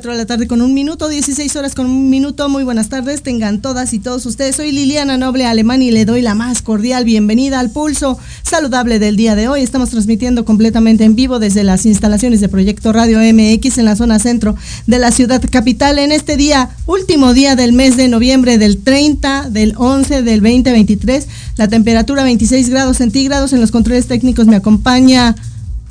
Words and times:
4 0.00 0.12
de 0.12 0.16
la 0.16 0.24
tarde 0.24 0.46
con 0.46 0.62
un 0.62 0.72
minuto, 0.72 1.08
16 1.08 1.56
horas 1.56 1.74
con 1.74 1.84
un 1.84 2.08
minuto. 2.08 2.48
Muy 2.48 2.64
buenas 2.64 2.88
tardes, 2.88 3.22
tengan 3.22 3.60
todas 3.60 3.92
y 3.92 3.98
todos 3.98 4.24
ustedes. 4.24 4.56
Soy 4.56 4.72
Liliana 4.72 5.18
Noble 5.18 5.44
Alemán 5.44 5.82
y 5.82 5.90
le 5.90 6.06
doy 6.06 6.22
la 6.22 6.34
más 6.34 6.62
cordial 6.62 7.04
bienvenida 7.04 7.60
al 7.60 7.68
pulso 7.68 8.18
saludable 8.42 8.98
del 8.98 9.16
día 9.16 9.34
de 9.34 9.48
hoy. 9.48 9.60
Estamos 9.60 9.90
transmitiendo 9.90 10.46
completamente 10.46 11.04
en 11.04 11.16
vivo 11.16 11.38
desde 11.38 11.64
las 11.64 11.84
instalaciones 11.84 12.40
de 12.40 12.48
Proyecto 12.48 12.94
Radio 12.94 13.18
MX 13.18 13.76
en 13.76 13.84
la 13.84 13.94
zona 13.94 14.18
centro 14.18 14.56
de 14.86 14.98
la 14.98 15.10
ciudad 15.10 15.42
capital 15.50 15.98
en 15.98 16.12
este 16.12 16.38
día, 16.38 16.70
último 16.86 17.34
día 17.34 17.54
del 17.54 17.74
mes 17.74 17.98
de 17.98 18.08
noviembre 18.08 18.56
del 18.56 18.78
30, 18.78 19.50
del 19.50 19.74
11, 19.76 20.22
del 20.22 20.40
2023. 20.40 21.28
La 21.56 21.68
temperatura 21.68 22.22
26 22.22 22.70
grados 22.70 22.96
centígrados. 22.96 23.52
En 23.52 23.60
los 23.60 23.70
controles 23.70 24.06
técnicos 24.06 24.46
me 24.46 24.56
acompaña. 24.56 25.34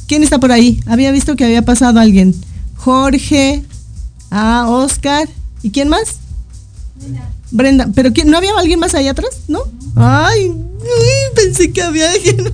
¿Quién 0.07 0.23
está 0.23 0.39
por 0.39 0.51
ahí? 0.51 0.79
Había 0.87 1.11
visto 1.11 1.35
que 1.35 1.45
había 1.45 1.61
pasado 1.61 1.99
alguien. 1.99 2.33
Jorge, 2.75 3.63
Ah, 4.31 4.65
Oscar. 4.67 5.27
¿Y 5.61 5.71
quién 5.71 5.89
más? 5.89 6.15
Brenda. 6.95 7.29
Brenda. 7.51 7.87
¿Pero 7.95 8.13
quién, 8.13 8.29
no 8.29 8.37
había 8.37 8.51
alguien 8.57 8.79
más 8.79 8.95
allá 8.95 9.11
atrás? 9.11 9.29
¿No? 9.47 9.61
Ay, 9.95 10.53
pensé 11.35 11.71
que 11.71 11.81
había 11.81 12.11
alguien. 12.11 12.53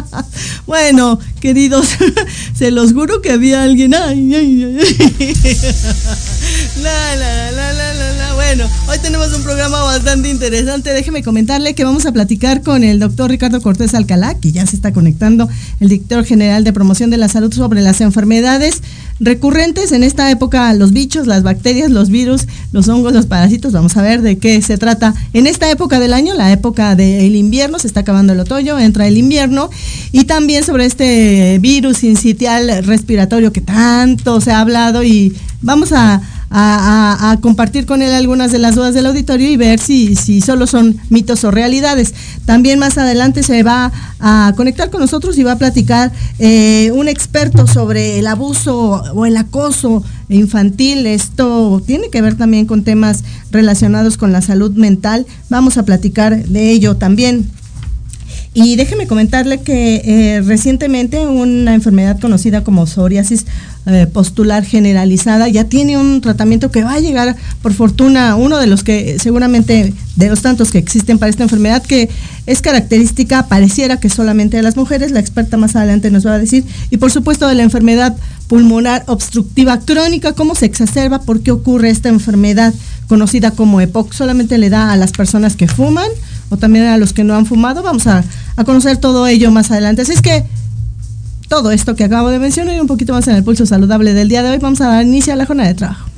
bueno, 0.66 1.18
queridos, 1.40 1.88
se 2.54 2.70
los 2.70 2.92
juro 2.92 3.22
que 3.22 3.30
había 3.30 3.62
alguien. 3.62 3.94
Ay, 3.94 4.34
ay, 4.34 4.64
ay. 4.64 4.76
la, 6.82 7.16
la, 7.16 7.52
la, 7.52 7.72
la, 7.72 7.94
la. 7.94 8.11
Bueno, 8.34 8.64
hoy 8.88 8.98
tenemos 9.00 9.32
un 9.34 9.42
programa 9.42 9.82
bastante 9.82 10.28
interesante. 10.28 10.92
Déjeme 10.92 11.22
comentarle 11.22 11.74
que 11.74 11.84
vamos 11.84 12.06
a 12.06 12.12
platicar 12.12 12.62
con 12.62 12.84
el 12.84 12.98
doctor 12.98 13.30
Ricardo 13.30 13.60
Cortés 13.60 13.94
Alcalá, 13.94 14.34
que 14.34 14.52
ya 14.52 14.66
se 14.66 14.76
está 14.76 14.92
conectando, 14.92 15.48
el 15.80 15.88
director 15.88 16.24
general 16.24 16.64
de 16.64 16.72
promoción 16.72 17.10
de 17.10 17.16
la 17.16 17.28
salud 17.28 17.52
sobre 17.52 17.80
las 17.80 18.00
enfermedades 18.00 18.82
recurrentes 19.20 19.92
en 19.92 20.02
esta 20.02 20.30
época, 20.30 20.72
los 20.74 20.92
bichos, 20.92 21.26
las 21.26 21.42
bacterias, 21.42 21.90
los 21.90 22.10
virus, 22.10 22.46
los 22.72 22.88
hongos, 22.88 23.12
los 23.12 23.26
parásitos. 23.26 23.72
Vamos 23.72 23.96
a 23.96 24.02
ver 24.02 24.20
de 24.22 24.38
qué 24.38 24.60
se 24.62 24.78
trata 24.78 25.14
en 25.32 25.46
esta 25.46 25.70
época 25.70 26.00
del 26.00 26.12
año, 26.12 26.34
la 26.34 26.52
época 26.52 26.94
del 26.94 27.36
invierno, 27.36 27.78
se 27.78 27.86
está 27.86 28.00
acabando 28.00 28.32
el 28.32 28.40
otoño, 28.40 28.78
entra 28.78 29.06
el 29.06 29.16
invierno, 29.16 29.70
y 30.10 30.24
también 30.24 30.64
sobre 30.64 30.86
este 30.86 31.58
virus 31.60 32.04
incitial 32.04 32.84
respiratorio 32.84 33.52
que 33.52 33.60
tanto 33.60 34.40
se 34.40 34.52
ha 34.52 34.60
hablado 34.60 35.02
y 35.02 35.34
vamos 35.60 35.92
a 35.92 36.20
a, 36.52 37.38
compartir 37.40 37.86
con 37.86 38.02
él 38.02 38.12
algunas 38.12 38.52
de 38.52 38.58
las 38.58 38.74
dudas 38.74 38.94
del 38.94 39.06
auditorio 39.06 39.50
y 39.50 39.56
ver 39.56 39.80
si, 39.80 40.14
si 40.16 40.40
solo 40.40 40.66
son 40.66 40.96
mitos 41.08 41.44
o 41.44 41.50
realidades. 41.50 42.14
También 42.44 42.78
más 42.78 42.98
adelante 42.98 43.42
se 43.42 43.62
va 43.62 43.90
a 44.20 44.52
conectar 44.56 44.90
con 44.90 45.00
nosotros 45.00 45.38
y 45.38 45.42
va 45.42 45.52
a 45.52 45.58
platicar 45.58 46.12
eh, 46.38 46.90
un 46.94 47.08
experto 47.08 47.66
sobre 47.66 48.18
el 48.18 48.26
abuso 48.26 49.02
o 49.14 49.26
el 49.26 49.36
acoso 49.36 50.04
infantil. 50.28 51.06
Esto 51.06 51.82
tiene 51.86 52.10
que 52.10 52.22
ver 52.22 52.36
también 52.36 52.66
con 52.66 52.84
temas 52.84 53.24
relacionados 53.50 54.16
con 54.16 54.32
la 54.32 54.42
salud 54.42 54.72
mental. 54.72 55.26
Vamos 55.48 55.78
a 55.78 55.84
platicar 55.84 56.44
de 56.44 56.70
ello 56.70 56.96
también. 56.96 57.50
Y 58.54 58.76
déjeme 58.76 59.06
comentarle 59.06 59.62
que 59.62 60.02
eh, 60.04 60.42
recientemente 60.42 61.26
una 61.26 61.72
enfermedad 61.72 62.20
conocida 62.20 62.62
como 62.62 62.86
psoriasis 62.86 63.46
eh, 63.86 64.06
postular 64.06 64.62
generalizada 64.62 65.48
ya 65.48 65.64
tiene 65.64 65.96
un 65.96 66.20
tratamiento 66.20 66.70
que 66.70 66.84
va 66.84 66.92
a 66.92 67.00
llegar, 67.00 67.34
por 67.62 67.72
fortuna, 67.72 68.36
uno 68.36 68.58
de 68.58 68.66
los 68.66 68.84
que 68.84 69.18
seguramente 69.18 69.94
de 70.16 70.28
los 70.28 70.42
tantos 70.42 70.70
que 70.70 70.76
existen 70.76 71.18
para 71.18 71.30
esta 71.30 71.44
enfermedad, 71.44 71.82
que 71.82 72.10
es 72.46 72.60
característica, 72.60 73.48
pareciera 73.48 73.98
que 73.98 74.10
solamente 74.10 74.58
de 74.58 74.62
las 74.62 74.76
mujeres, 74.76 75.12
la 75.12 75.20
experta 75.20 75.56
más 75.56 75.74
adelante 75.74 76.10
nos 76.10 76.26
va 76.26 76.34
a 76.34 76.38
decir, 76.38 76.64
y 76.90 76.98
por 76.98 77.10
supuesto 77.10 77.48
de 77.48 77.54
la 77.54 77.62
enfermedad 77.62 78.14
pulmonar 78.48 79.02
obstructiva 79.06 79.80
crónica, 79.80 80.34
cómo 80.34 80.54
se 80.54 80.66
exacerba, 80.66 81.22
por 81.22 81.40
qué 81.40 81.52
ocurre 81.52 81.88
esta 81.88 82.10
enfermedad 82.10 82.74
conocida 83.08 83.50
como 83.52 83.80
EPOC, 83.80 84.12
solamente 84.12 84.58
le 84.58 84.68
da 84.68 84.92
a 84.92 84.96
las 84.98 85.12
personas 85.12 85.56
que 85.56 85.68
fuman 85.68 86.08
o 86.52 86.58
también 86.58 86.84
a 86.84 86.98
los 86.98 87.14
que 87.14 87.24
no 87.24 87.34
han 87.34 87.46
fumado. 87.46 87.82
Vamos 87.82 88.06
a, 88.06 88.22
conocer 88.66 88.98
todo 88.98 89.26
ello 89.26 89.50
más 89.50 89.70
adelante. 89.70 90.02
Así 90.02 90.12
es 90.12 90.20
que 90.20 90.44
todo 91.48 91.72
esto 91.72 91.96
que 91.96 92.04
acabo 92.04 92.28
de 92.28 92.38
mencionar 92.38 92.76
y 92.76 92.80
un 92.80 92.86
poquito 92.86 93.14
más 93.14 93.26
en 93.26 93.36
el 93.36 93.42
pulso 93.42 93.64
saludable 93.64 94.12
del 94.12 94.28
día 94.28 94.42
de 94.42 94.50
hoy, 94.50 94.58
vamos 94.58 94.80
a 94.82 94.88
dar 94.88 95.02
inicio 95.02 95.32
a 95.32 95.36
la 95.36 95.46
jornada 95.46 95.70
de 95.70 95.74
trabajo. 95.74 96.08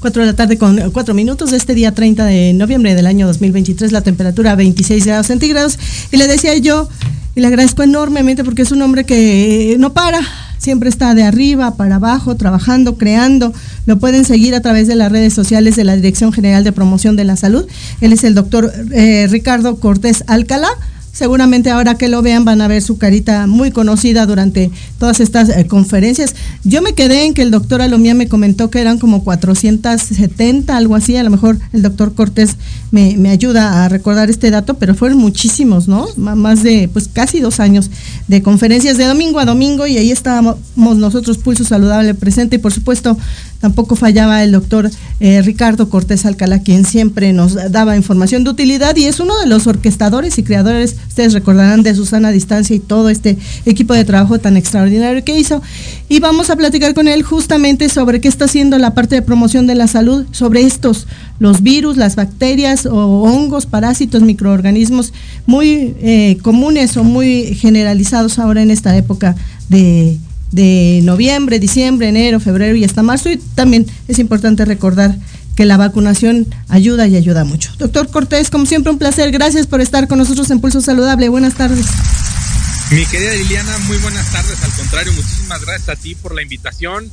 Cuatro 0.00 0.22
de 0.22 0.26
la 0.26 0.36
tarde 0.36 0.58
con 0.58 0.90
cuatro 0.92 1.12
minutos 1.14 1.52
este 1.52 1.74
día 1.74 1.92
30 1.92 2.24
de 2.24 2.52
noviembre 2.52 2.94
del 2.94 3.06
año 3.06 3.26
2023, 3.26 3.90
la 3.90 4.02
temperatura 4.02 4.54
26 4.54 5.06
grados 5.06 5.26
centígrados. 5.26 5.78
Y 6.12 6.18
le 6.18 6.28
decía 6.28 6.56
yo, 6.58 6.88
y 7.38 7.40
le 7.40 7.46
agradezco 7.46 7.84
enormemente 7.84 8.42
porque 8.42 8.62
es 8.62 8.72
un 8.72 8.82
hombre 8.82 9.04
que 9.04 9.76
no 9.78 9.92
para, 9.92 10.18
siempre 10.58 10.88
está 10.88 11.14
de 11.14 11.22
arriba 11.22 11.76
para 11.76 11.94
abajo, 11.94 12.34
trabajando, 12.34 12.98
creando. 12.98 13.52
Lo 13.86 14.00
pueden 14.00 14.24
seguir 14.24 14.56
a 14.56 14.60
través 14.60 14.88
de 14.88 14.96
las 14.96 15.12
redes 15.12 15.34
sociales 15.34 15.76
de 15.76 15.84
la 15.84 15.94
Dirección 15.94 16.32
General 16.32 16.64
de 16.64 16.72
Promoción 16.72 17.14
de 17.14 17.22
la 17.22 17.36
Salud. 17.36 17.64
Él 18.00 18.12
es 18.12 18.24
el 18.24 18.34
doctor 18.34 18.72
eh, 18.90 19.28
Ricardo 19.30 19.78
Cortés 19.78 20.24
Alcalá. 20.26 20.68
Seguramente 21.12 21.70
ahora 21.70 21.94
que 21.94 22.08
lo 22.08 22.22
vean 22.22 22.44
van 22.44 22.60
a 22.60 22.66
ver 22.66 22.82
su 22.82 22.98
carita 22.98 23.46
muy 23.46 23.70
conocida 23.70 24.26
durante 24.26 24.72
todas 24.98 25.20
estas 25.20 25.48
eh, 25.48 25.64
conferencias. 25.66 26.34
Yo 26.64 26.82
me 26.82 26.94
quedé 26.94 27.24
en 27.24 27.34
que 27.34 27.42
el 27.42 27.52
doctor 27.52 27.82
Alomía 27.82 28.14
me 28.14 28.28
comentó 28.28 28.68
que 28.68 28.80
eran 28.80 28.98
como 28.98 29.22
470, 29.22 30.76
algo 30.76 30.96
así. 30.96 31.16
A 31.16 31.22
lo 31.22 31.30
mejor 31.30 31.58
el 31.72 31.82
doctor 31.82 32.14
Cortés 32.14 32.56
me, 32.90 33.16
me 33.16 33.30
ayuda 33.30 33.84
a 33.84 33.88
recordar 33.88 34.30
este 34.30 34.50
dato, 34.50 34.74
pero 34.74 34.94
fueron 34.94 35.18
muchísimos, 35.18 35.88
¿no? 35.88 36.06
más 36.16 36.62
de, 36.62 36.88
pues 36.92 37.08
casi 37.12 37.40
dos 37.40 37.60
años 37.60 37.90
de 38.28 38.42
conferencias 38.42 38.96
de 38.96 39.04
domingo 39.04 39.38
a 39.38 39.44
domingo 39.44 39.86
y 39.86 39.98
ahí 39.98 40.10
estábamos 40.10 40.56
nosotros, 40.76 41.38
Pulso 41.38 41.64
Saludable 41.64 42.14
presente 42.14 42.56
y 42.56 42.58
por 42.58 42.72
supuesto 42.72 43.16
Tampoco 43.60 43.96
fallaba 43.96 44.44
el 44.44 44.52
doctor 44.52 44.88
eh, 45.18 45.42
Ricardo 45.42 45.90
Cortés 45.90 46.24
Alcalá, 46.24 46.60
quien 46.60 46.84
siempre 46.84 47.32
nos 47.32 47.54
daba 47.72 47.96
información 47.96 48.44
de 48.44 48.50
utilidad 48.50 48.94
y 48.94 49.06
es 49.06 49.18
uno 49.18 49.36
de 49.40 49.46
los 49.46 49.66
orquestadores 49.66 50.38
y 50.38 50.44
creadores, 50.44 50.94
ustedes 51.08 51.32
recordarán, 51.32 51.82
de 51.82 51.92
Susana 51.96 52.30
Distancia 52.30 52.76
y 52.76 52.78
todo 52.78 53.08
este 53.08 53.36
equipo 53.66 53.94
de 53.94 54.04
trabajo 54.04 54.38
tan 54.38 54.56
extraordinario 54.56 55.24
que 55.24 55.36
hizo. 55.36 55.60
Y 56.08 56.20
vamos 56.20 56.50
a 56.50 56.56
platicar 56.56 56.94
con 56.94 57.08
él 57.08 57.24
justamente 57.24 57.88
sobre 57.88 58.20
qué 58.20 58.28
está 58.28 58.44
haciendo 58.44 58.78
la 58.78 58.94
parte 58.94 59.16
de 59.16 59.22
promoción 59.22 59.66
de 59.66 59.74
la 59.74 59.88
salud, 59.88 60.24
sobre 60.30 60.62
estos, 60.62 61.08
los 61.40 61.60
virus, 61.60 61.96
las 61.96 62.14
bacterias 62.14 62.77
o 62.86 63.22
hongos, 63.22 63.66
parásitos, 63.66 64.22
microorganismos 64.22 65.12
muy 65.46 65.94
eh, 66.00 66.38
comunes 66.42 66.96
o 66.96 67.04
muy 67.04 67.54
generalizados 67.54 68.38
ahora 68.38 68.62
en 68.62 68.70
esta 68.70 68.96
época 68.96 69.36
de 69.68 70.18
de 70.50 71.00
noviembre, 71.02 71.58
diciembre, 71.58 72.08
enero, 72.08 72.40
febrero 72.40 72.76
y 72.76 72.84
hasta 72.84 73.02
marzo. 73.02 73.30
Y 73.30 73.36
también 73.36 73.86
es 74.08 74.18
importante 74.18 74.64
recordar 74.64 75.16
que 75.56 75.64
la 75.64 75.76
vacunación 75.76 76.46
ayuda 76.68 77.06
y 77.06 77.16
ayuda 77.16 77.44
mucho. 77.44 77.72
Doctor 77.78 78.10
Cortés, 78.10 78.50
como 78.50 78.66
siempre, 78.66 78.92
un 78.92 78.98
placer. 78.98 79.30
Gracias 79.30 79.66
por 79.66 79.80
estar 79.80 80.08
con 80.08 80.18
nosotros 80.18 80.50
en 80.50 80.60
Pulso 80.60 80.80
Saludable. 80.80 81.28
Buenas 81.28 81.54
tardes. 81.54 81.86
Mi 82.90 83.04
querida 83.04 83.34
Liliana, 83.34 83.76
muy 83.86 83.98
buenas 83.98 84.30
tardes. 84.32 84.62
Al 84.62 84.72
contrario, 84.72 85.12
muchísimas 85.12 85.60
gracias 85.64 85.88
a 85.88 85.96
ti 86.00 86.14
por 86.14 86.34
la 86.34 86.42
invitación 86.42 87.10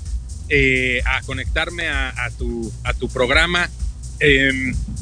eh, 0.48 1.02
a 1.06 1.22
conectarme 1.24 1.90
a, 1.90 2.14
tu, 2.38 2.72
a 2.84 2.94
tu 2.94 3.10
programa. 3.10 3.70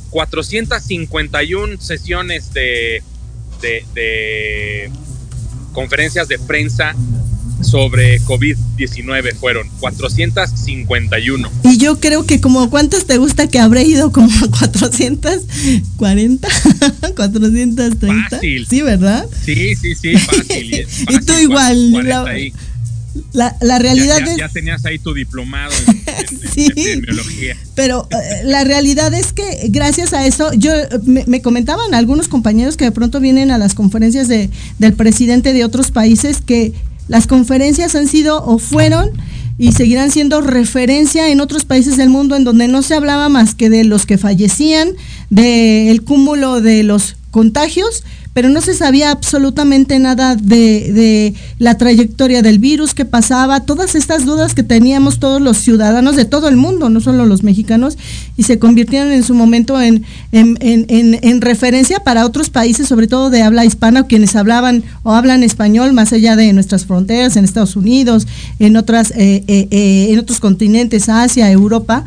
451 0.09 1.73
em, 1.73 1.79
sesiones 1.79 2.53
de, 2.53 3.03
de, 3.61 4.91
conferencias 5.71 6.27
de 6.27 6.39
prensa 6.39 6.95
sobre 7.61 8.19
COVID-19 8.21 9.35
fueron 9.35 9.69
451. 9.79 11.51
Y 11.63 11.77
yo 11.77 11.99
creo 11.99 12.25
que 12.25 12.41
como 12.41 12.69
cuántas 12.69 13.05
te 13.05 13.17
gusta 13.17 13.47
que 13.47 13.59
habré 13.59 13.83
ido 13.83 14.11
como 14.11 14.29
440, 14.59 16.47
430. 17.15 18.29
Fácil. 18.29 18.67
Sí, 18.67 18.81
¿verdad? 18.81 19.25
Sí, 19.45 19.75
sí, 19.75 19.95
sí, 19.95 20.17
fácil. 20.17 20.85
y 21.09 21.19
tú 21.25 21.33
igual. 21.39 21.91
La, 23.31 23.55
la, 23.61 23.77
realidad 23.77 24.19
ya, 24.25 24.31
es... 24.31 24.37
Ya 24.37 24.49
tenías 24.49 24.85
ahí 24.85 24.97
tu 24.97 25.13
diplomado 25.13 25.71
en, 25.87 26.02
sí, 26.53 26.67
epidemiología. 26.67 27.57
Pero 27.75 28.07
eh, 28.11 28.41
la 28.45 28.63
realidad 28.63 29.13
es 29.13 29.33
que 29.33 29.67
gracias 29.69 30.13
a 30.13 30.25
eso, 30.25 30.53
yo 30.53 30.71
me, 31.03 31.23
me, 31.27 31.41
comentaban 31.41 31.93
algunos 31.93 32.27
compañeros 32.27 32.77
que 32.77 32.85
de 32.85 32.91
pronto 32.91 33.19
vienen 33.19 33.51
a 33.51 33.57
las 33.57 33.73
conferencias 33.73 34.27
de, 34.27 34.49
del 34.79 34.93
presidente 34.93 35.53
de 35.53 35.65
otros 35.65 35.91
países 35.91 36.41
que 36.41 36.73
las 37.07 37.27
conferencias 37.27 37.95
han 37.95 38.07
sido 38.07 38.43
o 38.43 38.59
fueron 38.59 39.11
y 39.57 39.73
seguirán 39.73 40.11
siendo 40.11 40.41
referencia 40.41 41.29
en 41.29 41.41
otros 41.41 41.65
países 41.65 41.97
del 41.97 42.09
mundo 42.09 42.35
en 42.35 42.43
donde 42.43 42.67
no 42.67 42.81
se 42.81 42.95
hablaba 42.95 43.29
más 43.29 43.55
que 43.55 43.69
de 43.69 43.83
los 43.83 44.05
que 44.05 44.17
fallecían, 44.17 44.89
del 45.29 46.03
cúmulo 46.03 46.61
de 46.61 46.83
los 46.83 47.15
contagios, 47.31 48.03
pero 48.33 48.49
no 48.49 48.61
se 48.61 48.73
sabía 48.73 49.11
absolutamente 49.11 49.99
nada 49.99 50.35
de, 50.35 50.91
de, 50.91 51.33
la 51.59 51.77
trayectoria 51.77 52.41
del 52.41 52.59
virus 52.59 52.93
que 52.93 53.05
pasaba, 53.05 53.61
todas 53.61 53.95
estas 53.95 54.25
dudas 54.25 54.53
que 54.53 54.63
teníamos 54.63 55.19
todos 55.19 55.41
los 55.41 55.57
ciudadanos 55.57 56.15
de 56.15 56.25
todo 56.25 56.49
el 56.49 56.57
mundo, 56.57 56.89
no 56.89 56.99
solo 56.99 57.25
los 57.25 57.43
mexicanos, 57.43 57.97
y 58.35 58.43
se 58.43 58.59
convirtieron 58.59 59.11
en 59.11 59.23
su 59.23 59.33
momento 59.33 59.79
en, 59.79 60.03
en, 60.31 60.57
en, 60.59 61.19
en 61.21 61.41
referencia 61.41 61.99
para 61.99 62.25
otros 62.25 62.49
países, 62.49 62.87
sobre 62.87 63.07
todo 63.07 63.29
de 63.29 63.43
habla 63.43 63.65
hispana, 63.65 64.07
quienes 64.07 64.35
hablaban 64.35 64.83
o 65.03 65.13
hablan 65.13 65.43
español 65.43 65.93
más 65.93 66.11
allá 66.13 66.35
de 66.35 66.51
nuestras 66.53 66.85
fronteras, 66.85 67.37
en 67.37 67.45
Estados 67.45 67.75
Unidos, 67.75 68.27
en, 68.59 68.75
eh, 68.75 68.83
eh, 69.15 69.67
eh, 69.71 70.07
en 70.09 70.19
otros 70.19 70.39
continentes, 70.39 71.09
Asia, 71.09 71.51
Europa 71.51 72.03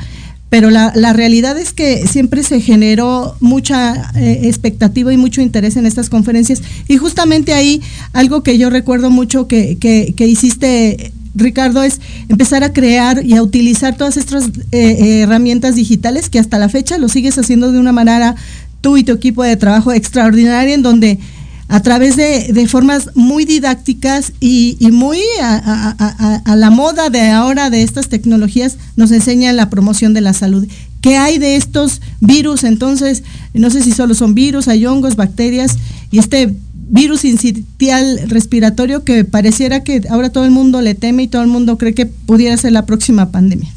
pero 0.48 0.70
la, 0.70 0.92
la, 0.94 1.12
realidad 1.12 1.58
es 1.58 1.72
que 1.72 2.06
siempre 2.06 2.42
se 2.42 2.60
generó 2.60 3.36
mucha 3.40 4.12
eh, 4.14 4.40
expectativa 4.44 5.12
y 5.12 5.16
mucho 5.16 5.40
interés 5.40 5.76
en 5.76 5.86
estas 5.86 6.08
conferencias. 6.08 6.62
Y 6.86 6.98
justamente 6.98 7.52
ahí 7.52 7.82
algo 8.12 8.42
que 8.42 8.56
yo 8.56 8.70
recuerdo 8.70 9.10
mucho 9.10 9.48
que, 9.48 9.76
que, 9.78 10.14
que 10.16 10.26
hiciste, 10.26 11.12
Ricardo, 11.34 11.82
es 11.82 12.00
empezar 12.28 12.62
a 12.62 12.72
crear 12.72 13.24
y 13.24 13.34
a 13.34 13.42
utilizar 13.42 13.96
todas 13.96 14.16
estas 14.16 14.46
eh, 14.46 14.50
eh, 14.72 15.20
herramientas 15.22 15.74
digitales 15.74 16.30
que 16.30 16.38
hasta 16.38 16.58
la 16.58 16.68
fecha 16.68 16.96
lo 16.96 17.08
sigues 17.08 17.36
haciendo 17.38 17.72
de 17.72 17.80
una 17.80 17.92
manera 17.92 18.36
tú 18.80 18.96
y 18.96 19.02
tu 19.02 19.12
equipo 19.12 19.42
de 19.42 19.56
trabajo 19.56 19.92
extraordinaria 19.92 20.74
en 20.74 20.82
donde 20.82 21.18
a 21.68 21.80
través 21.80 22.16
de, 22.16 22.66
formas 22.68 23.10
muy 23.14 23.44
didácticas 23.44 24.32
y, 24.40 24.78
muy 24.92 25.20
a, 25.42 26.54
la 26.56 26.70
moda 26.70 27.10
de 27.10 27.28
ahora 27.30 27.70
de 27.70 27.82
estas 27.82 28.08
tecnologías, 28.08 28.76
nos 28.96 29.10
enseñan 29.10 29.56
la 29.56 29.68
promoción 29.68 30.14
de 30.14 30.20
la 30.20 30.32
salud. 30.32 30.66
¿Qué 31.00 31.16
hay 31.16 31.38
de 31.38 31.56
estos 31.56 32.00
virus? 32.20 32.64
Entonces, 32.64 33.22
no 33.52 33.70
sé 33.70 33.82
si 33.82 33.92
solo 33.92 34.14
son 34.14 34.34
virus, 34.34 34.68
hay 34.68 34.86
hongos, 34.86 35.16
bacterias 35.16 35.76
y 36.10 36.18
este 36.18 36.54
virus 36.88 37.24
incitial 37.24 38.20
respiratorio 38.28 39.04
que 39.04 39.24
pareciera 39.24 39.82
que 39.82 40.02
ahora 40.08 40.30
todo 40.30 40.44
el 40.44 40.52
mundo 40.52 40.80
le 40.82 40.94
teme 40.94 41.24
y 41.24 41.28
todo 41.28 41.42
el 41.42 41.48
mundo 41.48 41.78
cree 41.78 41.94
que 41.94 42.06
pudiera 42.06 42.56
ser 42.56 42.72
la 42.72 42.86
próxima 42.86 43.32
pandemia. 43.32 43.72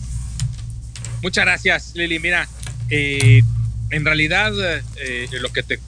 Muchas 1.23 1.43
gracias, 1.45 1.91
Lili. 1.95 2.19
Mira, 2.19 2.47
eh, 2.89 3.41
en 3.89 4.05
realidad 4.05 4.53
eh, 5.03 5.27
lo 5.41 5.49
que 5.49 5.63
te 5.63 5.79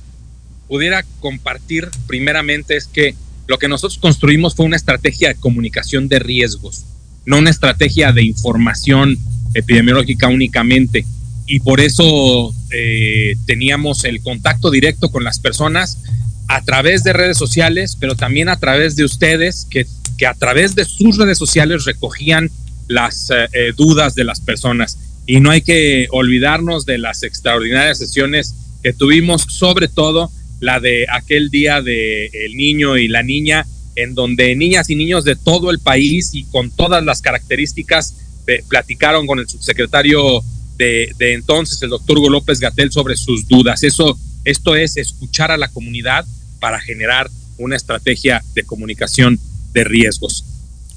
pudiera 0.72 1.04
compartir 1.20 1.90
primeramente 2.08 2.78
es 2.78 2.88
que 2.88 3.14
lo 3.46 3.60
que 3.60 3.68
nosotros 3.68 4.00
construimos 4.00 4.56
fue 4.56 4.66
una 4.66 4.78
estrategia 4.78 5.28
de 5.28 5.36
comunicación 5.36 6.08
de 6.08 6.20
riesgos, 6.20 6.86
no 7.26 7.40
una 7.40 7.50
estrategia 7.50 8.14
de 8.14 8.24
información 8.24 9.18
epidemiológica 9.54 10.30
únicamente. 10.30 11.06
Y 11.46 11.60
por 11.60 11.82
eso 11.82 12.56
eh, 12.72 13.36
teníamos 13.46 14.06
el 14.06 14.22
contacto 14.22 14.72
directo 14.72 15.12
con 15.12 15.26
las 15.26 15.40
personas 15.40 16.04
a 16.48 16.62
través 16.62 17.04
de 17.04 17.12
redes 17.12 17.38
sociales, 17.38 17.98
pero 18.00 18.16
también 18.16 18.48
a 18.48 18.58
través 18.58 18.96
de 18.96 19.04
ustedes, 19.04 19.68
que, 19.70 19.86
que 20.18 20.26
a 20.26 20.36
través 20.36 20.74
de 20.74 20.86
sus 20.86 21.18
redes 21.18 21.38
sociales 21.38 21.84
recogían 21.84 22.50
las 22.88 23.30
eh, 23.30 23.50
eh, 23.52 23.74
dudas 23.76 24.16
de 24.16 24.24
las 24.24 24.40
personas. 24.40 24.98
Y 25.26 25.42
no 25.42 25.52
hay 25.52 25.64
que 25.64 26.08
olvidarnos 26.12 26.86
de 26.86 26.98
las 26.98 27.24
extraordinarias 27.24 27.98
sesiones 27.98 28.56
que 28.82 28.94
tuvimos, 28.94 29.42
sobre 29.50 29.90
todo 29.90 30.32
la 30.62 30.80
de 30.80 31.08
aquel 31.12 31.50
día 31.50 31.82
de 31.82 32.28
el 32.28 32.56
niño 32.56 32.96
y 32.96 33.08
la 33.08 33.24
niña, 33.24 33.66
en 33.96 34.14
donde 34.16 34.56
niñas 34.56 34.90
y 34.90 34.96
niños 34.96 35.26
de 35.26 35.36
todo 35.36 35.72
el 35.72 35.80
país 35.80 36.30
y 36.34 36.46
con 36.46 36.72
todas 36.72 37.04
las 37.04 37.22
características 37.22 38.16
eh, 38.48 38.64
platicaron 38.70 39.28
con 39.28 39.40
el 39.40 39.50
subsecretario 39.50 40.42
de, 40.78 41.14
de 41.18 41.34
entonces, 41.34 41.82
el 41.82 41.90
doctor 41.90 42.20
Hugo 42.20 42.30
López 42.30 42.60
Gatel, 42.60 42.92
sobre 42.92 43.18
sus 43.18 43.48
dudas. 43.48 43.84
Eso, 43.84 44.18
esto 44.46 44.76
es 44.76 44.98
escuchar 44.98 45.52
a 45.52 45.58
la 45.58 45.68
comunidad 45.68 46.26
para 46.60 46.80
generar 46.80 47.30
una 47.58 47.76
estrategia 47.76 48.44
de 48.54 48.64
comunicación 48.64 49.40
de 49.74 49.84
riesgos. 49.84 50.46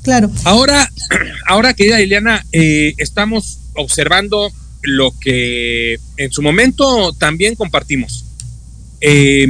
Claro. 0.03 0.31
Ahora, 0.45 0.91
ahora 1.47 1.73
querida 1.73 1.99
Liliana, 1.99 2.45
eh, 2.53 2.93
estamos 2.99 3.59
observando 3.75 4.53
lo 4.83 5.19
que 5.19 5.99
en 6.19 6.31
su 6.31 6.43
momento 6.43 7.15
también 7.15 7.55
compartimos 7.55 8.24
eh, 9.07 9.47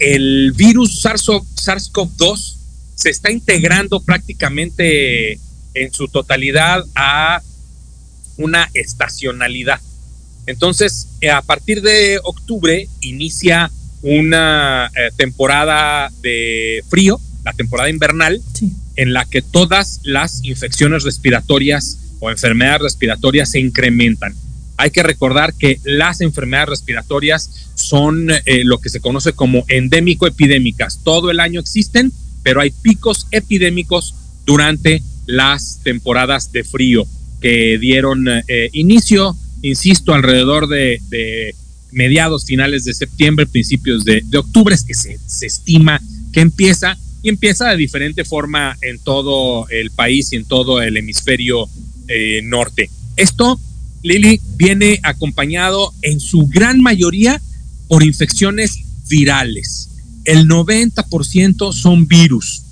el 0.00 0.52
virus 0.56 1.04
SARS-CoV-2 1.04 2.56
se 2.96 3.10
está 3.10 3.30
integrando 3.30 4.00
prácticamente 4.02 5.38
en 5.74 5.92
su 5.92 6.08
totalidad 6.08 6.84
a 6.96 7.40
una 8.36 8.68
estacionalidad. 8.74 9.80
Entonces, 10.46 11.06
eh, 11.20 11.30
a 11.30 11.42
partir 11.42 11.80
de 11.80 12.18
octubre 12.24 12.88
inicia 13.02 13.70
una 14.02 14.90
eh, 14.96 15.10
temporada 15.16 16.10
de 16.20 16.82
frío, 16.88 17.20
la 17.44 17.52
temporada 17.52 17.88
invernal, 17.88 18.42
sí. 18.52 18.72
en 18.96 19.12
la 19.12 19.26
que 19.26 19.42
todas 19.42 20.00
las 20.02 20.44
infecciones 20.44 21.04
respiratorias 21.04 21.98
o 22.18 22.32
enfermedades 22.32 22.82
respiratorias 22.82 23.52
se 23.52 23.60
incrementan. 23.60 24.34
Hay 24.76 24.90
que 24.90 25.02
recordar 25.02 25.54
que 25.54 25.80
las 25.84 26.20
enfermedades 26.20 26.70
respiratorias 26.70 27.70
son 27.74 28.30
eh, 28.30 28.64
lo 28.64 28.78
que 28.78 28.88
se 28.88 29.00
conoce 29.00 29.32
como 29.32 29.64
endémico-epidémicas. 29.68 31.00
Todo 31.04 31.30
el 31.30 31.40
año 31.40 31.60
existen, 31.60 32.12
pero 32.42 32.60
hay 32.60 32.70
picos 32.70 33.26
epidémicos 33.30 34.14
durante 34.44 35.02
las 35.26 35.80
temporadas 35.82 36.52
de 36.52 36.64
frío 36.64 37.06
que 37.40 37.78
dieron 37.78 38.26
eh, 38.28 38.70
inicio, 38.72 39.36
insisto, 39.62 40.14
alrededor 40.14 40.68
de, 40.68 41.54
mediados, 41.92 42.44
finales 42.44 42.84
de 42.84 42.94
septiembre, 42.94 43.46
principios 43.46 44.04
de, 44.04 44.24
octubre, 44.36 44.74
es 44.74 44.84
que 44.84 44.94
se, 44.94 45.18
se, 45.26 45.46
estima 45.46 46.00
que 46.32 46.40
empieza 46.40 46.98
y 47.24 47.30
empieza 47.30 47.70
de 47.70 47.78
diferente 47.78 48.24
forma 48.24 48.76
en 48.82 48.98
todo 48.98 49.66
el 49.70 49.90
país 49.90 50.32
y 50.32 50.36
en 50.36 50.44
todo 50.44 50.82
el 50.82 50.98
hemisferio 50.98 51.66
eh, 52.06 52.42
norte. 52.44 52.90
Esto, 53.16 53.58
Lili, 54.04 54.38
viene 54.56 55.00
acompañado 55.02 55.92
en 56.02 56.20
su 56.20 56.46
gran 56.46 56.80
mayoría 56.82 57.40
por 57.88 58.02
infecciones 58.02 58.78
virales. 59.08 59.88
El 60.26 60.46
90% 60.46 61.72
son 61.72 62.06
virus, 62.06 62.62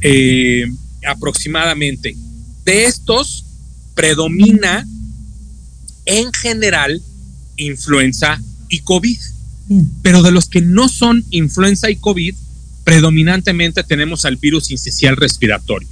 eh, 0.00 0.64
aproximadamente. 1.06 2.16
De 2.64 2.86
estos, 2.86 3.44
predomina 3.94 4.86
en 6.06 6.32
general 6.32 7.02
influenza 7.56 8.40
y 8.70 8.80
COVID. 8.80 9.18
Pero 10.00 10.22
de 10.22 10.32
los 10.32 10.48
que 10.48 10.62
no 10.62 10.88
son 10.88 11.22
influenza 11.28 11.90
y 11.90 11.96
COVID, 11.96 12.34
predominantemente 12.84 13.84
tenemos 13.84 14.24
al 14.24 14.36
virus 14.36 14.70
incisional 14.70 15.18
respiratorio. 15.18 15.88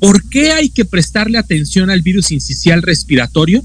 ¿Por 0.00 0.28
qué 0.28 0.52
hay 0.52 0.70
que 0.70 0.84
prestarle 0.84 1.38
atención 1.38 1.90
al 1.90 2.02
virus 2.02 2.30
incisional 2.30 2.82
respiratorio? 2.82 3.62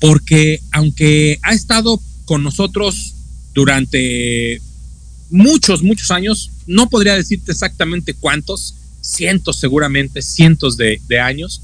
Porque 0.00 0.60
aunque 0.72 1.38
ha 1.42 1.52
estado 1.52 2.00
con 2.24 2.42
nosotros 2.42 3.14
durante 3.54 4.60
muchos, 5.30 5.82
muchos 5.82 6.10
años. 6.10 6.50
No 6.66 6.88
podría 6.88 7.14
decirte 7.14 7.52
exactamente 7.52 8.14
cuántos, 8.14 8.74
cientos 9.00 9.56
seguramente, 9.56 10.22
cientos 10.22 10.76
de, 10.76 11.00
años. 11.20 11.62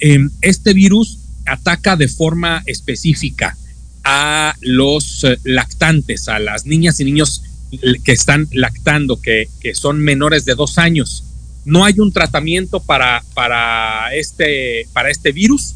Eh, 0.00 0.28
este 0.40 0.74
virus 0.74 1.18
ataca 1.44 1.96
de 1.96 2.08
forma 2.08 2.62
específica 2.66 3.56
a 4.04 4.54
los 4.60 5.24
eh, 5.24 5.38
lactantes, 5.44 6.28
a 6.28 6.38
las 6.38 6.66
niñas 6.66 7.00
y 7.00 7.04
niños 7.04 7.42
que 8.04 8.12
están 8.12 8.48
lactando, 8.52 9.20
que 9.20 9.48
son 9.74 10.00
menores 10.00 10.44
de 10.44 10.54
dos 10.54 10.78
años. 10.78 11.24
No 11.66 11.84
hay 11.84 11.98
un 11.98 12.12
tratamiento 12.12 12.78
para, 12.80 13.24
para, 13.34 14.14
este, 14.14 14.86
para 14.92 15.10
este 15.10 15.32
virus, 15.32 15.74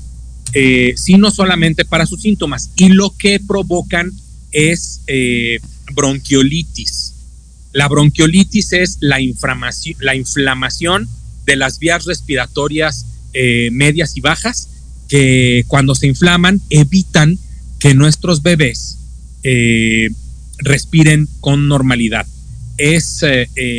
eh, 0.52 0.94
sino 0.96 1.32
solamente 1.32 1.84
para 1.84 2.06
sus 2.06 2.22
síntomas. 2.22 2.70
Y 2.76 2.90
lo 2.90 3.12
que 3.18 3.40
provocan 3.40 4.12
es 4.52 5.02
eh, 5.08 5.58
bronquiolitis. 5.92 7.14
La 7.72 7.88
bronquiolitis 7.88 8.72
es 8.72 8.98
la 9.00 9.20
inflamación, 9.20 9.96
la 10.00 10.14
inflamación 10.14 11.08
de 11.44 11.56
las 11.56 11.80
vías 11.80 12.04
respiratorias 12.04 13.06
eh, 13.32 13.70
medias 13.72 14.16
y 14.16 14.20
bajas 14.20 14.68
que 15.08 15.64
cuando 15.66 15.96
se 15.96 16.06
inflaman 16.06 16.60
evitan 16.70 17.36
que 17.80 17.94
nuestros 17.94 18.42
bebés 18.42 18.96
respiren 20.58 21.28
con 21.40 21.66
normalidad. 21.66 22.26
Es 22.76 23.24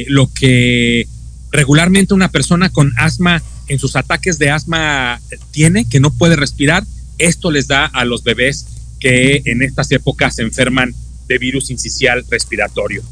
lo 0.07 0.29
que 0.33 1.07
regularmente 1.51 2.13
una 2.13 2.29
persona 2.29 2.69
con 2.69 2.93
asma 2.97 3.41
en 3.67 3.79
sus 3.79 3.95
ataques 3.95 4.37
de 4.39 4.49
asma 4.49 5.21
tiene, 5.51 5.87
que 5.87 5.99
no 5.99 6.11
puede 6.11 6.35
respirar. 6.35 6.83
Esto 7.17 7.51
les 7.51 7.67
da 7.67 7.85
a 7.85 8.05
los 8.05 8.23
bebés 8.23 8.65
que 8.99 9.41
en 9.45 9.61
estas 9.61 9.91
épocas 9.91 10.35
se 10.35 10.43
enferman 10.43 10.93
de 11.27 11.37
virus 11.37 11.69
incisional 11.69 12.25
respiratorio. 12.29 13.03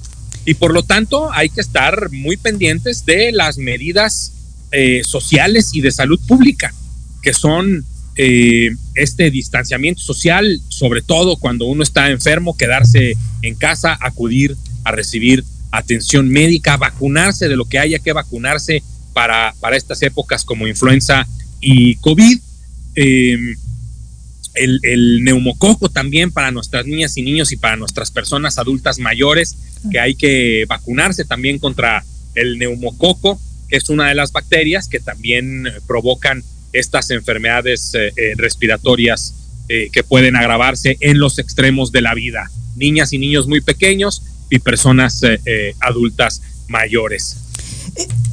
Y 0.46 0.56
por 0.56 0.74
lo 0.74 0.84
tanto 0.84 1.32
hay 1.32 1.50
que 1.50 1.62
estar 1.62 2.12
muy 2.12 2.38
pendientes 2.38 3.06
de 3.06 3.32
las 3.32 3.58
medidas 3.58 4.34
eh, 4.72 5.02
sociales 5.04 5.72
y 5.74 5.82
de 5.82 5.92
salud 5.92 6.20
pública, 6.28 6.74
que 7.22 7.34
son 7.34 7.86
eh, 8.16 8.76
este 8.96 9.32
distanciamiento 9.32 10.02
social, 10.02 10.60
sobre 10.68 11.02
todo 11.02 11.38
cuando 11.38 11.66
uno 11.66 11.84
está 11.84 12.10
enfermo, 12.10 12.58
quedarse 12.58 13.16
en 13.42 13.56
casa, 13.56 13.98
acudir 14.00 14.56
a 14.84 14.92
recibir 14.92 15.44
atención 15.72 16.30
médica, 16.30 16.78
vacunarse 16.78 17.48
de 17.48 17.56
lo 17.56 17.66
que 17.66 17.80
haya 17.80 18.00
que 18.00 18.14
vacunarse 18.14 18.84
para, 19.14 19.54
para 19.60 19.78
estas 19.78 20.02
épocas 20.02 20.44
como 20.46 20.68
influenza 20.68 21.28
y 21.62 21.96
COVID. 21.96 22.40
Em, 22.96 23.56
el, 24.56 25.24
neumococo 25.24 25.90
también 25.90 26.32
para 26.32 26.52
nuestras 26.52 26.86
niñas 26.86 27.16
y 27.18 27.22
niños 27.22 27.52
y 27.52 27.58
para 27.58 27.78
nuestras 27.78 28.12
personas 28.12 28.58
adultas 28.58 29.00
mayores, 29.00 29.58
que 29.92 30.00
hay 30.00 30.16
que 30.16 30.66
vacunarse 30.68 31.24
también 31.24 31.60
contra 31.60 32.04
el 32.36 32.58
neumococo, 32.58 33.40
que 33.70 33.78
es 33.78 33.90
una 33.90 34.10
de 34.10 34.16
las 34.16 34.32
bacterias 34.32 34.88
que 34.88 35.00
también 35.00 35.66
provocan 35.88 36.44
estas 36.74 37.10
enfermedades 37.12 37.94
eh, 37.96 38.12
eh, 38.16 38.34
respiratorias 38.36 39.34
eh, 39.70 39.90
que 39.92 40.04
pueden 40.04 40.36
agravarse 40.36 40.98
en 41.00 41.20
los 41.20 41.40
extremos 41.40 41.92
de 41.92 42.02
la 42.02 42.14
vida. 42.14 42.50
Niñas 42.76 43.14
y 43.14 43.18
niños 43.18 43.48
muy 43.48 43.62
pequeños 43.62 44.24
y 44.50 44.60
personas 44.60 45.22
adultas 45.80 46.42
mayores. 46.68 47.38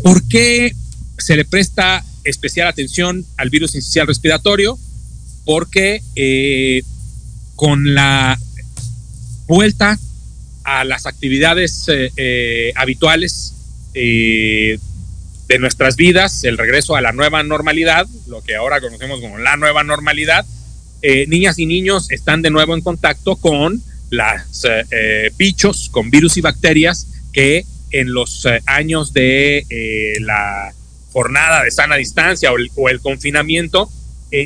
¿Por 0.03 0.27
qué 0.29 0.75
se 1.19 1.37
le 1.37 1.45
presta 1.45 2.05
especial 2.25 2.69
atención 2.69 3.25
al 3.37 3.51
virus 3.51 3.75
incisional 3.75 4.09
respiratorio? 4.09 4.79
Porque 5.45 6.03
con 7.55 7.95
la 7.95 8.39
vuelta 9.47 9.99
a 10.65 10.85
las 10.85 11.07
actividades 11.07 11.87
habituales 12.75 13.55
de 15.49 15.59
nuestras 15.59 15.97
vidas, 15.97 16.45
el 16.45 16.59
regreso 16.59 16.97
a 16.97 17.01
la 17.01 17.13
nueva 17.13 17.43
normalidad, 17.43 18.07
lo 18.27 18.43
que 18.43 18.57
ahora 18.57 18.81
conocemos 18.81 19.21
como 19.21 19.39
la 19.39 19.57
nueva 19.57 19.85
normalidad, 19.85 20.45
eh, 21.03 21.27
niñas 21.29 21.59
y 21.59 21.67
niños 21.67 22.11
están 22.11 22.43
de 22.43 22.51
nuevo 22.51 22.75
en 22.75 22.81
contacto 22.81 23.37
con 23.37 23.81
los 24.11 24.65
eh, 24.65 24.85
eh, 24.91 25.31
bichos, 25.37 25.89
con 25.91 26.11
virus 26.11 26.37
y 26.37 26.41
bacterias 26.41 27.07
que 27.33 27.65
en 27.91 28.13
los 28.13 28.47
años 28.67 29.13
de 29.13 29.65
la 30.21 30.73
jornada 31.13 31.63
de 31.63 31.71
sana 31.71 31.97
distancia 31.97 32.53
o 32.53 32.57
el, 32.57 32.71
o 32.75 32.89
el 32.89 33.01
confinamiento 33.01 33.91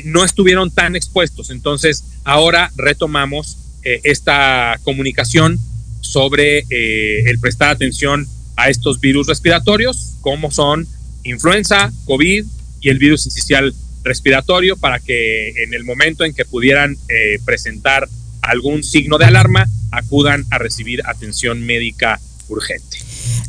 no 0.05 0.23
estuvieron 0.23 0.71
tan 0.71 0.95
expuestos. 0.95 1.49
Entonces, 1.49 2.03
ahora 2.23 2.71
retomamos 2.77 3.57
esta 3.83 4.79
comunicación 4.83 5.59
sobre 6.01 6.65
el 6.69 7.39
prestar 7.39 7.71
atención 7.71 8.27
a 8.55 8.69
estos 8.69 9.01
virus 9.01 9.27
respiratorios, 9.27 10.13
como 10.21 10.51
son 10.51 10.87
influenza, 11.23 11.91
COVID 12.05 12.45
y 12.79 12.89
el 12.89 12.99
virus 12.99 13.25
incisional 13.25 13.73
respiratorio, 14.03 14.77
para 14.77 14.99
que 14.99 15.49
en 15.63 15.73
el 15.73 15.83
momento 15.83 16.23
en 16.23 16.33
que 16.33 16.45
pudieran 16.45 16.97
eh, 17.09 17.39
presentar 17.45 18.07
algún 18.41 18.83
signo 18.83 19.17
de 19.17 19.25
alarma, 19.25 19.67
acudan 19.91 20.45
a 20.49 20.57
recibir 20.57 21.01
atención 21.05 21.61
médica 21.61 22.19
urgente. 22.49 22.97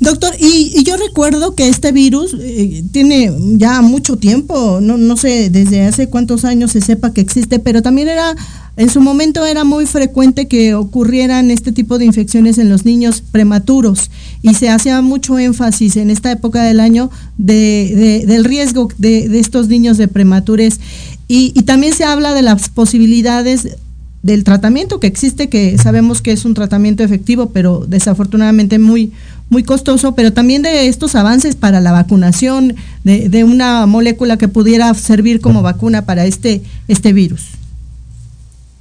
Doctor, 0.00 0.34
y, 0.38 0.82
yo 0.82 0.96
recuerdo 0.96 1.54
que 1.54 1.68
este 1.68 1.92
virus 1.92 2.36
eh, 2.40 2.82
tiene 2.92 3.32
ya 3.52 3.82
mucho 3.82 4.16
tiempo, 4.16 4.80
no, 4.82 4.96
no 4.96 5.16
sé 5.16 5.48
desde 5.50 5.82
hace 5.82 6.08
cuántos 6.08 6.44
años 6.44 6.72
se 6.72 6.80
sepa 6.80 7.12
que 7.12 7.20
existe, 7.20 7.58
pero 7.58 7.82
también 7.82 8.08
era 8.08 8.34
en 8.76 8.88
su 8.88 9.02
momento 9.02 9.44
era 9.44 9.64
muy 9.64 9.84
frecuente 9.84 10.48
que 10.48 10.74
ocurrieran 10.74 11.50
este 11.50 11.72
tipo 11.72 11.98
de 11.98 12.06
infecciones 12.06 12.56
en 12.56 12.70
los 12.70 12.86
niños 12.86 13.22
prematuros 13.30 14.10
y 14.40 14.54
se 14.54 14.70
hacía 14.70 15.02
mucho 15.02 15.38
énfasis 15.38 15.96
en 15.96 16.08
esta 16.08 16.32
época 16.32 16.62
del 16.62 16.80
año 16.80 17.10
de, 17.36 18.24
del 18.26 18.44
riesgo 18.44 18.88
de, 18.96 19.38
estos 19.38 19.68
niños 19.68 19.98
de 19.98 20.08
prematures 20.08 20.80
y, 21.28 21.52
y 21.54 21.62
también 21.64 21.94
se 21.94 22.04
habla 22.04 22.32
de 22.32 22.40
las 22.40 22.70
posibilidades 22.70 23.76
del 24.22 24.44
tratamiento 24.44 25.00
que 25.00 25.08
existe, 25.08 25.48
que 25.48 25.76
sabemos 25.78 26.22
que 26.22 26.32
es 26.32 26.44
un 26.44 26.54
tratamiento 26.54 27.02
efectivo, 27.02 27.50
pero 27.50 27.84
desafortunadamente 27.86 28.78
muy, 28.78 29.12
muy 29.50 29.64
costoso, 29.64 30.14
pero 30.14 30.32
también 30.32 30.62
de 30.62 30.86
estos 30.86 31.14
avances 31.14 31.56
para 31.56 31.80
la 31.80 31.92
vacunación, 31.92 32.76
de, 33.04 33.28
de 33.28 33.44
una 33.44 33.86
molécula 33.86 34.38
que 34.38 34.48
pudiera 34.48 34.94
servir 34.94 35.40
como 35.40 35.62
vacuna 35.62 36.06
para 36.06 36.24
este, 36.24 36.62
este 36.86 37.12
virus. 37.12 37.42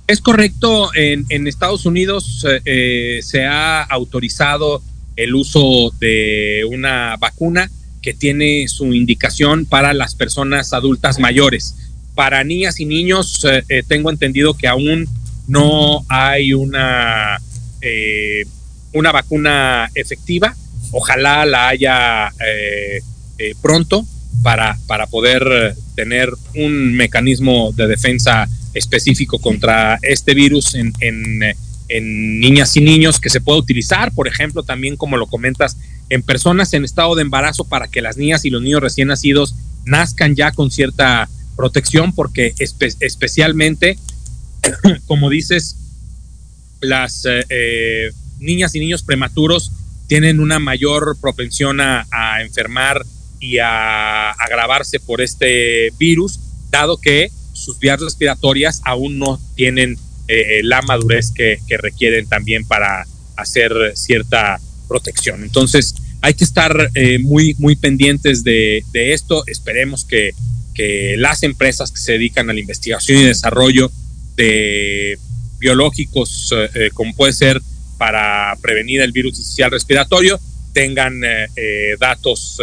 Es 0.07 0.19
correcto, 0.19 0.93
en, 0.93 1.25
en 1.29 1.47
Estados 1.47 1.85
Unidos 1.85 2.45
eh, 2.45 2.59
eh, 2.65 3.19
se 3.23 3.45
ha 3.45 3.81
autorizado 3.81 4.83
el 5.15 5.33
uso 5.35 5.93
de 5.99 6.63
una 6.69 7.15
vacuna 7.17 7.71
que 8.01 8.13
tiene 8.13 8.67
su 8.67 8.93
indicación 8.93 9.65
para 9.65 9.93
las 9.93 10.15
personas 10.15 10.73
adultas 10.73 11.17
mayores. 11.17 11.75
Para 12.13 12.43
niñas 12.43 12.79
y 12.79 12.85
niños 12.85 13.45
eh, 13.69 13.83
tengo 13.87 14.09
entendido 14.09 14.53
que 14.53 14.67
aún 14.67 15.07
no 15.51 16.05
hay 16.07 16.53
una, 16.53 17.37
una 18.93 19.11
vacuna 19.11 19.89
efectiva. 19.95 20.55
Ojalá 20.91 21.45
la 21.45 21.67
haya 21.67 22.31
pronto 23.61 24.05
para, 24.43 24.77
para 24.87 25.07
poder 25.07 25.75
tener 25.95 26.29
un 26.55 26.93
mecanismo 26.93 27.71
de 27.73 27.87
defensa 27.87 28.47
específico 28.73 29.39
contra 29.39 29.99
este 30.01 30.33
virus 30.33 30.75
en, 30.75 30.93
en, 30.99 32.39
niñas 32.39 32.77
y 32.77 32.81
niños 32.81 33.19
que 33.19 33.29
se 33.29 33.41
puede 33.41 33.59
utilizar, 33.59 34.13
por 34.13 34.25
ejemplo, 34.25 34.63
también 34.63 34.95
como 34.95 35.17
lo 35.17 35.27
comentas, 35.27 35.75
en 36.09 36.23
personas 36.23 36.73
en 36.73 36.85
estado 36.85 37.15
de 37.15 37.21
embarazo 37.21 37.65
para 37.65 37.89
que 37.89 38.01
las 38.01 38.15
niñas 38.15 38.45
y 38.45 38.49
los 38.49 38.61
niños 38.61 38.79
recién 38.79 39.09
nacidos 39.09 39.55
nazcan 39.83 40.33
ya 40.33 40.53
con 40.53 40.71
cierta 40.71 41.27
protección, 41.57 42.13
porque 42.13 42.53
especialmente, 42.57 43.97
como 45.05 45.29
dices, 45.29 45.75
las 46.81 47.25
eh, 47.25 47.43
eh, 47.49 48.11
niñas 48.39 48.75
y 48.75 48.79
niños 48.79 49.03
prematuros 49.03 49.71
tienen 50.07 50.39
una 50.39 50.59
mayor 50.59 51.15
propensión 51.21 51.79
a, 51.79 52.05
enfermar 52.41 53.05
y 53.39 53.59
a 53.59 54.31
agravarse 54.31 54.99
por 54.99 55.21
este 55.21 55.91
virus, 55.97 56.39
dado 56.69 56.97
que 56.97 57.31
sus 57.53 57.79
vías 57.79 57.99
respiratorias 58.01 58.81
aún 58.83 59.19
no 59.19 59.39
tienen 59.55 59.97
eh, 60.27 60.61
la 60.63 60.81
madurez 60.81 61.31
que, 61.31 61.59
requieren 61.77 62.27
también 62.27 62.65
para 62.65 63.05
hacer 63.37 63.71
cierta 63.95 64.59
protección. 64.89 65.43
Entonces, 65.43 65.95
hay 66.21 66.33
que 66.33 66.43
estar 66.43 66.89
muy, 67.21 67.55
muy 67.57 67.75
pendientes 67.77 68.43
de, 68.43 68.83
esto. 68.93 69.43
Esperemos 69.47 70.03
que, 70.03 70.31
que, 70.73 71.15
las 71.17 71.43
empresas 71.43 71.91
que 71.91 71.99
se 71.99 72.13
dedican 72.13 72.49
a 72.49 72.53
la 72.53 72.59
investigación 72.59 73.19
y 73.19 73.23
desarrollo 73.23 73.89
de 74.35 75.17
biológicos, 75.59 76.53
como 76.93 77.15
puede 77.15 77.33
ser 77.33 77.61
para 77.97 78.55
prevenir 78.61 79.01
el 79.01 79.11
virus 79.11 79.37
social 79.37 79.71
respiratorio, 79.71 80.39
tengan 80.73 81.21
datos 81.99 82.57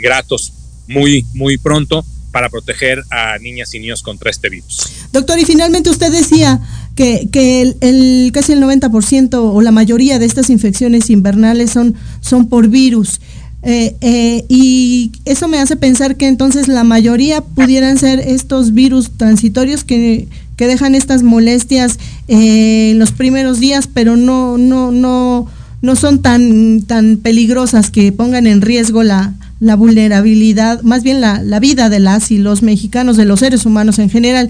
gratos 0.00 0.52
muy, 0.86 1.26
muy 1.34 1.58
pronto 1.58 2.04
para 2.36 2.50
proteger 2.50 3.02
a 3.10 3.38
niñas 3.38 3.74
y 3.74 3.80
niños 3.80 4.02
contra 4.02 4.30
este 4.30 4.50
virus. 4.50 4.86
Doctor, 5.10 5.38
y 5.38 5.46
finalmente 5.46 5.88
usted 5.88 6.12
decía 6.12 6.60
que, 6.94 7.28
que 7.32 7.74
el, 7.80 8.30
casi 8.32 8.52
el 8.52 8.62
90% 8.62 9.30
o 9.34 9.60
la 9.62 9.70
mayoría 9.70 10.18
de 10.18 10.26
estas 10.26 10.50
infecciones 10.50 11.08
invernales 11.08 11.70
son, 11.70 11.94
son 12.20 12.48
por 12.50 12.68
virus. 12.68 13.20
Eh, 13.68 13.96
eh, 14.00 14.44
y 14.48 15.10
eso 15.24 15.48
me 15.48 15.58
hace 15.58 15.74
pensar 15.74 16.14
que 16.14 16.28
entonces 16.28 16.68
la 16.68 16.84
mayoría 16.84 17.40
pudieran 17.40 17.98
ser 17.98 18.20
estos 18.20 18.72
virus 18.74 19.10
transitorios 19.16 19.82
que, 19.82 20.28
que 20.56 20.68
dejan 20.68 20.94
estas 20.94 21.24
molestias 21.24 21.98
eh, 22.28 22.92
en 22.92 23.00
los 23.00 23.10
primeros 23.10 23.58
días, 23.58 23.88
pero 23.92 24.16
no, 24.16 24.56
no, 24.56 24.92
no, 24.92 25.48
no 25.82 25.96
son 25.96 26.22
tan, 26.22 26.82
tan 26.82 27.16
peligrosas 27.16 27.90
que 27.90 28.12
pongan 28.12 28.46
en 28.46 28.60
riesgo 28.60 29.02
la, 29.02 29.34
la 29.58 29.74
vulnerabilidad, 29.74 30.82
más 30.82 31.02
bien 31.02 31.20
la, 31.20 31.42
la, 31.42 31.58
vida 31.58 31.88
de 31.88 31.98
las 31.98 32.30
y 32.30 32.38
los 32.38 32.62
mexicanos, 32.62 33.16
de 33.16 33.24
los 33.24 33.40
seres 33.40 33.66
humanos 33.66 33.98
en 33.98 34.10
general. 34.10 34.48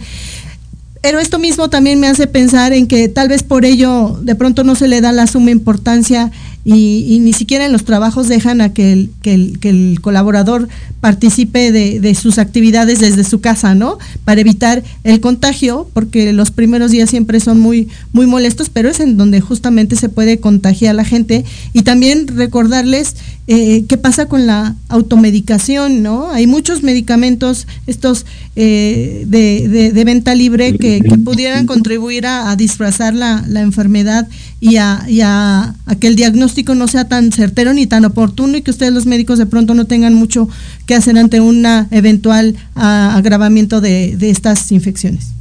Pero 1.00 1.20
esto 1.20 1.38
mismo 1.38 1.70
también 1.70 2.00
me 2.00 2.08
hace 2.08 2.26
pensar 2.26 2.74
en 2.74 2.86
que 2.86 3.08
tal 3.08 3.28
vez 3.28 3.42
por 3.42 3.64
ello 3.64 4.18
de 4.20 4.34
pronto 4.34 4.62
no 4.62 4.74
se 4.74 4.88
le 4.88 5.00
da 5.00 5.12
la 5.12 5.26
suma 5.26 5.52
importancia 5.52 6.32
y, 6.68 7.20
ni 7.20 7.32
siquiera 7.32 7.64
en 7.64 7.70
los 7.70 7.84
trabajos 7.84 8.26
dejan 8.26 8.60
a 8.60 8.72
que 8.72 8.92
el, 8.92 9.10
que 9.22 9.68
el, 9.68 10.00
colaborador 10.00 10.68
participe 11.00 11.70
de, 11.70 12.14
sus 12.16 12.38
actividades 12.38 12.98
desde 12.98 13.22
su 13.22 13.40
casa, 13.40 13.76
¿no? 13.76 13.98
Para 14.24 14.40
evitar 14.40 14.82
el 15.04 15.20
contagio, 15.20 15.88
porque 15.92 16.32
los 16.32 16.50
primeros 16.50 16.90
días 16.90 17.08
siempre 17.08 17.38
son 17.38 17.60
muy, 17.60 17.86
muy 18.12 18.26
molestos, 18.26 18.68
pero 18.68 18.88
es 18.88 18.98
en 18.98 19.16
donde 19.16 19.40
justamente 19.40 19.94
se 19.94 20.08
puede 20.08 20.40
contagiar 20.40 20.90
a 20.90 20.94
la 20.94 21.04
gente. 21.04 21.44
Y 21.72 21.82
también 21.82 22.26
recordarles 22.26 23.14
eh, 23.46 23.84
qué 23.88 23.96
pasa 23.96 24.26
con 24.26 24.48
la 24.48 24.74
automedicación, 24.88 26.02
¿no? 26.02 26.32
Hay 26.32 26.48
muchos 26.48 26.82
medicamentos, 26.82 27.68
estos 27.86 28.26
eh, 28.56 29.22
de, 29.28 30.04
venta 30.04 30.34
libre, 30.34 30.76
que, 30.76 31.00
pudieran 31.24 31.66
contribuir 31.66 32.26
a, 32.26 32.56
disfrazar 32.56 33.14
la, 33.14 33.44
la, 33.46 33.60
enfermedad 33.60 34.26
y, 34.60 34.76
a, 34.78 35.74
que 36.00 36.06
el 36.06 36.16
diagnóstico 36.16 36.74
no 36.74 36.88
sea 36.88 37.08
tan 37.08 37.30
certero 37.32 37.74
ni 37.74 37.86
tan 37.86 38.04
oportuno 38.04 38.56
y 38.56 38.62
que 38.62 38.70
ustedes 38.70 38.92
los 38.92 39.06
médicos 39.06 39.38
de 39.38 39.46
pronto 39.46 39.74
no 39.74 39.86
tengan 39.86 40.14
mucho 40.14 40.48
que 40.86 40.94
hacer 40.94 41.18
ante 41.18 41.40
un 41.40 41.66
eventual 41.90 42.56
agravamiento 42.74 43.80
de, 43.80 44.16
de, 44.16 44.30
estas 44.30 44.72
infecciones. 44.72 45.32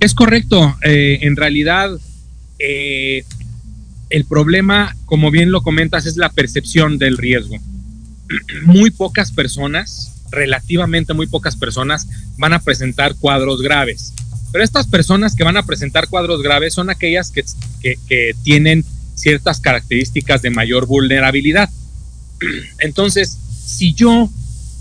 Es 0.00 0.14
correcto, 0.14 0.76
eh, 0.84 1.18
en 1.22 1.34
realidad 1.34 1.90
eh, 2.58 3.24
el 4.10 4.24
problema, 4.24 4.96
como 5.06 5.30
bien 5.30 5.50
lo 5.50 5.62
comentas, 5.62 6.06
es 6.06 6.16
la 6.16 6.30
percepción 6.30 6.98
del 6.98 7.16
riesgo. 7.16 7.56
Muy 8.64 8.90
pocas 8.90 9.32
personas, 9.32 10.14
relativamente 10.30 11.14
muy 11.14 11.26
pocas 11.26 11.56
personas, 11.56 12.06
van 12.36 12.52
a 12.52 12.60
presentar 12.60 13.14
cuadros 13.14 13.62
graves. 13.62 14.12
Pero 14.52 14.64
estas 14.64 14.86
personas 14.86 15.34
que 15.34 15.44
van 15.44 15.56
a 15.56 15.64
presentar 15.64 16.08
cuadros 16.08 16.42
graves 16.42 16.74
son 16.74 16.90
aquellas 16.90 17.30
que, 17.30 17.44
que, 17.82 18.34
tienen 18.42 18.84
ciertas 19.14 19.60
características 19.60 20.42
de 20.42 20.50
mayor 20.50 20.86
vulnerabilidad. 20.86 21.68
Entonces, 22.78 23.36
si 23.66 23.94
yo 23.94 24.30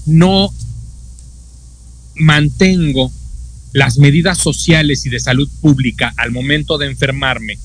no 0.05 0.53
mantengo 2.15 3.11
las 3.73 3.97
medidas 3.97 4.37
sociales 4.37 5.05
y 5.05 5.09
de 5.09 5.19
salud 5.19 5.49
pública 5.61 6.13
al 6.17 6.31
momento 6.31 6.77
de 6.77 6.87
enfermarme, 6.87 7.59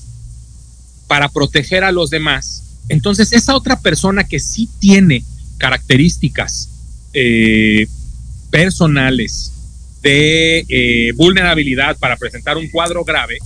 para 1.07 1.29
proteger 1.29 1.83
a 1.83 1.91
los 1.91 2.09
demás, 2.09 2.63
entonces 2.89 3.33
esa 3.33 3.55
otra 3.55 3.79
persona 3.79 4.23
que 4.23 4.39
sí 4.39 4.67
tiene 4.79 5.23
características 5.57 6.69
eh, 7.13 7.87
personales 8.49 9.52
de 10.03 10.65
eh, 10.67 11.13
vulnerabilidad 11.13 11.97
para 11.97 12.17
presentar 12.17 12.57
un 12.57 12.69
cuadro 12.69 13.03
grave, 13.05 13.37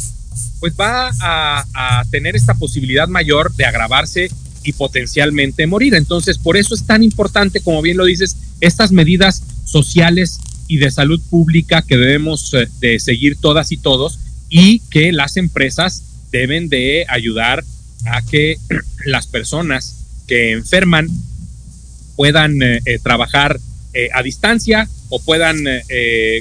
pues 0.59 0.73
va 0.77 1.11
a, 1.21 2.03
tener 2.09 2.35
esta 2.35 2.55
posibilidad 2.55 3.07
mayor 3.07 3.53
de 3.55 3.65
agravarse 3.65 4.29
y 4.63 4.73
potencialmente 4.73 5.67
morir. 5.67 5.93
Entonces, 5.93 6.37
por 6.37 6.57
eso 6.57 6.73
es 6.73 6.85
tan 6.85 7.03
importante, 7.03 7.61
como 7.61 7.81
bien 7.81 7.97
lo 7.97 8.05
dices, 8.05 8.35
estas 8.59 8.91
medidas 8.91 9.43
sociales 9.65 10.39
y 10.67 10.77
de 10.77 10.89
salud 10.89 11.21
pública 11.29 11.83
que 11.83 11.95
debemos 11.95 12.53
eh, 12.53 12.67
de 12.79 12.99
seguir 12.99 13.37
todas 13.39 13.71
y 13.71 13.77
todos 13.77 14.19
y 14.49 14.79
que 14.89 15.11
las 15.11 15.37
empresas 15.37 16.03
deben 16.31 16.69
de 16.69 17.05
ayudar 17.07 17.63
a 18.05 18.21
que 18.23 18.57
las 19.05 19.27
personas 19.27 20.05
que 20.27 20.53
enferman 20.53 21.07
puedan 22.15 22.61
eh, 22.63 22.81
trabajar 23.03 23.59
eh, 23.97 24.09
a 24.13 24.21
distancia 24.21 24.87
o 25.09 25.19
puedan 25.19 25.63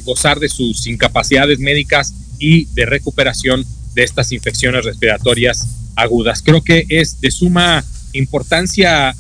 gozar 0.05 0.41
de 0.41 0.49
sus 0.49 0.89
incapacidades 0.89 1.61
médicas 1.61 2.13
y 2.41 2.65
de 2.75 2.85
recuperación 2.85 3.65
de 3.95 4.03
estas 4.03 4.33
infecciones 4.33 4.85
respiratorias 4.85 5.69
agudas. 5.95 6.43
Creo 6.43 6.65
que 6.65 6.85
es 6.89 7.21
de 7.21 7.31
suma 7.31 7.85
importancia 8.13 9.15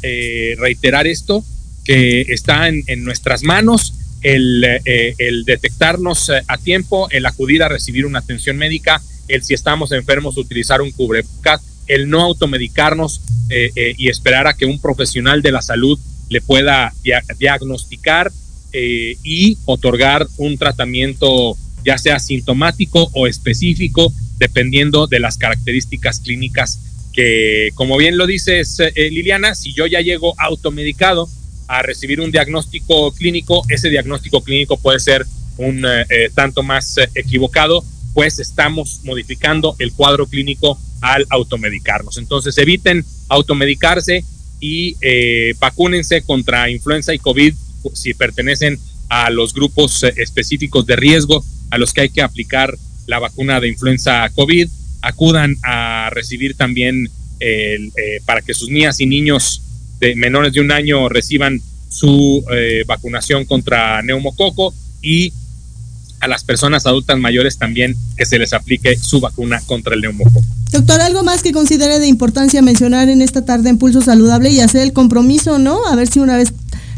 reiterar 0.59 1.07
esto, 1.07 1.45
que 1.85 2.23
está 2.23 2.67
en, 2.67 3.05
nuestras 3.05 3.45
manos 3.45 3.95
el, 4.23 4.67
detectarnos 5.47 6.33
a 6.49 6.59
tiempo, 6.59 7.09
el 7.11 7.25
acudir 7.25 7.63
a 7.63 7.69
recibir 7.69 8.05
una 8.05 8.19
atención 8.19 8.57
médica 8.57 9.01
el 9.29 9.43
si 9.43 9.55
estamos 9.55 9.93
enfermos 9.93 10.37
utilizar 10.37 10.81
un 10.81 10.91
cubrebocas, 10.91 11.63
el 11.87 12.09
no 12.09 12.23
automedicarnos 12.23 13.21
eh, 13.49 13.71
eh, 13.77 13.95
y 13.97 14.09
esperar 14.09 14.47
a 14.47 14.55
que 14.55 14.67
un 14.67 14.81
profesional 14.81 15.43
de 15.43 15.53
la 15.53 15.63
salud 15.63 15.99
le 16.29 16.41
pueda 16.41 16.93
diagnosticar 17.39 18.33
eh, 18.73 19.17
y 19.23 19.59
otorgar 19.65 20.27
un 20.39 20.59
tratamiento 20.59 21.57
ya 21.85 21.99
sea 21.99 22.19
sintomático 22.19 23.11
o 23.13 23.27
específico, 23.27 24.13
dependiendo 24.39 25.07
de 25.07 25.21
las 25.21 25.39
características 25.39 26.21
clínicas 26.21 26.81
que, 27.13 27.71
como 27.75 27.97
bien 27.97 28.19
lo 28.19 28.27
dices, 28.27 28.79
Liliana, 28.95 29.55
si 29.55 29.73
yo 29.73 29.87
ya 29.87 30.01
llego 30.01 30.35
automedicado 30.39 31.29
a 31.69 31.83
recibir 31.83 32.21
un 32.21 32.31
diagnóstico 32.31 33.13
clínico, 33.13 33.63
ese 33.69 33.89
diagnóstico 33.89 34.43
clínico 34.43 34.77
puede 34.77 34.99
ser 35.01 35.25
un 35.57 35.87
tanto 36.35 36.63
más 36.63 36.97
equivocado 37.15 37.83
pues 38.17 38.39
estamos 38.39 39.03
modificando 39.05 39.77
el 39.79 39.93
cuadro 39.93 40.27
clínico 40.27 40.81
al 41.03 41.27
automedicarnos. 41.29 42.17
Entonces 42.17 42.57
eviten 42.57 43.05
automedicarse 43.29 44.25
y 44.61 44.97
eh, 45.01 45.55
vacúnense 45.59 46.23
contra 46.23 46.71
influenza 46.71 47.15
y 47.15 47.19
COVID 47.19 47.55
si 47.93 48.15
pertenecen 48.15 48.79
a 49.09 49.31
los 49.31 49.55
grupos 49.55 50.03
eh, 50.03 50.13
específicos 50.17 50.87
de 50.87 50.97
riesgo 50.97 51.45
a 51.71 51.79
los 51.79 51.93
que 51.93 52.03
hay 52.03 52.09
que 52.09 52.23
aplicar 52.23 52.77
la 53.07 53.19
vacuna 53.19 53.61
de 53.61 53.69
influenza 53.69 54.29
COVID. 54.31 54.69
Acudan 55.03 55.57
a 55.63 56.11
recibir 56.11 56.57
también 56.57 57.09
eh, 57.39 57.91
para 58.25 58.41
que 58.41 58.55
sus 58.55 58.69
niñas 58.71 59.01
y 59.01 59.07
niños 59.07 59.63
de 60.01 60.17
menores 60.17 60.53
de 60.53 60.61
un 60.61 60.73
año 60.73 61.09
reciban 61.09 61.61
su 61.89 62.45
vacunación 62.87 63.45
contra 63.45 64.03
neumococo 64.03 64.75
y 65.01 65.33
a 66.21 66.29
las 66.29 66.45
personas 66.45 66.87
adultas 66.87 67.19
mayores 67.19 67.59
también 67.59 67.97
que 68.17 68.27
se 68.27 68.39
les 68.39 68.53
aplique 68.53 68.97
su 68.99 69.21
vacuna 69.21 69.61
contra 69.67 69.95
el 69.95 70.01
neumococo. 70.01 70.45
Doctor, 70.73 71.01
¿algo 71.01 71.23
más 71.23 71.43
que 71.43 71.53
considere 71.53 71.99
de 71.99 72.07
importancia 72.07 72.61
mencionar 72.63 73.09
en 73.09 73.23
esta 73.23 73.45
tarde 73.45 73.71
en 73.71 73.79
Pulso 73.79 74.03
Saludable 74.03 74.51
y 74.51 74.61
hacer 74.61 74.83
el 74.83 74.93
compromiso, 74.93 75.59
¿no? 75.59 75.87
A 75.87 75.95
ver 75.95 76.09
si 76.09 76.19
una 76.19 76.37
vez 76.37 76.53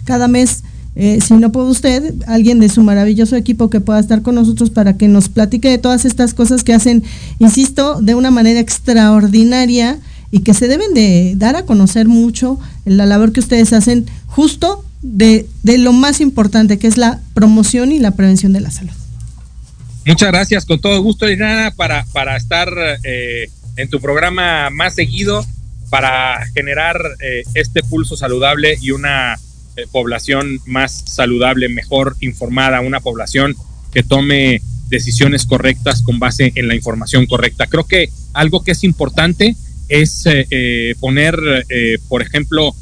cada 0.04 0.26
mes, 0.26 0.62
eh, 0.96 1.18
si 1.24 1.35
no 1.35 1.52
puede 1.52 1.68
usted, 1.68 2.14
alguien 2.26 2.61
de 2.61 2.68
su 2.68 2.83
maravilloso 2.83 3.37
equipo 3.37 3.68
que 3.70 3.81
pueda 3.81 4.00
estar 4.00 4.22
con 4.22 4.35
nosotros 4.35 4.70
para 4.70 4.96
que 4.96 5.07
nos 5.07 5.28
platique 5.28 5.68
de 5.68 5.78
todas 5.78 6.04
estas 6.04 6.33
cosas 6.33 6.64
que 6.64 6.72
hacen, 6.72 7.04
insisto, 7.38 8.00
de 8.00 8.14
una 8.14 8.31
manera 8.31 8.59
extraordinaria 8.59 9.98
y 10.31 10.40
que 10.40 10.54
se 10.54 10.66
deben 10.68 10.94
de 10.94 11.35
dar 11.37 11.57
a 11.57 11.64
conocer 11.64 12.09
mucho 12.09 12.59
en 12.87 12.96
la 12.96 13.07
labor 13.07 13.33
que 13.33 13.40
ustedes 13.40 13.72
hacen 13.72 14.07
justo 14.26 14.85
de, 15.02 15.46
de 15.62 15.78
lo 15.78 15.92
más 15.92 16.20
importante, 16.20 16.78
que 16.78 16.87
es 16.87 16.96
la 16.96 17.20
promoción 17.35 17.92
y 17.92 17.98
la 17.98 18.12
prevención 18.12 18.52
de 18.52 18.61
la 18.61 18.70
salud. 18.70 18.92
Muchas 20.09 20.33
gracias, 20.33 20.64
con 20.64 20.81
todo 20.81 21.03
gusto, 21.03 21.27
Liliana, 21.27 21.71
para, 21.77 22.07
para 22.14 22.35
estar 22.35 22.73
eh, 23.05 23.51
en 23.77 23.90
tu 23.90 24.01
programa 24.01 24.71
más 24.71 24.94
seguido, 24.94 25.44
para 25.90 26.47
generar 26.55 26.99
eh, 27.21 27.42
este 27.53 27.83
pulso 27.83 28.16
saludable 28.16 28.79
y 28.81 28.92
una 28.92 29.35
eh, 29.77 29.85
población 29.92 30.61
más 30.64 31.05
saludable, 31.07 31.68
mejor 31.68 32.16
informada, 32.21 32.81
una 32.81 33.01
población 33.01 33.55
que 33.92 34.03
tome 34.03 34.62
decisiones 34.88 35.44
correctas 35.44 36.01
con 36.01 36.18
base 36.18 36.53
en 36.55 36.68
la 36.68 36.75
información 36.75 37.27
correcta. 37.27 37.66
Creo 37.66 37.85
que 37.87 38.09
algo 38.33 38.64
que 38.64 38.71
es 38.71 38.85
importante 38.85 39.57
es 39.90 40.25
poner, 41.01 41.38
por 42.09 42.23
ejemplo, 42.23 42.75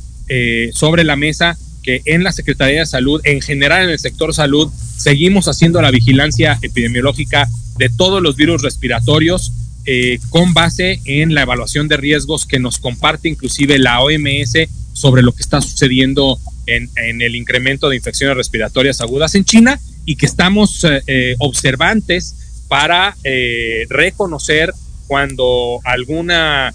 sobre 0.73 1.03
la 1.03 1.17
mesa 1.17 1.59
que 1.87 2.03
en 2.05 2.25
la 2.25 2.33
Secretaría 2.33 2.81
de 2.81 2.87
Salud, 2.87 3.21
en 3.23 3.41
general 3.41 3.85
en 3.85 3.91
el 3.91 3.99
sector 4.01 4.35
salud, 4.35 4.71
seguimos 4.99 5.47
haciendo 5.47 5.81
la 5.81 5.93
vigilancia 5.93 6.59
epidemiológica 6.61 7.49
de 7.79 7.89
todos 7.89 8.21
los 8.21 8.35
virus 8.35 8.63
respiratorios 8.63 9.53
eh, 9.85 10.19
con 10.31 10.53
base 10.53 11.01
en 11.05 11.33
la 11.33 11.43
evaluación 11.43 11.87
de 11.87 11.97
riesgos 11.97 12.45
que 12.45 12.59
nos 12.59 12.79
comparte 12.79 13.29
inclusive 13.29 13.79
la 13.79 14.01
OMS 14.01 14.69
sobre 14.95 15.23
lo 15.23 15.31
que 15.31 15.43
está 15.43 15.61
sucediendo 15.61 16.41
en, 16.67 16.91
el 16.97 17.37
incremento 17.37 17.89
de 17.89 17.95
infecciones 17.95 18.37
respiratorias 18.37 19.01
agudas 19.01 19.37
en 19.37 19.45
China 19.45 19.81
y 20.05 20.17
que 20.17 20.27
estamos 20.27 20.83
eh, 20.83 21.03
eh, 21.07 21.37
observantes 21.39 22.35
para 22.67 23.17
reconocer 23.89 24.75
cuando 25.07 25.79
alguna 25.85 26.75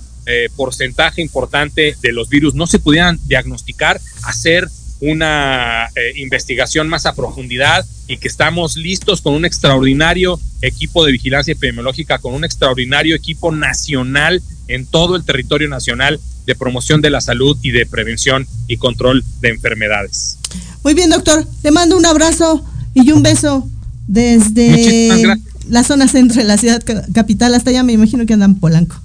porcentaje 0.56 1.22
importante 1.22 1.98
de 2.02 2.14
los 2.14 2.30
virus 2.30 2.54
no 2.56 2.66
se 2.66 2.80
pudieran 2.80 3.20
diagnosticar, 3.28 4.00
hacer 4.24 4.70
una 5.02 5.88
eh, 5.96 6.14
investigación 6.18 6.88
más 6.88 7.06
a 7.06 7.14
profundidad 7.14 7.86
y 8.08 8.18
que 8.18 8.28
estamos 8.28 8.78
listos 8.78 9.22
con 9.22 9.34
un 9.34 9.46
extraordinario 9.46 10.40
equipo 10.62 11.04
de 11.04 11.12
vigilancia 11.12 11.54
epidemiológica, 11.54 12.20
con 12.20 12.34
un 12.34 12.46
extraordinario 12.46 13.16
equipo 13.16 13.52
nacional 13.52 14.42
en 14.68 14.86
todo 14.86 15.16
el 15.16 15.26
territorio 15.26 15.68
nacional 15.68 16.20
de 16.46 16.56
promoción 16.56 17.02
de 17.02 17.10
la 17.10 17.20
salud 17.20 17.58
y 17.62 17.72
de 17.72 17.86
prevención 17.86 18.48
y 18.68 18.78
control 18.78 19.24
de 19.42 19.50
enfermedades. 19.50 20.38
Muy 20.84 20.94
bien, 20.94 21.10
doctor. 21.10 21.46
Le 21.64 21.72
mando 21.72 21.98
un 21.98 22.06
abrazo 22.06 22.64
y 22.94 23.12
un 23.12 23.24
beso 23.24 23.68
desde 24.08 25.36
la 25.68 25.84
zona 25.84 26.08
centro 26.08 26.42
de 26.42 26.48
la 26.48 26.58
ciudad 26.58 26.82
capital 27.14 27.56
hasta 27.56 27.72
allá. 27.72 27.84
Me 27.84 27.94
imagino 27.94 28.26
que 28.26 28.34
andan 28.34 28.56
Polanco. 28.56 28.96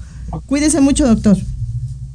Cuídese 0.46 0.80
mucho, 0.80 1.06
doctor. 1.06 1.38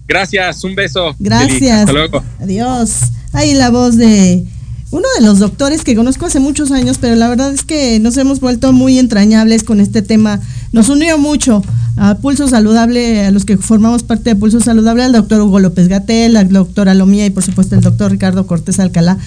Gracias, 0.08 0.64
un 0.64 0.76
beso. 0.76 1.16
Gracias. 1.20 1.80
Hasta 1.80 1.94
luego. 1.94 2.24
Adiós. 2.40 3.12
Ahí 3.34 3.54
la 3.54 3.70
voz 3.70 3.96
de 3.96 4.46
uno 4.92 5.08
de 5.18 5.26
los 5.26 5.40
doctores 5.40 5.84
que 5.84 5.96
conozco 5.96 6.26
hace 6.26 6.42
muchos 6.42 6.70
años, 6.72 6.98
pero 7.00 7.16
la 7.16 7.30
verdad 7.30 7.54
es 7.54 7.64
que 7.64 7.98
nos 8.00 8.18
hemos 8.18 8.42
vuelto 8.42 8.74
muy 8.74 9.00
entrañables 9.00 9.64
con 9.64 9.80
este 9.80 10.02
tema. 10.02 10.42
Nos 10.74 10.90
unió 10.90 11.18
mucho 11.18 11.64
a 11.96 12.16
Pulso 12.16 12.50
Saludable, 12.50 13.26
a 13.26 13.32
los 13.32 13.46
que 13.46 13.58
formamos 13.58 14.04
parte 14.04 14.32
de 14.32 14.36
Pulso 14.36 14.60
Saludable, 14.60 15.04
al 15.04 15.14
doctor 15.14 15.40
Hugo 15.40 15.62
López 15.62 15.88
Gatel, 15.88 16.34
la 16.34 16.44
doctora 16.44 16.94
Lomía 16.94 17.26
y 17.26 17.30
por 17.30 17.42
supuesto 17.42 17.76
el 17.76 17.82
doctor 17.82 18.12
Ricardo 18.12 18.46
Cortés 18.46 18.82
Alcalá. 18.82 19.18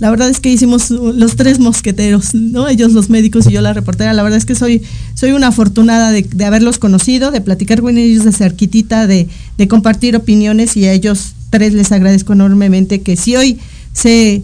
La 0.00 0.10
verdad 0.10 0.28
es 0.28 0.40
que 0.40 0.50
hicimos 0.50 0.90
los 0.90 1.36
tres 1.36 1.60
mosqueteros, 1.60 2.34
¿no? 2.34 2.66
Ellos 2.66 2.92
los 2.92 3.08
médicos 3.08 3.46
y 3.46 3.52
yo 3.52 3.60
la 3.60 3.72
reportera. 3.72 4.12
La 4.14 4.24
verdad 4.24 4.38
es 4.38 4.44
que 4.44 4.56
soy, 4.56 4.82
soy 5.14 5.30
una 5.30 5.48
afortunada 5.48 6.10
de, 6.10 6.26
haberlos 6.44 6.80
conocido, 6.80 7.30
de 7.30 7.40
platicar 7.40 7.80
con 7.80 7.96
ellos 7.96 8.24
de 8.24 8.32
cerquitita, 8.32 9.06
de, 9.06 9.28
de 9.56 9.68
compartir 9.68 10.16
opiniones 10.16 10.76
y 10.76 10.86
a 10.86 10.92
ellos 10.92 11.34
tres 11.50 11.74
les 11.74 11.92
agradezco 11.92 12.32
enormemente 12.32 13.02
que 13.02 13.16
si 13.16 13.36
hoy 13.36 13.60
se 13.92 14.42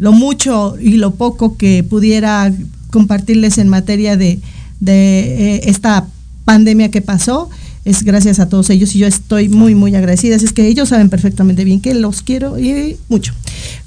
lo 0.00 0.12
mucho 0.12 0.76
y 0.80 0.96
lo 0.96 1.12
poco 1.12 1.58
que 1.58 1.84
pudiera 1.84 2.50
compartirles 2.90 3.58
en 3.58 3.68
materia 3.68 4.16
de, 4.16 4.40
eh, 4.86 5.60
esta 5.64 6.06
pandemia 6.46 6.90
que 6.90 7.02
pasó 7.02 7.50
es 7.84 8.02
gracias 8.02 8.40
a 8.40 8.48
todos 8.48 8.70
ellos 8.70 8.94
y 8.94 8.98
yo 8.98 9.06
estoy 9.06 9.50
muy, 9.50 9.74
muy 9.74 9.94
agradecida. 9.94 10.36
Así 10.36 10.46
es 10.46 10.54
que 10.54 10.66
ellos 10.66 10.88
saben 10.88 11.10
perfectamente 11.10 11.64
bien 11.64 11.82
que 11.82 11.92
los 11.92 12.22
quiero 12.22 12.58
y 12.58 12.96
mucho. 13.10 13.34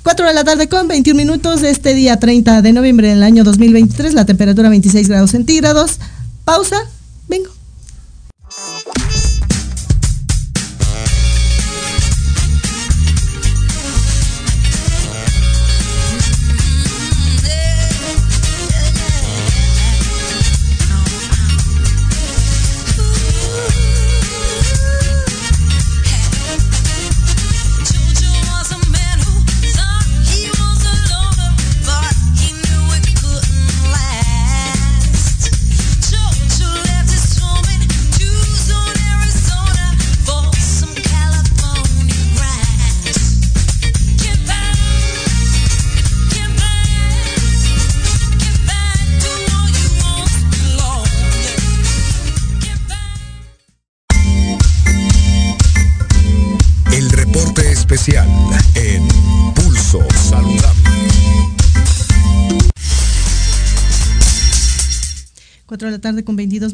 4 0.03 0.27
de 0.27 0.33
la 0.33 0.43
tarde 0.43 0.69
con 0.69 0.87
21 0.87 1.17
minutos 1.17 1.61
de 1.61 1.71
este 1.71 1.95
día 1.95 2.17
30 2.17 2.61
de 2.61 2.73
noviembre 2.73 3.07
del 3.07 3.23
año 3.23 3.43
2023, 3.43 4.13
la 4.13 4.25
temperatura 4.25 4.69
26 4.69 5.07
grados 5.07 5.31
centígrados. 5.31 5.99
Pausa, 6.45 6.77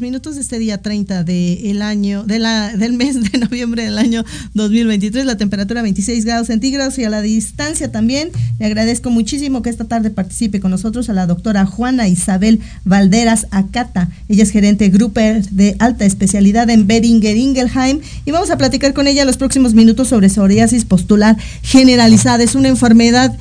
minutos 0.00 0.34
de 0.36 0.40
este 0.40 0.58
día 0.58 0.78
30 0.78 1.24
de 1.24 1.70
el 1.70 1.82
año, 1.82 2.24
de 2.24 2.38
la, 2.38 2.76
del 2.76 2.92
mes 2.94 3.20
de 3.32 3.38
noviembre 3.38 3.84
del 3.84 3.98
año 3.98 4.24
2023, 4.54 5.24
la 5.26 5.36
temperatura 5.36 5.82
26 5.82 6.24
grados 6.24 6.46
centígrados 6.48 6.98
y 6.98 7.04
a 7.04 7.10
la 7.10 7.20
distancia 7.20 7.92
también. 7.92 8.30
Le 8.58 8.66
agradezco 8.66 9.10
muchísimo 9.10 9.62
que 9.62 9.70
esta 9.70 9.84
tarde 9.84 10.10
participe 10.10 10.60
con 10.60 10.70
nosotros 10.70 11.08
a 11.08 11.12
la 11.12 11.26
doctora 11.26 11.66
Juana 11.66 12.08
Isabel 12.08 12.60
Valderas 12.84 13.46
Acata. 13.50 14.08
Ella 14.28 14.42
es 14.42 14.50
gerente 14.50 14.88
Grupper 14.88 15.44
de 15.50 15.76
alta 15.78 16.04
especialidad 16.04 16.70
en 16.70 16.86
Beringer 16.86 17.36
Ingelheim 17.36 18.00
y 18.24 18.30
vamos 18.30 18.50
a 18.50 18.58
platicar 18.58 18.92
con 18.94 19.06
ella 19.06 19.24
los 19.24 19.36
próximos 19.36 19.74
minutos 19.74 20.08
sobre 20.08 20.28
psoriasis 20.28 20.84
postular 20.84 21.36
generalizada. 21.62 22.42
Es 22.42 22.54
una 22.54 22.68
enfermedad 22.68 23.36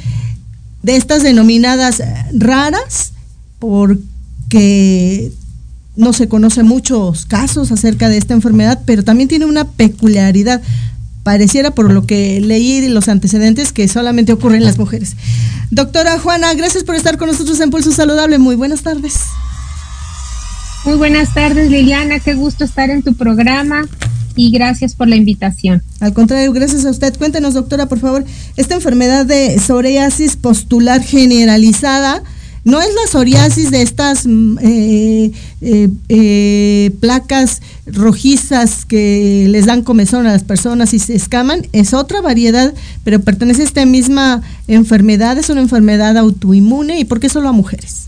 de 0.83 0.95
estas 0.95 1.23
denominadas 1.23 2.01
raras 2.33 3.13
porque 3.59 5.31
no 5.99 6.13
se 6.13 6.29
conocen 6.29 6.65
muchos 6.65 7.25
casos 7.25 7.71
acerca 7.71 8.07
de 8.07 8.17
esta 8.17 8.33
enfermedad, 8.33 8.81
pero 8.85 9.03
también 9.03 9.27
tiene 9.27 9.45
una 9.45 9.65
peculiaridad. 9.65 10.61
Pareciera 11.23 11.71
por 11.71 11.91
lo 11.91 12.07
que 12.07 12.39
leí 12.39 12.79
de 12.79 12.89
los 12.89 13.09
antecedentes 13.09 13.73
que 13.73 13.87
solamente 13.89 14.31
ocurre 14.31 14.57
en 14.57 14.63
las 14.63 14.79
mujeres. 14.79 15.17
Doctora 15.71 16.17
Juana, 16.17 16.53
gracias 16.53 16.85
por 16.85 16.95
estar 16.95 17.17
con 17.17 17.27
nosotros 17.27 17.59
en 17.59 17.69
Pulso 17.69 17.91
Saludable. 17.91 18.39
Muy 18.39 18.55
buenas 18.55 18.81
tardes. 18.81 19.19
Muy 20.85 20.95
buenas 20.95 21.33
tardes, 21.33 21.69
Liliana. 21.69 22.21
Qué 22.21 22.33
gusto 22.33 22.63
estar 22.63 22.89
en 22.89 23.03
tu 23.03 23.13
programa 23.15 23.85
y 24.37 24.51
gracias 24.51 24.95
por 24.95 25.09
la 25.09 25.17
invitación. 25.17 25.83
Al 25.99 26.13
contrario, 26.13 26.53
gracias 26.53 26.85
a 26.85 26.91
usted. 26.91 27.17
Cuéntenos, 27.17 27.55
doctora, 27.55 27.87
por 27.87 27.99
favor, 27.99 28.23
esta 28.55 28.75
enfermedad 28.75 29.25
de 29.25 29.59
psoriasis 29.59 30.37
postular 30.37 31.03
generalizada 31.03 32.23
no 32.69 32.79
es 32.79 32.87
la 32.93 33.07
psoriasis 33.07 33.71
de 33.71 33.81
estas 33.81 34.25
mm, 34.25 34.57
eh, 34.61 35.31
eh, 35.61 35.89
eh, 36.07 36.91
placas 36.99 37.61
rojizas 37.85 38.85
que 38.85 39.47
les 39.49 39.65
dan 39.65 39.83
comezón 39.83 40.27
a 40.27 40.31
las 40.31 40.43
personas 40.43 40.93
y 40.93 40.99
se 40.99 41.15
escaman, 41.15 41.67
es 41.73 41.93
otra 41.93 42.21
variedad, 42.21 42.73
pero 43.03 43.19
pertenece 43.19 43.63
a 43.63 43.65
esta 43.65 43.85
misma 43.85 44.41
enfermedad, 44.67 45.37
es 45.37 45.49
una 45.49 45.61
enfermedad 45.61 46.17
autoinmune 46.17 46.99
y 46.99 47.05
¿por 47.05 47.19
qué 47.19 47.29
solo 47.29 47.49
a 47.49 47.51
mujeres? 47.51 48.05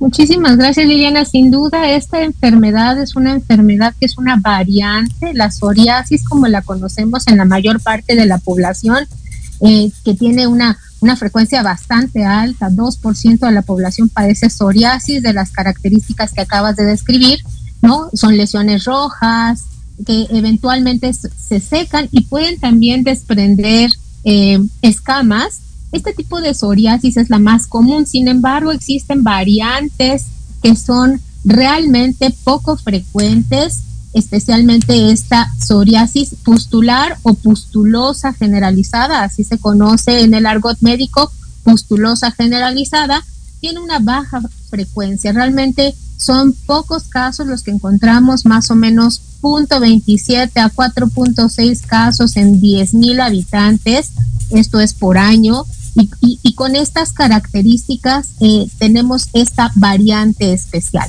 Muchísimas 0.00 0.56
gracias 0.56 0.86
Liliana. 0.86 1.24
Sin 1.24 1.50
duda 1.50 1.90
esta 1.90 2.22
enfermedad 2.22 3.00
es 3.00 3.16
una 3.16 3.32
enfermedad 3.32 3.94
que 3.98 4.06
es 4.06 4.16
una 4.16 4.36
variante, 4.36 5.34
la 5.34 5.50
psoriasis 5.50 6.24
como 6.24 6.46
la 6.46 6.62
conocemos 6.62 7.26
en 7.26 7.36
la 7.36 7.44
mayor 7.44 7.80
parte 7.80 8.14
de 8.14 8.24
la 8.24 8.38
población, 8.38 9.06
que 9.60 10.14
tiene 10.14 10.46
una 10.46 10.78
una 11.00 11.16
frecuencia 11.16 11.62
bastante 11.62 12.24
alta, 12.24 12.70
2% 12.70 13.38
de 13.38 13.52
la 13.52 13.62
población 13.62 14.08
padece 14.08 14.50
psoriasis 14.50 15.22
de 15.22 15.32
las 15.32 15.50
características 15.50 16.32
que 16.32 16.40
acabas 16.40 16.76
de 16.76 16.84
describir, 16.84 17.38
¿no? 17.82 18.10
Son 18.14 18.36
lesiones 18.36 18.84
rojas 18.84 19.64
que 20.06 20.26
eventualmente 20.30 21.12
se 21.12 21.60
secan 21.60 22.08
y 22.10 22.22
pueden 22.22 22.58
también 22.58 23.04
desprender 23.04 23.90
eh, 24.24 24.60
escamas. 24.82 25.60
Este 25.92 26.12
tipo 26.12 26.40
de 26.40 26.54
psoriasis 26.54 27.16
es 27.16 27.30
la 27.30 27.38
más 27.38 27.66
común, 27.66 28.06
sin 28.06 28.28
embargo 28.28 28.72
existen 28.72 29.22
variantes 29.22 30.26
que 30.62 30.76
son 30.76 31.20
realmente 31.44 32.34
poco 32.44 32.76
frecuentes 32.76 33.82
especialmente 34.12 35.10
esta 35.10 35.48
psoriasis 35.58 36.34
pustular 36.44 37.18
o 37.22 37.34
pustulosa 37.34 38.32
generalizada, 38.32 39.22
así 39.22 39.44
se 39.44 39.58
conoce 39.58 40.22
en 40.22 40.34
el 40.34 40.46
argot 40.46 40.78
médico, 40.80 41.30
pustulosa 41.62 42.30
generalizada, 42.30 43.24
tiene 43.60 43.80
una 43.80 43.98
baja 43.98 44.40
frecuencia. 44.70 45.32
Realmente 45.32 45.94
son 46.16 46.52
pocos 46.52 47.04
casos 47.04 47.46
los 47.46 47.62
que 47.62 47.70
encontramos, 47.70 48.44
más 48.44 48.70
o 48.70 48.74
menos 48.74 49.20
0.27 49.40 50.50
a 50.56 50.70
4.6 50.70 51.80
casos 51.86 52.36
en 52.36 52.60
10.000 52.60 53.20
habitantes, 53.22 54.12
esto 54.50 54.80
es 54.80 54.94
por 54.94 55.18
año, 55.18 55.64
y, 56.20 56.54
con 56.54 56.76
estas 56.76 57.12
características 57.12 58.28
eh, 58.40 58.68
tenemos 58.78 59.28
esta 59.32 59.72
variante 59.74 60.52
especial. 60.52 61.08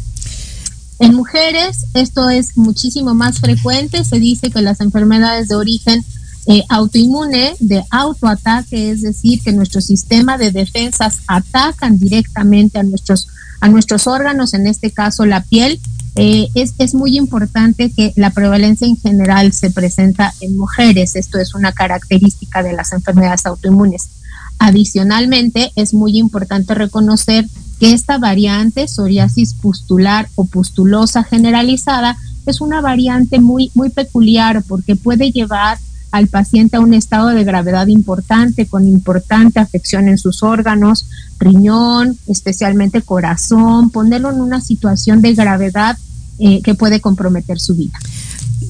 En 1.00 1.16
mujeres 1.16 1.86
esto 1.94 2.30
es 2.30 2.58
muchísimo 2.58 3.14
más 3.14 3.40
frecuente, 3.40 4.04
se 4.04 4.20
dice 4.20 4.52
que 4.52 4.62
las 4.62 4.82
enfermedades 4.82 5.48
de 5.48 5.56
origen 5.56 6.04
eh, 6.46 6.64
autoinmune, 6.68 7.56
de 7.60 7.84
autoataque, 7.90 8.92
es 8.92 9.02
decir, 9.02 9.42
que 9.42 9.54
nuestro 9.54 9.82
sistema 9.82 10.38
de 10.38 10.52
defensas 10.52 11.20
atacan 11.28 11.98
directamente 11.98 12.80
a 12.80 12.84
nuestros, 12.84 13.28
a 13.62 13.70
nuestros 13.70 14.08
órganos, 14.08 14.54
en 14.54 14.68
este 14.68 14.92
caso 14.92 15.26
la 15.26 15.44
piel, 15.44 15.80
eh, 16.16 16.50
es, 16.56 16.74
es, 16.80 16.96
muy 16.96 17.18
importante 17.18 17.92
que 17.96 18.14
la 18.16 18.32
prevalencia 18.32 18.88
en 18.88 18.98
general 18.98 19.54
se 19.54 19.70
presenta 19.70 20.34
en 20.42 20.58
mujeres. 20.58 21.16
Esto 21.16 21.38
es 21.38 21.54
una 21.54 21.72
característica 21.72 22.64
de 22.64 22.74
las 22.74 22.92
enfermedades 22.92 23.46
autoinmunes. 23.46 24.10
Adicionalmente, 24.58 25.72
es 25.76 25.94
muy 25.94 26.18
importante 26.18 26.74
reconocer 26.74 27.46
que 27.80 27.94
esta 27.94 28.18
variante, 28.18 28.88
psoriasis 28.88 29.54
pustular 29.54 30.28
o 30.36 30.46
pustulosa 30.46 31.24
generalizada, 31.24 32.18
es 32.46 32.62
una 32.62 32.82
variante 32.82 33.40
muy, 33.40 33.72
muy 33.74 33.90
peculiar 33.90 34.64
porque 34.68 34.96
puede 34.96 35.32
llevar 35.32 35.78
al 36.12 36.28
paciente 36.28 36.78
a 36.78 36.80
un 36.80 36.94
estado 36.94 37.28
de 37.28 37.44
gravedad 37.44 37.88
importante, 37.88 38.66
con 38.66 38.88
importante 38.88 39.60
afección 39.60 40.08
en 40.08 40.18
sus 40.18 40.42
órganos, 40.42 41.06
riñón, 41.40 42.18
especialmente 42.28 43.02
corazón, 43.02 43.92
ponerlo 43.92 44.32
en 44.32 44.42
una 44.42 44.60
situación 44.60 45.22
de 45.22 45.36
gravedad 45.36 45.98
eh, 46.40 46.62
que 46.64 46.74
puede 46.74 47.00
comprometer 47.00 47.60
su 47.60 47.76
vida. 47.76 48.00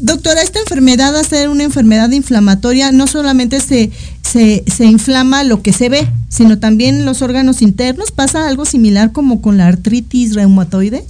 Doctora, 0.02 0.42
esta 0.42 0.60
enfermedad, 0.60 1.16
a 1.16 1.24
ser 1.24 1.50
una 1.50 1.64
enfermedad 1.64 2.10
inflamatoria, 2.12 2.92
no 2.92 3.08
solamente 3.08 3.60
se, 3.60 3.92
se, 4.22 4.64
se, 4.66 4.86
inflama 4.86 5.44
lo 5.44 5.62
que 5.62 5.74
se 5.74 5.90
ve, 5.90 6.08
sino 6.30 6.58
también 6.58 7.06
los 7.06 7.22
órganos 7.22 7.62
internos. 7.62 8.12
¿Pasa 8.12 8.48
algo 8.48 8.66
similar 8.66 9.12
como 9.12 9.42
con 9.42 9.58
la 9.58 9.68
artritis 9.68 10.36
reumatoide? 10.36 11.06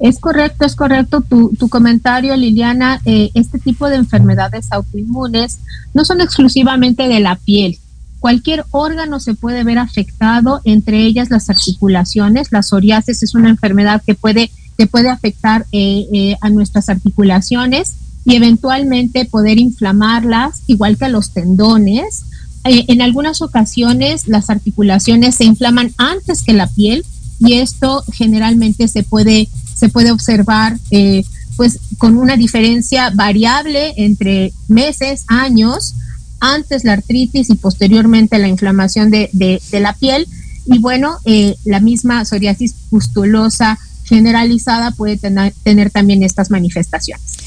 Es 0.00 0.18
correcto, 0.18 0.64
es 0.64 0.74
correcto 0.74 1.20
tu, 1.20 1.54
tu 1.58 1.68
comentario, 1.68 2.34
Liliana. 2.34 3.00
Eh, 3.04 3.30
este 3.34 3.58
tipo 3.58 3.88
de 3.88 3.96
enfermedades 3.96 4.72
autoinmunes 4.72 5.58
no 5.92 6.06
son 6.06 6.22
exclusivamente 6.22 7.06
de 7.06 7.20
la 7.20 7.36
piel. 7.36 7.78
Cualquier 8.18 8.64
órgano 8.70 9.20
se 9.20 9.34
puede 9.34 9.62
ver 9.62 9.78
afectado, 9.78 10.62
entre 10.64 11.04
ellas 11.04 11.30
las 11.30 11.50
articulaciones. 11.50 12.50
La 12.50 12.62
psoriasis 12.62 13.22
es 13.22 13.34
una 13.34 13.50
enfermedad 13.50 14.02
que 14.04 14.14
puede, 14.14 14.50
que 14.80 14.86
puede 14.86 15.10
afectar 15.10 15.66
eh, 15.72 16.06
eh, 16.10 16.36
a 16.40 16.48
nuestras 16.48 16.88
articulaciones 16.88 17.96
y 18.24 18.36
eventualmente 18.36 19.26
poder 19.26 19.58
inflamarlas, 19.58 20.62
igual 20.68 20.96
que 20.96 21.04
a 21.04 21.10
los 21.10 21.34
tendones. 21.34 22.22
en 22.64 23.02
algunas 23.02 23.42
ocasiones 23.42 24.26
las 24.26 24.48
articulaciones 24.48 25.34
se 25.34 25.44
inflaman 25.44 25.92
antes 25.98 26.42
que 26.42 26.54
la 26.54 26.66
piel 26.66 27.04
y 27.40 27.54
esto 27.54 28.04
generalmente 28.10 28.88
se 28.88 29.02
puede 29.02 29.48
se 29.74 29.90
puede 29.90 30.12
observar 30.12 30.78
eh, 30.90 31.24
pues 31.58 31.78
con 31.98 32.16
una 32.16 32.38
diferencia 32.38 33.10
variable 33.10 33.92
entre 33.98 34.54
meses, 34.68 35.24
años, 35.26 35.94
antes 36.40 36.84
la 36.84 36.94
artritis 36.94 37.50
y 37.50 37.54
posteriormente 37.54 38.38
la 38.38 38.48
inflamación 38.48 39.10
de, 39.10 39.60
la 39.72 39.92
piel. 39.92 40.26
Y 40.64 40.78
bueno, 40.78 41.18
eh, 41.26 41.56
la 41.66 41.80
misma 41.80 42.24
psoriasis 42.24 42.74
pustulosa 42.88 43.78
generalizada 44.10 44.90
puede 44.90 45.16
tener, 45.16 45.54
tener 45.62 45.90
también 45.90 46.22
estas 46.22 46.50
manifestaciones. 46.50 47.38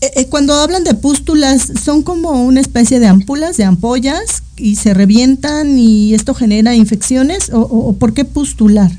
Eh, 0.00 0.26
cuando 0.28 0.54
hablan 0.54 0.84
de 0.84 0.94
pústulas, 0.94 1.72
¿son 1.82 2.04
como 2.04 2.44
una 2.44 2.60
especie 2.60 3.00
de 3.00 3.08
ampulas, 3.08 3.56
de 3.56 3.64
ampollas 3.64 4.44
y 4.56 4.76
se 4.76 4.94
revientan 4.94 5.76
y 5.76 6.14
esto 6.14 6.34
genera 6.34 6.76
infecciones? 6.76 7.50
¿O, 7.52 7.60
o 7.62 7.92
por 7.94 8.14
qué 8.14 8.24
pustular? 8.24 8.92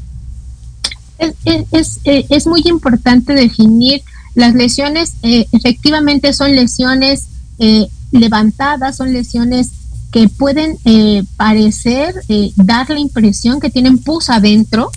es, 1.72 2.00
eh, 2.04 2.26
es, 2.30 2.48
muy 2.48 2.62
importante 2.66 3.34
definir 3.34 4.02
las 4.34 4.54
lesiones, 4.54 5.14
eh, 5.24 5.46
efectivamente 5.52 6.34
son 6.34 6.56
lesiones 6.56 7.28
eh, 7.60 7.88
levantadas, 8.12 8.98
son 8.98 9.14
lesiones 9.14 9.70
que 10.12 10.28
pueden 10.28 10.78
parecer, 11.38 12.14
dar 12.56 12.90
la 12.90 13.00
impresión 13.00 13.60
que 13.60 13.70
tienen 13.70 13.98
pus 13.98 14.30
adentro, 14.30 14.92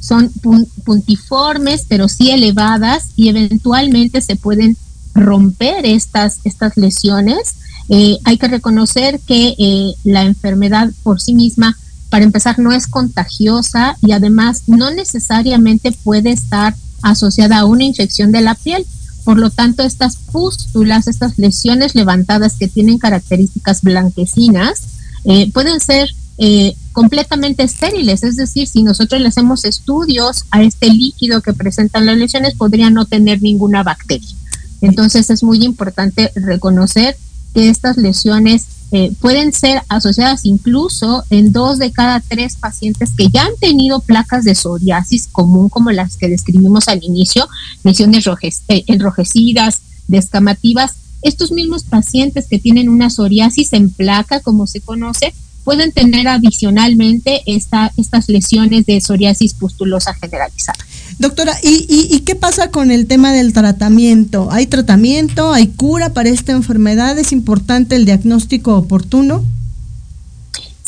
son 0.00 0.30
puntiformes, 0.84 1.84
pero 1.88 2.08
sí 2.08 2.30
elevadas 2.30 3.10
y 3.14 3.28
eventualmente 3.28 4.20
se 4.20 4.36
pueden 4.36 4.76
romper 5.14 5.86
estas, 5.86 6.40
estas 6.44 6.76
lesiones. 6.76 7.54
hay 7.88 8.38
que 8.38 8.48
reconocer 8.48 9.20
que 9.20 9.94
la 10.04 10.22
enfermedad 10.22 10.90
por 11.02 11.20
sí 11.20 11.34
misma 11.34 11.76
para 12.10 12.24
empezar, 12.24 12.58
no 12.58 12.72
es 12.72 12.86
contagiosa 12.86 13.96
y 14.02 14.12
además 14.12 14.62
no 14.66 14.90
necesariamente 14.90 15.92
puede 15.92 16.30
estar 16.30 16.74
asociada 17.02 17.58
a 17.58 17.64
una 17.64 17.84
infección 17.84 18.32
de 18.32 18.40
la 18.40 18.54
piel. 18.54 18.86
Por 19.28 19.38
lo 19.38 19.50
tanto, 19.50 19.82
estas 19.82 20.16
pústulas, 20.16 21.06
estas 21.06 21.38
lesiones 21.38 21.94
levantadas 21.94 22.56
que 22.56 22.66
tienen 22.66 22.96
características 22.96 23.82
blanquecinas, 23.82 24.84
eh, 25.24 25.52
pueden 25.52 25.80
ser 25.80 26.08
eh, 26.38 26.74
completamente 26.92 27.62
estériles. 27.62 28.22
Es 28.22 28.36
decir, 28.36 28.66
si 28.66 28.82
nosotros 28.82 29.20
le 29.20 29.28
hacemos 29.28 29.66
estudios 29.66 30.44
a 30.50 30.62
este 30.62 30.88
líquido 30.88 31.42
que 31.42 31.52
presentan 31.52 32.06
las 32.06 32.16
lesiones, 32.16 32.54
podría 32.54 32.88
no 32.88 33.04
tener 33.04 33.42
ninguna 33.42 33.82
bacteria. 33.82 34.34
Entonces, 34.80 35.28
es 35.28 35.42
muy 35.42 35.62
importante 35.62 36.32
reconocer 36.34 37.14
que 37.52 37.68
estas 37.68 37.98
lesiones 37.98 38.64
eh, 38.90 39.12
pueden 39.20 39.52
ser 39.52 39.82
asociadas 39.88 40.46
incluso 40.46 41.22
en 41.28 41.52
dos 41.52 41.78
de 41.78 41.92
cada 41.92 42.20
tres 42.20 42.56
pacientes 42.56 43.10
que 43.16 43.28
ya 43.28 43.44
han 43.44 43.56
tenido 43.60 44.00
placas 44.00 44.44
de 44.44 44.54
psoriasis 44.54 45.28
común 45.30 45.68
como 45.68 45.90
las 45.90 46.16
que 46.16 46.28
describimos 46.28 46.88
al 46.88 47.04
inicio, 47.04 47.46
lesiones 47.84 48.26
eh, 48.68 48.84
enrojecidas, 48.86 49.82
descamativas. 50.06 50.94
Estos 51.20 51.52
mismos 51.52 51.84
pacientes 51.84 52.46
que 52.48 52.58
tienen 52.58 52.88
una 52.88 53.10
psoriasis 53.10 53.72
en 53.74 53.90
placa, 53.90 54.40
como 54.40 54.66
se 54.66 54.80
conoce, 54.80 55.34
pueden 55.64 55.92
tener 55.92 56.26
adicionalmente 56.26 57.42
esta, 57.44 57.92
estas 57.98 58.28
lesiones 58.30 58.86
de 58.86 59.02
psoriasis 59.02 59.52
pustulosa 59.52 60.14
generalizada. 60.14 60.78
Doctora, 61.18 61.52
¿y, 61.64 62.20
qué 62.20 62.36
pasa 62.36 62.70
con 62.70 62.92
el 62.92 63.08
tema 63.08 63.32
del 63.32 63.52
tratamiento? 63.52 64.48
¿Hay 64.52 64.66
tratamiento? 64.66 65.52
¿Hay 65.52 65.66
cura 65.66 66.10
para 66.10 66.28
esta 66.28 66.52
enfermedad? 66.52 67.18
¿Es 67.18 67.32
importante 67.32 67.96
el 67.96 68.04
diagnóstico 68.04 68.76
oportuno? 68.76 69.44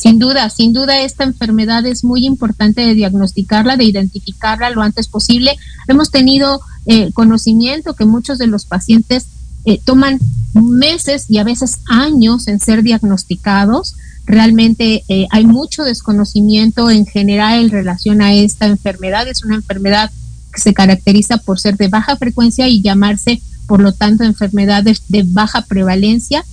Sin 0.01 0.21
duda, 0.21 0.49
sin 0.49 0.73
duda 0.73 1.01
esta 1.01 1.25
enfermedad 1.25 1.85
es 1.85 2.05
muy 2.05 2.25
importante 2.25 2.83
de 2.83 2.95
diagnosticarla, 2.95 3.77
de 3.77 3.85
identificarla 3.85 4.71
lo 4.71 4.83
antes 4.83 5.09
posible. 5.09 5.57
Hemos 5.89 6.13
tenido 6.13 6.61
eh, 6.87 7.11
conocimiento 7.13 7.95
que 7.95 8.05
muchos 8.05 8.39
de 8.39 8.47
los 8.47 8.65
pacientes 8.67 9.27
eh, 9.65 9.81
toman 9.85 10.21
meses 10.55 11.27
y 11.29 11.39
a 11.39 11.45
veces 11.45 11.81
años 11.89 12.47
en 12.47 12.61
ser 12.61 12.85
diagnosticados. 12.85 13.97
Realmente 14.27 15.03
eh, 15.09 15.27
hay 15.31 15.45
mucho 15.45 15.83
desconocimiento 15.83 16.89
en 16.89 17.05
general 17.05 17.65
en 17.65 17.71
relación 17.71 18.23
a 18.23 18.33
esta 18.33 18.67
enfermedad. 18.67 19.27
Es 19.29 19.45
una 19.45 19.57
enfermedad 19.57 20.11
se 20.55 20.75
caracteriza 20.75 21.39
por 21.39 21.61
ser 21.61 21.77
de 21.77 21.89
baja 21.89 22.17
frecuencia 22.17 22.69
y 22.69 22.83
llamarse, 22.83 23.41
por 23.67 23.81
lo 23.81 23.93
tanto, 23.93 24.25
enfermedades 24.25 25.03
de 25.09 25.25
baja 25.25 25.63
prevalencia. 25.63 26.45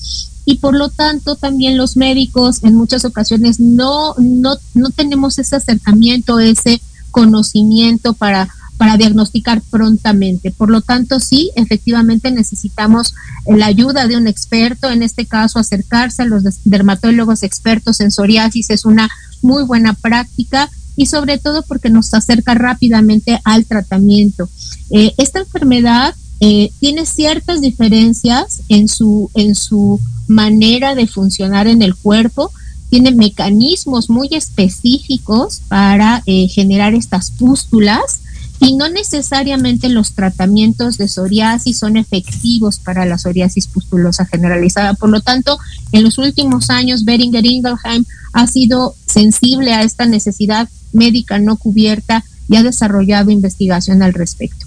Y 0.45 0.55
por 0.57 0.75
lo 0.75 0.89
tanto, 0.89 1.35
también 1.35 1.77
los 1.77 1.97
médicos 1.97 2.63
en 2.63 2.75
muchas 2.75 3.03
ocasiones 3.03 3.59
no, 3.59 4.15
no, 4.17 4.55
no 4.73 4.89
tenemos 4.91 5.37
ese 5.39 5.57
acercamiento, 5.57 6.39
ese 6.39 6.81
conocimiento 7.11 8.13
para 8.13 8.49
para 8.77 8.97
diagnosticar 8.97 9.61
prontamente. 9.69 10.51
Por 10.51 10.69
lo 10.69 10.81
tanto, 10.81 11.19
sí, 11.19 11.51
efectivamente 11.55 12.31
necesitamos 12.31 13.13
la 13.45 13.65
ayuda 13.65 14.07
de 14.07 14.17
un 14.17 14.27
experto, 14.27 14.91
en 14.91 15.03
este 15.03 15.25
caso 15.25 15.59
acercarse 15.59 16.21
a 16.21 16.25
los 16.25 16.43
dermatólogos 16.63 17.43
expertos 17.43 17.99
en 17.99 18.11
psoriasis 18.11 18.69
es 18.69 18.85
una 18.85 19.09
muy 19.41 19.63
buena 19.63 19.93
práctica 19.93 20.69
y 20.97 21.05
sobre 21.05 21.37
todo 21.37 21.63
porque 21.63 21.89
nos 21.89 22.13
acerca 22.13 22.55
rápidamente 22.55 23.39
al 23.45 23.65
tratamiento. 23.65 24.49
Eh, 24.89 25.13
esta 25.17 25.39
enfermedad 25.39 26.13
eh, 26.41 26.71
tiene 26.79 27.05
ciertas 27.05 27.61
diferencias 27.61 28.61
en 28.67 28.89
su, 28.89 29.29
en 29.35 29.55
su 29.55 30.01
manera 30.27 30.95
de 30.95 31.07
funcionar 31.07 31.67
en 31.67 31.81
el 31.81 31.95
cuerpo, 31.95 32.51
tiene 32.89 33.11
mecanismos 33.11 34.09
muy 34.09 34.29
específicos 34.31 35.61
para 35.67 36.23
eh, 36.25 36.47
generar 36.47 36.93
estas 36.95 37.31
pústulas 37.31 38.21
y 38.59 38.75
no 38.75 38.89
necesariamente 38.89 39.89
los 39.89 40.13
tratamientos 40.13 40.97
de 40.97 41.07
psoriasis 41.07 41.77
son 41.77 41.95
efectivos 41.95 42.79
para 42.79 43.05
la 43.05 43.17
psoriasis 43.17 43.67
pustulosa 43.67 44.25
generalizada. 44.25 44.95
Por 44.95 45.09
lo 45.09 45.21
tanto, 45.21 45.59
en 45.91 46.03
los 46.03 46.17
últimos 46.17 46.69
años, 46.69 47.05
Beringer 47.05 47.45
Ingelheim 47.45 48.05
ha 48.33 48.47
sido 48.47 48.95
sensible 49.05 49.73
a 49.73 49.83
esta 49.83 50.05
necesidad 50.05 50.69
médica 50.93 51.39
no 51.39 51.57
cubierta 51.57 52.23
y 52.49 52.55
ha 52.55 52.63
desarrollado 52.63 53.31
investigación 53.31 54.01
al 54.01 54.13
respecto. 54.13 54.65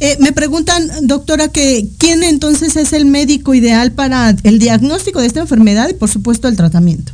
Eh, 0.00 0.16
me 0.20 0.32
preguntan, 0.32 0.88
doctora, 1.02 1.48
que 1.48 1.88
quién 1.98 2.22
entonces 2.22 2.76
es 2.76 2.92
el 2.92 3.06
médico 3.06 3.54
ideal 3.54 3.92
para 3.92 4.30
el 4.42 4.58
diagnóstico 4.58 5.20
de 5.20 5.26
esta 5.26 5.40
enfermedad 5.40 5.88
y, 5.88 5.94
por 5.94 6.10
supuesto, 6.10 6.48
el 6.48 6.56
tratamiento. 6.56 7.12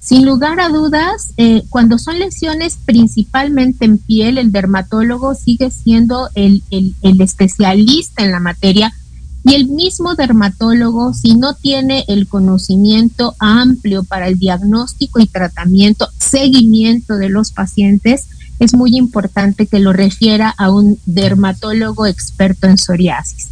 Sin 0.00 0.24
lugar 0.24 0.60
a 0.60 0.70
dudas, 0.70 1.32
eh, 1.36 1.62
cuando 1.68 1.98
son 1.98 2.18
lesiones 2.18 2.78
principalmente 2.84 3.84
en 3.84 3.98
piel, 3.98 4.38
el 4.38 4.50
dermatólogo 4.50 5.34
sigue 5.34 5.70
siendo 5.70 6.30
el, 6.34 6.62
el, 6.70 7.20
especialista 7.20 8.24
en 8.24 8.32
la 8.32 8.40
materia 8.40 8.94
y 9.42 9.54
el 9.54 9.68
mismo 9.68 10.14
dermatólogo, 10.14 11.14
si 11.14 11.34
no 11.34 11.54
tiene 11.54 12.04
el 12.08 12.28
conocimiento 12.28 13.34
amplio 13.38 14.04
para 14.04 14.28
el 14.28 14.38
diagnóstico 14.38 15.18
y 15.20 15.26
tratamiento, 15.26 16.08
seguimiento 16.18 17.16
de 17.16 17.30
los 17.30 17.50
pacientes, 17.50 18.26
es 18.58 18.74
muy 18.74 18.96
importante 18.96 19.66
que 19.66 19.78
lo 19.78 19.94
refiera 19.94 20.50
a 20.50 20.70
un 20.70 20.98
dermatólogo 21.06 22.06
experto 22.06 22.66
en 22.66 22.76
psoriasis. 22.76 23.48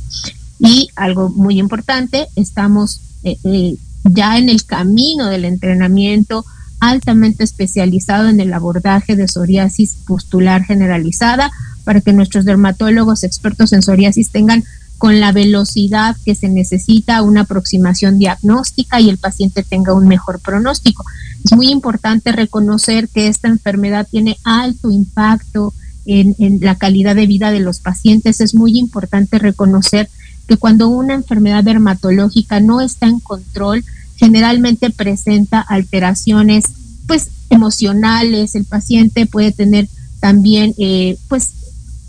Y 0.58 0.88
algo 0.94 1.30
muy 1.30 1.58
importante, 1.58 2.26
estamos 2.36 3.00
eh, 3.24 3.38
eh, 3.44 3.76
ya 4.04 4.36
en 4.36 4.50
el 4.50 4.64
camino 4.64 5.26
del 5.28 5.46
entrenamiento 5.46 6.44
altamente 6.80 7.44
especializado 7.44 8.28
en 8.28 8.40
el 8.40 8.52
abordaje 8.52 9.16
de 9.16 9.26
psoriasis 9.26 9.96
pustular 10.06 10.64
generalizada 10.64 11.50
para 11.84 12.00
que 12.02 12.12
nuestros 12.12 12.44
dermatólogos 12.44 13.24
expertos 13.24 13.72
en 13.72 13.82
psoriasis 13.82 14.30
tengan 14.30 14.64
con 14.98 15.20
la 15.20 15.32
velocidad 15.32 16.16
que 16.24 16.34
se 16.34 16.48
necesita 16.48 17.22
una 17.22 17.42
aproximación 17.42 18.18
diagnóstica 18.18 19.00
y 19.00 19.08
el 19.08 19.18
paciente 19.18 19.62
tenga 19.62 19.94
un 19.94 20.08
mejor 20.08 20.40
pronóstico. 20.40 21.04
Es 21.44 21.52
muy 21.52 21.68
importante 21.70 22.32
reconocer 22.32 23.08
que 23.08 23.28
esta 23.28 23.48
enfermedad 23.48 24.06
tiene 24.10 24.36
alto 24.42 24.90
impacto 24.90 25.72
en, 26.04 26.34
en 26.38 26.58
la 26.60 26.74
calidad 26.74 27.14
de 27.14 27.26
vida 27.26 27.52
de 27.52 27.60
los 27.60 27.78
pacientes. 27.78 28.40
Es 28.40 28.54
muy 28.54 28.76
importante 28.76 29.38
reconocer 29.38 30.10
que 30.48 30.56
cuando 30.56 30.88
una 30.88 31.14
enfermedad 31.14 31.62
dermatológica 31.62 32.58
no 32.58 32.80
está 32.80 33.06
en 33.06 33.20
control, 33.20 33.84
generalmente 34.16 34.90
presenta 34.90 35.60
alteraciones 35.60 36.64
pues 37.06 37.28
emocionales, 37.50 38.54
el 38.56 38.64
paciente 38.64 39.26
puede 39.26 39.52
tener 39.52 39.88
también 40.20 40.74
eh, 40.78 41.16
pues 41.28 41.52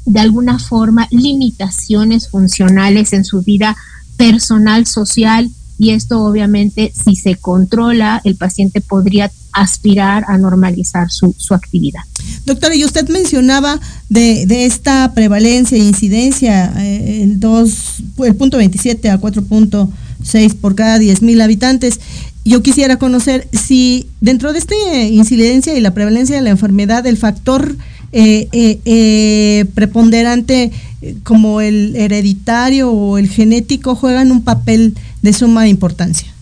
de 0.10 0.19
alguna 0.19 0.58
forma 0.58 1.08
limitaciones 1.12 2.30
funcionales 2.30 3.13
en 3.13 3.24
su 3.24 3.43
vida 3.43 3.76
personal, 4.17 4.88
social, 4.88 5.50
y 5.78 5.91
esto 5.91 6.22
obviamente 6.26 6.91
si 6.93 7.15
se 7.15 7.36
controla, 7.36 8.19
el 8.26 8.36
paciente 8.36 8.82
podría 8.82 9.32
aspirar 9.54 10.26
a 10.28 10.38
normalizar 10.38 11.12
su, 11.12 11.34
su 11.38 11.54
actividad. 11.54 12.02
Doctora, 12.45 12.76
y 12.76 12.84
usted 12.84 13.08
mencionaba 13.08 13.80
de, 14.10 14.45
de 14.48 14.65
esta 14.65 15.13
prevalencia 15.13 15.78
e 15.78 15.82
incidencia, 15.82 16.74
eh, 16.78 17.22
el, 17.24 17.39
dos, 17.39 18.02
el 18.17 18.36
punto 18.36 18.58
27 18.58 19.10
a 19.12 19.22
4.6 19.22 20.56
por 20.56 20.76
cada 20.76 20.98
10 20.98 21.22
mil 21.22 21.39
habitantes. 21.39 22.00
Yo 22.43 22.63
quisiera 22.63 22.98
conocer 22.98 23.48
si 23.54 24.08
dentro 24.22 24.54
de 24.54 24.60
esta 24.60 24.76
incidencia 25.08 25.78
y 25.78 25.82
la 25.82 25.93
prevalencia 25.93 26.36
de 26.36 26.41
la 26.41 26.50
enfermedad, 26.50 27.06
el 27.06 27.17
factor 27.17 27.78
eh, 28.12 28.48
eh, 28.52 29.65
preponderante 29.74 30.72
como 31.24 31.62
el 31.62 31.95
hereditario 31.95 32.91
o 32.91 33.17
el 33.17 33.30
genético 33.30 33.95
juegan 33.95 34.32
un 34.32 34.43
papel 34.43 34.95
de 35.22 35.34
suma 35.34 35.67
importancia. 35.67 36.34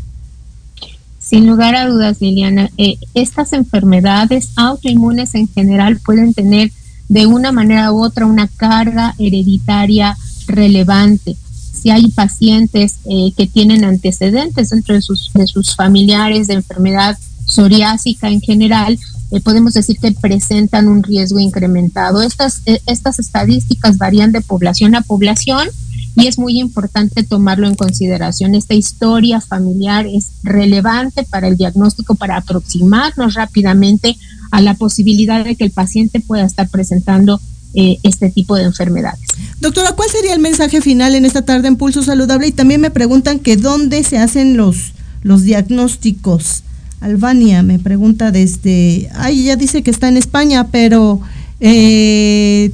Sin 1.27 1.45
lugar 1.45 1.75
a 1.75 1.87
dudas, 1.87 2.21
Liliana, 2.21 2.69
eh, 2.77 2.95
estas 3.13 3.51
enfermedades 3.51 4.51
autoinmunes 4.55 5.35
en 5.35 5.49
general 5.49 5.99
pueden 5.99 6.33
tener 6.33 6.71
de 7.09 7.25
una 7.25 7.51
manera 7.51 7.91
u 7.91 8.01
otra 8.01 8.25
una 8.25 8.47
carga 8.47 9.13
hereditaria 9.19 10.17
relevante. 10.47 11.35
Si 11.73 11.89
hay 11.89 12.09
pacientes 12.11 12.99
eh, 13.09 13.33
que 13.35 13.45
tienen 13.45 13.83
antecedentes 13.83 14.69
dentro 14.69 14.95
de 14.95 15.01
sus, 15.01 15.31
de 15.33 15.47
sus 15.47 15.75
familiares 15.75 16.47
de 16.47 16.53
enfermedad 16.53 17.17
psoriásica 17.45 18.29
en 18.29 18.39
general, 18.39 18.97
eh, 19.31 19.41
podemos 19.41 19.73
decir 19.73 19.97
que 19.99 20.11
presentan 20.13 20.87
un 20.87 21.03
riesgo 21.03 21.39
incrementado. 21.39 22.21
Estas, 22.21 22.61
estas 22.85 23.19
estadísticas 23.19 23.97
varían 23.97 24.31
de 24.31 24.41
población 24.41 24.95
a 24.95 25.01
población 25.01 25.67
y 26.15 26.27
es 26.27 26.39
muy 26.39 26.59
importante 26.59 27.23
tomarlo 27.23 27.67
en 27.67 27.75
consideración. 27.75 28.55
Esta 28.55 28.73
historia 28.73 29.39
familiar 29.39 30.07
es 30.07 30.31
relevante 30.43 31.23
para 31.23 31.47
el 31.47 31.57
diagnóstico, 31.57 32.15
para 32.15 32.37
aproximarnos 32.37 33.35
rápidamente 33.35 34.17
a 34.49 34.61
la 34.61 34.73
posibilidad 34.73 35.43
de 35.43 35.55
que 35.55 35.65
el 35.65 35.71
paciente 35.71 36.19
pueda 36.19 36.45
estar 36.45 36.69
presentando 36.69 37.39
eh, 37.75 37.99
este 38.01 38.31
tipo 38.31 38.55
de 38.55 38.63
enfermedades. 38.63 39.19
Doctora, 39.59 39.91
¿cuál 39.91 40.09
sería 40.09 40.33
el 40.33 40.39
mensaje 40.39 40.81
final 40.81 41.13
en 41.13 41.25
esta 41.25 41.43
tarde 41.43 41.67
en 41.67 41.75
Pulso 41.75 42.01
Saludable? 42.01 42.47
Y 42.47 42.51
también 42.51 42.81
me 42.81 42.89
preguntan 42.89 43.39
que 43.39 43.57
dónde 43.57 44.03
se 44.03 44.17
hacen 44.17 44.57
los, 44.57 44.93
los 45.21 45.43
diagnósticos. 45.43 46.63
Albania 46.99 47.63
me 47.63 47.79
pregunta 47.79 48.31
desde, 48.31 49.09
ay, 49.15 49.45
ya 49.45 49.55
dice 49.55 49.83
que 49.83 49.91
está 49.91 50.07
en 50.07 50.17
España, 50.17 50.67
pero 50.71 51.21
eh, 51.59 52.71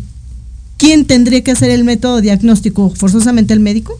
¿quién 0.77 1.05
tendría 1.05 1.43
que 1.43 1.51
hacer 1.51 1.69
el 1.71 1.83
método 1.83 2.21
diagnóstico? 2.21 2.89
¿Forzosamente 2.89 3.53
el 3.53 3.59
médico? 3.59 3.97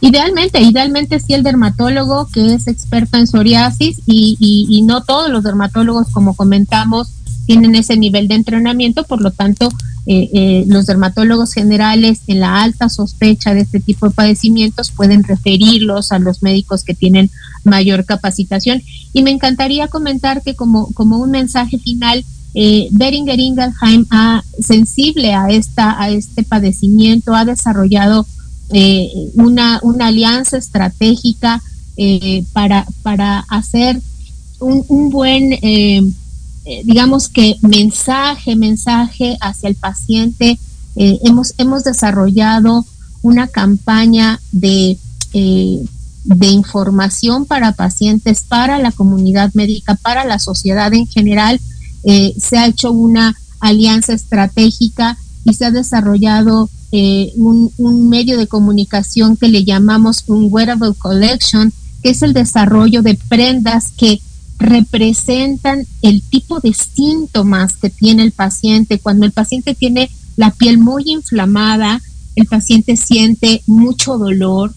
Idealmente, 0.00 0.60
idealmente 0.60 1.18
sí 1.18 1.34
el 1.34 1.42
dermatólogo 1.42 2.28
que 2.32 2.54
es 2.54 2.68
experto 2.68 3.16
en 3.16 3.26
psoriasis 3.26 4.00
y, 4.06 4.36
y, 4.68 4.82
no 4.82 5.02
todos 5.02 5.28
los 5.30 5.42
dermatólogos, 5.42 6.08
como 6.12 6.34
comentamos, 6.34 7.08
tienen 7.48 7.74
ese 7.76 7.96
nivel 7.96 8.28
de 8.28 8.34
entrenamiento, 8.34 9.04
por 9.04 9.22
lo 9.22 9.30
tanto, 9.30 9.70
eh, 10.04 10.28
eh, 10.34 10.64
los 10.68 10.84
dermatólogos 10.84 11.54
generales 11.54 12.20
en 12.26 12.40
la 12.40 12.62
alta 12.62 12.90
sospecha 12.90 13.54
de 13.54 13.62
este 13.62 13.80
tipo 13.80 14.06
de 14.06 14.14
padecimientos 14.14 14.90
pueden 14.90 15.24
referirlos 15.24 16.12
a 16.12 16.18
los 16.18 16.42
médicos 16.42 16.84
que 16.84 16.92
tienen 16.92 17.30
mayor 17.64 18.04
capacitación. 18.04 18.82
Y 19.14 19.22
me 19.22 19.30
encantaría 19.30 19.88
comentar 19.88 20.42
que 20.42 20.54
como, 20.54 20.92
como 20.92 21.16
un 21.16 21.30
mensaje 21.30 21.78
final, 21.78 22.22
eh, 22.52 22.88
Beringer 22.90 23.40
Ingelheim, 23.40 24.04
ha, 24.10 24.44
sensible 24.60 25.32
a, 25.32 25.48
esta, 25.48 25.98
a 25.98 26.10
este 26.10 26.42
padecimiento, 26.42 27.34
ha 27.34 27.46
desarrollado 27.46 28.26
una, 29.32 29.80
una 29.82 30.08
alianza 30.08 30.58
estratégica 30.58 31.62
para, 32.52 32.86
para 33.02 33.38
hacer 33.48 33.98
un, 34.60 34.84
un 34.88 35.08
buen, 35.08 35.58
eh, 36.68 36.82
digamos 36.84 37.28
que 37.28 37.56
mensaje, 37.62 38.54
mensaje 38.56 39.36
hacia 39.40 39.68
el 39.68 39.74
paciente. 39.74 40.58
hemos, 40.96 41.54
hemos 41.58 41.84
desarrollado 41.84 42.84
una 43.22 43.46
campaña 43.46 44.40
de, 44.50 44.98
de 46.28 46.46
información 46.48 47.46
para 47.46 47.72
pacientes, 47.72 48.42
para 48.42 48.78
la 48.78 48.92
comunidad 48.92 49.50
médica, 49.54 49.94
para 49.94 50.26
la 50.26 50.38
sociedad 50.38 50.92
en 50.92 51.06
general, 51.06 51.58
eh, 52.04 52.34
se 52.38 52.58
ha 52.58 52.66
hecho 52.66 52.92
una 52.92 53.34
alianza 53.60 54.12
estratégica 54.12 55.16
y 55.44 55.54
se 55.54 55.64
ha 55.64 55.70
desarrollado 55.70 56.68
eh, 56.92 57.32
un, 57.36 57.72
un, 57.78 58.08
medio 58.08 58.36
de 58.36 58.46
comunicación 58.46 59.36
que 59.36 59.48
le 59.48 59.64
llamamos 59.64 60.24
un 60.26 60.48
wearable 60.50 60.94
collection, 60.98 61.72
que 62.02 62.10
es 62.10 62.22
el 62.22 62.34
desarrollo 62.34 63.02
de 63.02 63.18
prendas 63.28 63.90
que 63.96 64.20
representan 64.58 65.86
el 66.02 66.22
tipo 66.22 66.60
de 66.60 66.74
síntomas 66.74 67.76
que 67.76 67.90
tiene 67.90 68.22
el 68.22 68.32
paciente. 68.32 68.98
Cuando 68.98 69.24
el 69.24 69.32
paciente 69.32 69.74
tiene 69.74 70.10
la 70.36 70.50
piel 70.50 70.78
muy 70.78 71.04
inflamada, 71.06 72.02
el 72.36 72.46
paciente 72.46 72.96
siente 72.96 73.62
mucho 73.66 74.18
dolor, 74.18 74.74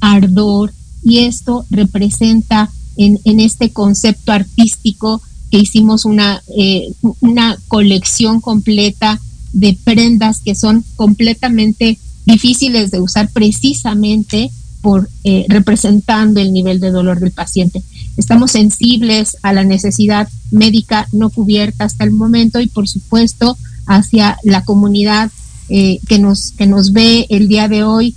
ardor, 0.00 0.72
y 1.02 1.18
esto 1.18 1.64
representa 1.70 2.70
en, 2.96 3.18
en 3.24 3.40
este 3.40 3.70
concepto 3.70 4.32
artístico 4.32 5.22
que 5.50 5.58
hicimos 5.58 6.04
una, 6.04 6.42
eh, 6.56 6.92
una 7.20 7.58
colección 7.68 8.40
completa 8.40 9.20
de 9.52 9.76
prendas 9.82 10.40
que 10.40 10.54
son 10.54 10.84
completamente 10.96 11.98
difíciles 12.24 12.90
de 12.90 13.00
usar 13.00 13.30
precisamente 13.32 14.50
por 14.80 15.10
eh, 15.24 15.44
representando 15.48 16.40
el 16.40 16.52
nivel 16.52 16.80
de 16.80 16.90
dolor 16.90 17.20
del 17.20 17.32
paciente. 17.32 17.82
Estamos 18.20 18.50
sensibles 18.50 19.38
a 19.42 19.54
la 19.54 19.64
necesidad 19.64 20.28
médica 20.50 21.08
no 21.10 21.30
cubierta 21.30 21.84
hasta 21.84 22.04
el 22.04 22.10
momento 22.10 22.60
y 22.60 22.66
por 22.66 22.86
supuesto 22.86 23.56
hacia 23.86 24.36
la 24.44 24.62
comunidad 24.62 25.30
eh, 25.70 26.00
que 26.06 26.18
nos 26.18 26.52
que 26.52 26.66
nos 26.66 26.92
ve 26.92 27.26
el 27.30 27.48
día 27.48 27.66
de 27.68 27.82
hoy, 27.82 28.14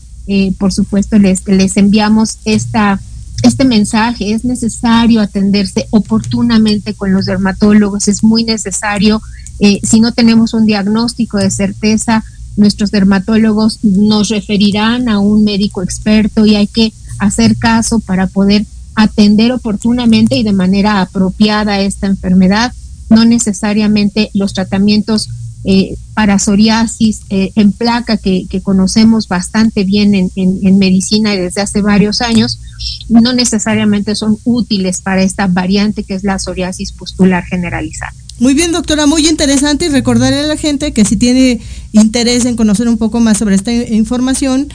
por 0.57 0.73
supuesto 0.73 1.17
les 1.19 1.47
les 1.47 1.77
enviamos 1.77 2.37
esta 2.43 2.99
este 3.43 3.63
mensaje, 3.63 4.33
es 4.33 4.43
necesario 4.43 5.21
atenderse 5.21 5.87
oportunamente 5.91 6.93
con 6.93 7.13
los 7.13 7.25
dermatólogos, 7.25 8.09
es 8.09 8.23
muy 8.23 8.43
necesario, 8.43 9.21
eh, 9.59 9.79
si 9.83 10.01
no 10.01 10.11
tenemos 10.11 10.53
un 10.53 10.65
diagnóstico 10.65 11.37
de 11.37 11.49
certeza, 11.49 12.25
nuestros 12.57 12.91
dermatólogos 12.91 13.79
nos 13.83 14.29
referirán 14.29 15.09
a 15.09 15.19
un 15.19 15.43
médico 15.43 15.81
experto 15.81 16.45
y 16.45 16.55
hay 16.55 16.67
que 16.67 16.93
hacer 17.19 17.57
caso 17.57 17.99
para 17.99 18.27
poder 18.27 18.65
atender 18.95 19.51
oportunamente 19.51 20.35
y 20.35 20.43
de 20.43 20.53
manera 20.53 21.01
apropiada 21.01 21.81
esta 21.81 22.07
enfermedad. 22.07 22.73
No 23.09 23.25
necesariamente 23.25 24.29
los 24.33 24.53
tratamientos 24.53 25.29
eh, 25.65 25.95
para 26.13 26.39
psoriasis 26.39 27.21
eh, 27.29 27.51
en 27.55 27.71
placa 27.71 28.17
que, 28.17 28.45
conocemos 28.61 29.29
bastante 29.29 29.85
bien 29.85 30.13
en, 30.13 30.29
en, 30.35 30.77
medicina 30.77 31.31
desde 31.31 31.61
hace 31.61 31.81
varios 31.81 32.19
años, 32.19 32.59
no 33.07 33.31
necesariamente 33.31 34.13
son 34.15 34.37
útiles 34.43 35.01
para 35.01 35.23
esta 35.23 35.47
variante 35.47 36.03
que 36.03 36.15
es 36.15 36.23
la 36.25 36.37
psoriasis 36.37 36.91
pustular 36.91 37.45
generalizada. 37.45 38.13
Muy 38.39 38.55
bien, 38.55 38.73
doctora, 38.73 39.05
muy 39.05 39.25
interesante 39.27 39.85
y 39.85 39.89
recordarle 39.89 40.39
a 40.39 40.43
la 40.43 40.57
gente 40.57 40.91
que 40.91 41.05
si 41.05 41.15
tiene 41.15 41.61
interés 41.93 42.43
en 42.43 42.57
conocer 42.57 42.89
un 42.89 42.97
poco 42.97 43.21
más 43.21 43.37
sobre 43.37 43.55
esta 43.55 43.71
información, 43.71 44.67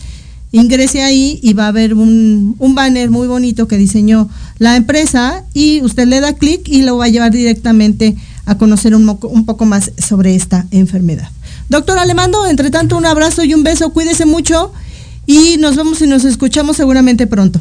ingrese 0.53 1.01
ahí 1.01 1.39
y 1.41 1.53
va 1.53 1.65
a 1.65 1.69
haber 1.69 1.95
un, 1.95 2.55
un, 2.59 2.75
banner 2.75 3.09
muy 3.09 3.27
bonito 3.27 3.67
que 3.67 3.77
diseñó 3.77 4.29
la 4.59 4.75
empresa 4.75 5.43
y 5.53 5.81
usted 5.81 6.07
le 6.07 6.21
da 6.21 6.33
clic 6.33 6.69
y 6.69 6.83
lo 6.83 6.97
va 6.97 7.05
a 7.05 7.09
llevar 7.09 7.31
directamente 7.31 8.15
a 8.45 8.57
conocer 8.57 8.95
un, 8.95 9.09
un 9.09 9.45
poco 9.45 9.65
más 9.65 9.91
sobre 9.97 10.35
esta 10.35 10.67
enfermedad. 10.69 11.27
Doctora, 11.69 12.05
le 12.05 12.13
mando 12.13 12.45
entre 12.45 12.69
tanto 12.69 12.95
un 12.95 13.07
abrazo 13.07 13.43
y 13.43 13.55
un 13.55 13.63
beso, 13.63 13.91
cuídese 13.93 14.27
mucho 14.27 14.71
y 15.25 15.57
nos 15.57 15.75
vemos 15.75 15.99
y 16.03 16.07
nos 16.07 16.23
escuchamos 16.23 16.77
seguramente 16.77 17.25
pronto. 17.25 17.59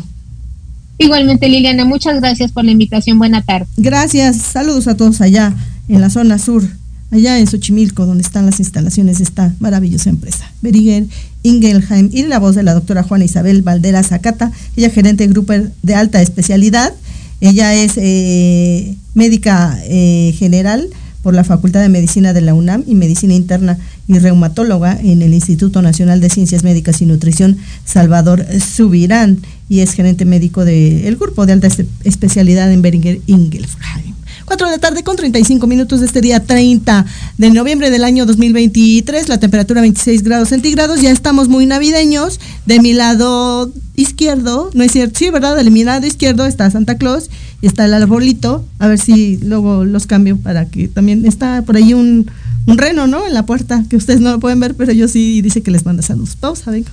Igualmente, 0.99 1.49
Liliana, 1.49 1.87
muchas 1.87 2.21
gracias 2.21 2.53
por 2.53 2.65
la 2.65 2.73
invitación. 2.73 3.19
Buena 3.19 3.41
tarde. 3.41 3.67
Gracias, 3.79 4.37
saludos 4.37 4.87
a 4.87 4.99
todos 4.99 5.23
allá 5.23 5.55
en 5.93 6.01
la 6.01 6.11
zona 6.11 6.39
sur 6.39 6.65
allá 7.11 7.39
en 7.39 7.47
Xochimilco, 7.47 8.07
donde 8.07 8.23
están 8.23 8.47
las 8.47 8.59
instalaciones 8.59 9.19
de 9.19 9.25
esta 9.25 9.55
maravillosa 9.61 10.09
empresa. 10.09 10.51
Beriger 10.63 11.05
Ingelheim 11.43 12.09
y 12.11 12.23
la 12.23 12.39
voz 12.39 12.55
de 12.55 12.63
la 12.63 12.73
doctora 12.73 13.03
Juana 13.03 13.25
Isabel 13.25 13.61
Valdera 13.61 14.03
Zacata, 14.03 14.51
ella 14.77 14.89
gerente 14.89 15.27
de 15.27 15.33
grupo 15.33 15.53
de 15.83 15.95
alta 15.95 16.23
especialidad, 16.23 16.95
ella 17.43 17.75
es 17.75 17.93
eh, 17.97 18.97
médica 19.15 19.79
eh, 19.85 20.35
general 20.39 20.89
por 21.23 21.35
la 21.35 21.45
Facultad 21.45 21.83
de 21.83 21.91
Medicina 21.91 22.33
de 22.33 22.41
la 22.41 22.55
UNAM 22.55 22.83
y 22.87 22.95
Medicina 22.95 23.35
Interna 23.35 23.79
y 24.09 24.19
reumatóloga 24.19 24.99
en 24.99 25.21
el 25.21 25.35
Instituto 25.35 25.83
Nacional 25.83 26.21
de 26.21 26.31
Ciencias 26.31 26.65
Médicas 26.65 27.03
y 27.03 27.07
Nutrición 27.07 27.59
Salvador 27.85 28.45
Subirán 28.59 29.39
y 29.69 29.81
es 29.81 29.93
gerente 29.93 30.25
médico 30.25 30.65
del 30.65 31.17
grupo 31.17 31.45
de 31.45 31.53
alta 31.53 31.69
especialidad 32.05 32.73
en 32.73 32.81
Beringer 32.81 33.21
Ingelheim. 33.27 34.22
4 34.53 34.67
de 34.67 34.73
la 34.73 34.79
tarde 34.79 35.03
con 35.03 35.17
35 35.17 35.67
minutos 35.67 36.01
de 36.01 36.07
este 36.07 36.21
día 36.21 36.45
30 36.45 37.07
de 37.39 37.51
noviembre 37.53 37.89
del 37.89 38.05
año 38.05 38.27
2023, 38.27 39.31
la 39.31 39.41
temperatura 39.41 39.81
26 39.81 40.23
grados 40.23 40.51
centígrados, 40.51 41.01
ya 41.01 41.11
estamos 41.11 41.49
muy 41.49 41.65
navideños. 41.65 42.39
De 42.67 42.79
mi 42.79 42.93
lado 42.93 43.73
izquierdo, 43.97 44.71
no 44.75 44.85
es 44.85 44.93
cierto, 44.93 45.19
sí, 45.19 45.31
¿verdad? 45.31 45.57
De 45.57 45.71
mi 45.71 45.85
lado 45.85 46.07
izquierdo 46.07 46.45
está 46.45 46.71
Santa 46.71 46.99
Claus 46.99 47.31
y 47.63 47.67
está 47.67 47.87
el 47.87 47.95
arbolito, 47.95 48.63
a 48.79 48.89
ver 48.89 48.99
si 48.99 49.39
luego 49.39 49.87
los 49.87 50.07
cambio 50.07 50.37
para 50.37 50.67
que 50.67 50.87
también 50.87 51.25
está 51.25 51.63
por 51.63 51.77
ahí 51.77 51.95
un, 51.95 52.31
un 52.67 52.77
reno, 52.77 53.07
¿no? 53.07 53.27
En 53.27 53.33
la 53.33 53.47
puerta, 53.47 53.87
que 53.89 53.97
ustedes 53.97 54.21
no 54.21 54.33
lo 54.33 54.39
pueden 54.39 54.61
ver, 54.61 54.75
pero 54.75 54.93
yo 54.93 55.09
sí 55.09 55.41
dice 55.41 55.63
que 55.63 55.71
les 55.71 55.87
manda 55.87 56.03
saludos. 56.03 56.37
Pausa, 56.37 56.71
venga. 56.71 56.93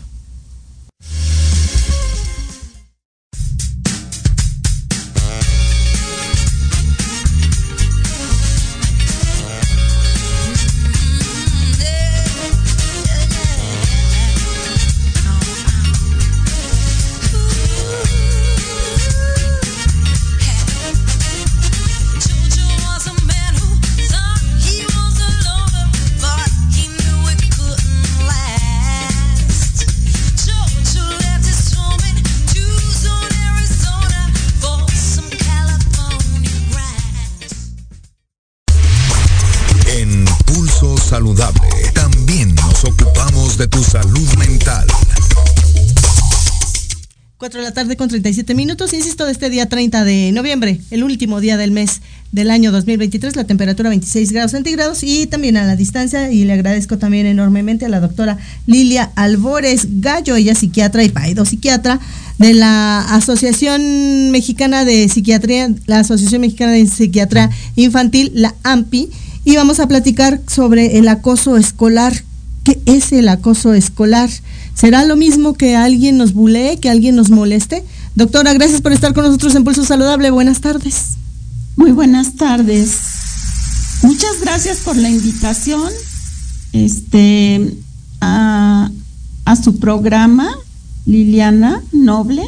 De 47.57 47.63
la 47.63 47.71
tarde 47.71 47.97
con 47.97 48.09
37 48.09 48.53
minutos, 48.53 48.93
insisto, 48.93 49.25
de 49.25 49.31
este 49.31 49.49
día 49.49 49.67
30 49.67 50.03
de 50.03 50.31
noviembre, 50.31 50.79
el 50.91 51.03
último 51.03 51.39
día 51.41 51.57
del 51.57 51.71
mes 51.71 52.01
del 52.31 52.51
año 52.51 52.71
2023, 52.71 53.35
la 53.35 53.45
temperatura 53.45 53.89
26 53.89 54.31
grados 54.31 54.51
centígrados 54.51 55.03
y 55.03 55.25
también 55.25 55.57
a 55.57 55.65
la 55.65 55.75
distancia 55.75 56.31
y 56.31 56.45
le 56.45 56.53
agradezco 56.53 56.99
también 56.99 57.25
enormemente 57.25 57.85
a 57.85 57.89
la 57.89 57.99
doctora 57.99 58.37
Lilia 58.67 59.11
Albores 59.15 59.87
Gallo, 59.99 60.35
ella 60.35 60.53
psiquiatra 60.53 61.03
y 61.03 61.09
paido 61.09 61.43
psiquiatra 61.43 61.99
de 62.37 62.53
la 62.53 63.01
Asociación 63.15 64.29
Mexicana 64.29 64.85
de 64.85 65.09
Psiquiatría, 65.09 65.73
la 65.87 65.99
Asociación 65.99 66.41
Mexicana 66.41 66.73
de 66.73 66.85
Psiquiatría 66.85 67.49
Infantil, 67.75 68.31
la 68.35 68.53
AMPI, 68.63 69.09
y 69.43 69.55
vamos 69.55 69.79
a 69.79 69.87
platicar 69.87 70.39
sobre 70.47 70.99
el 70.99 71.07
acoso 71.07 71.57
escolar. 71.57 72.13
¿Qué 72.63 72.79
es 72.85 73.11
el 73.11 73.27
acoso 73.27 73.73
escolar? 73.73 74.29
¿Será 74.79 75.03
lo 75.03 75.17
mismo 75.17 75.55
que 75.55 75.75
alguien 75.75 76.17
nos 76.17 76.33
bulee, 76.33 76.77
que 76.77 76.89
alguien 76.89 77.13
nos 77.13 77.29
moleste? 77.31 77.83
Doctora, 78.15 78.53
gracias 78.53 78.79
por 78.79 78.93
estar 78.93 79.13
con 79.13 79.25
nosotros 79.25 79.53
en 79.55 79.65
Pulso 79.65 79.83
Saludable. 79.83 80.31
Buenas 80.31 80.61
tardes. 80.61 81.15
Muy 81.75 81.91
buenas 81.91 82.35
tardes. 82.35 82.97
Muchas 84.03 84.39
gracias 84.39 84.77
por 84.77 84.95
la 84.95 85.09
invitación 85.09 85.91
este, 86.71 87.75
a, 88.21 88.89
su 89.61 89.79
programa, 89.79 90.49
Liliana 91.05 91.81
Noble. 91.91 92.45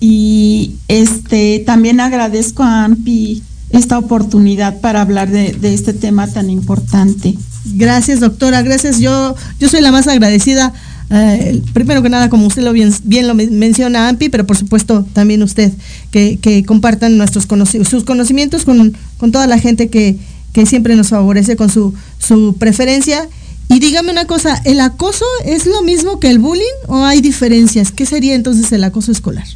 Y 0.00 0.74
este, 0.88 1.62
también 1.64 2.00
agradezco 2.00 2.64
a 2.64 2.86
AMPI 2.86 3.44
esta 3.70 3.98
oportunidad 3.98 4.80
para 4.80 5.00
hablar 5.00 5.30
de, 5.30 5.52
de, 5.52 5.74
este 5.74 5.92
tema 5.92 6.26
tan 6.26 6.50
importante. 6.50 7.36
Gracias, 7.66 8.18
doctora. 8.18 8.62
Gracias. 8.62 8.98
Yo, 8.98 9.36
yo 9.60 9.68
soy 9.68 9.80
la 9.80 9.92
más 9.92 10.08
agradecida 10.08 10.72
eh, 11.10 11.62
primero 11.72 12.02
que 12.02 12.08
nada, 12.08 12.28
como 12.28 12.46
usted 12.46 12.62
lo 12.62 12.72
bien, 12.72 12.92
lo 13.26 13.34
menciona, 13.34 14.08
Ampi, 14.08 14.28
pero 14.28 14.46
por 14.46 14.56
supuesto 14.56 15.06
también 15.12 15.42
usted, 15.42 15.72
que, 16.10 16.64
compartan 16.66 17.16
nuestros 17.16 17.46
sus 17.88 18.04
conocimientos 18.04 18.64
con, 18.64 18.96
toda 19.32 19.46
la 19.46 19.58
gente 19.58 19.88
que, 19.88 20.18
siempre 20.66 20.96
nos 20.96 21.08
favorece 21.08 21.54
con 21.54 21.70
su, 21.70 21.92
su 22.18 22.56
preferencia. 22.58 23.28
Y 23.68 23.78
dígame 23.78 24.10
una 24.10 24.26
cosa, 24.26 24.60
¿el 24.64 24.80
acoso 24.80 25.24
es 25.44 25.66
lo 25.66 25.82
mismo 25.82 26.18
que 26.18 26.30
el 26.30 26.38
bullying 26.38 26.64
o 26.86 27.04
hay 27.04 27.20
diferencias? 27.20 27.90
¿Qué 27.90 28.06
sería 28.06 28.34
entonces 28.34 28.70
el 28.72 28.84
acoso 28.84 29.12
escolar? 29.12 29.46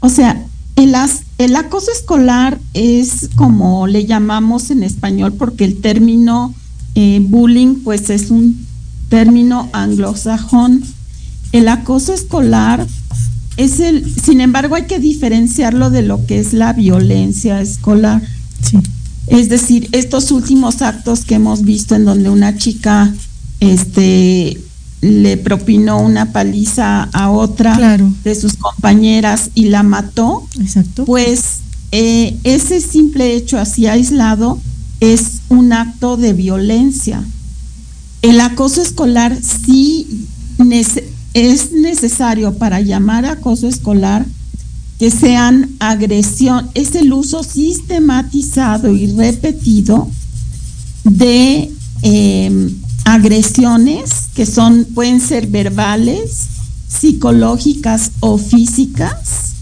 O 0.00 0.10
sea, 0.10 0.44
el, 0.76 0.94
el 1.38 1.56
acoso 1.56 1.90
escolar 1.92 2.58
es 2.74 3.30
como 3.36 3.86
le 3.86 4.06
llamamos 4.06 4.70
en 4.70 4.82
español 4.82 5.32
porque 5.32 5.64
el 5.64 5.80
término 5.80 6.54
eh, 6.94 7.20
bullying 7.22 7.76
pues 7.82 8.10
es 8.10 8.30
un 8.30 8.66
término 9.10 9.68
anglosajón. 9.74 10.82
El 11.52 11.68
acoso 11.68 12.14
escolar 12.14 12.86
es 13.58 13.80
el, 13.80 14.10
sin 14.14 14.40
embargo, 14.40 14.76
hay 14.76 14.84
que 14.84 14.98
diferenciarlo 14.98 15.90
de 15.90 16.00
lo 16.00 16.24
que 16.24 16.38
es 16.38 16.54
la 16.54 16.72
violencia 16.72 17.60
escolar. 17.60 18.22
Es 19.26 19.50
decir, 19.50 19.88
estos 19.92 20.30
últimos 20.30 20.80
actos 20.80 21.24
que 21.24 21.34
hemos 21.34 21.62
visto 21.62 21.94
en 21.94 22.06
donde 22.06 22.30
una 22.30 22.56
chica 22.56 23.12
este 23.60 24.58
le 25.02 25.36
propinó 25.36 26.00
una 26.00 26.32
paliza 26.32 27.04
a 27.04 27.30
otra 27.30 27.98
de 28.24 28.34
sus 28.34 28.54
compañeras 28.54 29.50
y 29.54 29.66
la 29.66 29.82
mató, 29.82 30.46
Exacto. 30.60 31.04
pues 31.04 31.60
eh, 31.92 32.36
ese 32.44 32.80
simple 32.80 33.34
hecho 33.34 33.58
así 33.58 33.86
aislado 33.86 34.58
es 35.00 35.40
un 35.48 35.72
acto 35.72 36.16
de 36.16 36.34
violencia. 36.34 37.24
El 38.22 38.40
acoso 38.40 38.82
escolar 38.82 39.36
sí 39.40 40.26
es 41.32 41.72
necesario 41.72 42.58
para 42.58 42.80
llamar 42.80 43.24
acoso 43.24 43.66
escolar 43.66 44.26
que 44.98 45.10
sean 45.10 45.70
agresión, 45.78 46.68
es 46.74 46.94
el 46.94 47.10
uso 47.14 47.42
sistematizado 47.42 48.94
y 48.94 49.06
repetido 49.06 50.10
de 51.04 51.72
em, 52.02 52.76
agresiones 53.06 54.10
que 54.34 54.44
son, 54.44 54.84
pueden 54.94 55.22
ser 55.22 55.46
verbales, 55.46 56.48
psicológicas 56.86 58.10
o 58.20 58.36
físicas, 58.36 59.54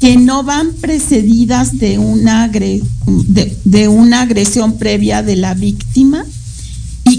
que 0.00 0.16
no 0.16 0.42
van 0.44 0.72
precedidas 0.80 1.78
de 1.78 1.98
una, 1.98 2.48
de 2.48 3.88
una 3.88 4.22
agresión 4.22 4.78
previa 4.78 5.22
de 5.22 5.36
la 5.36 5.52
víctima 5.52 6.24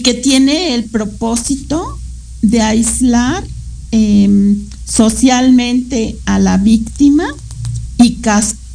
que 0.03 0.13
tiene 0.13 0.75
el 0.75 0.83
propósito 0.85 1.97
de 2.41 2.61
aislar 2.61 3.43
em, 3.91 4.57
socialmente 4.85 6.17
a 6.25 6.39
la 6.39 6.57
víctima 6.57 7.25
y 7.97 8.19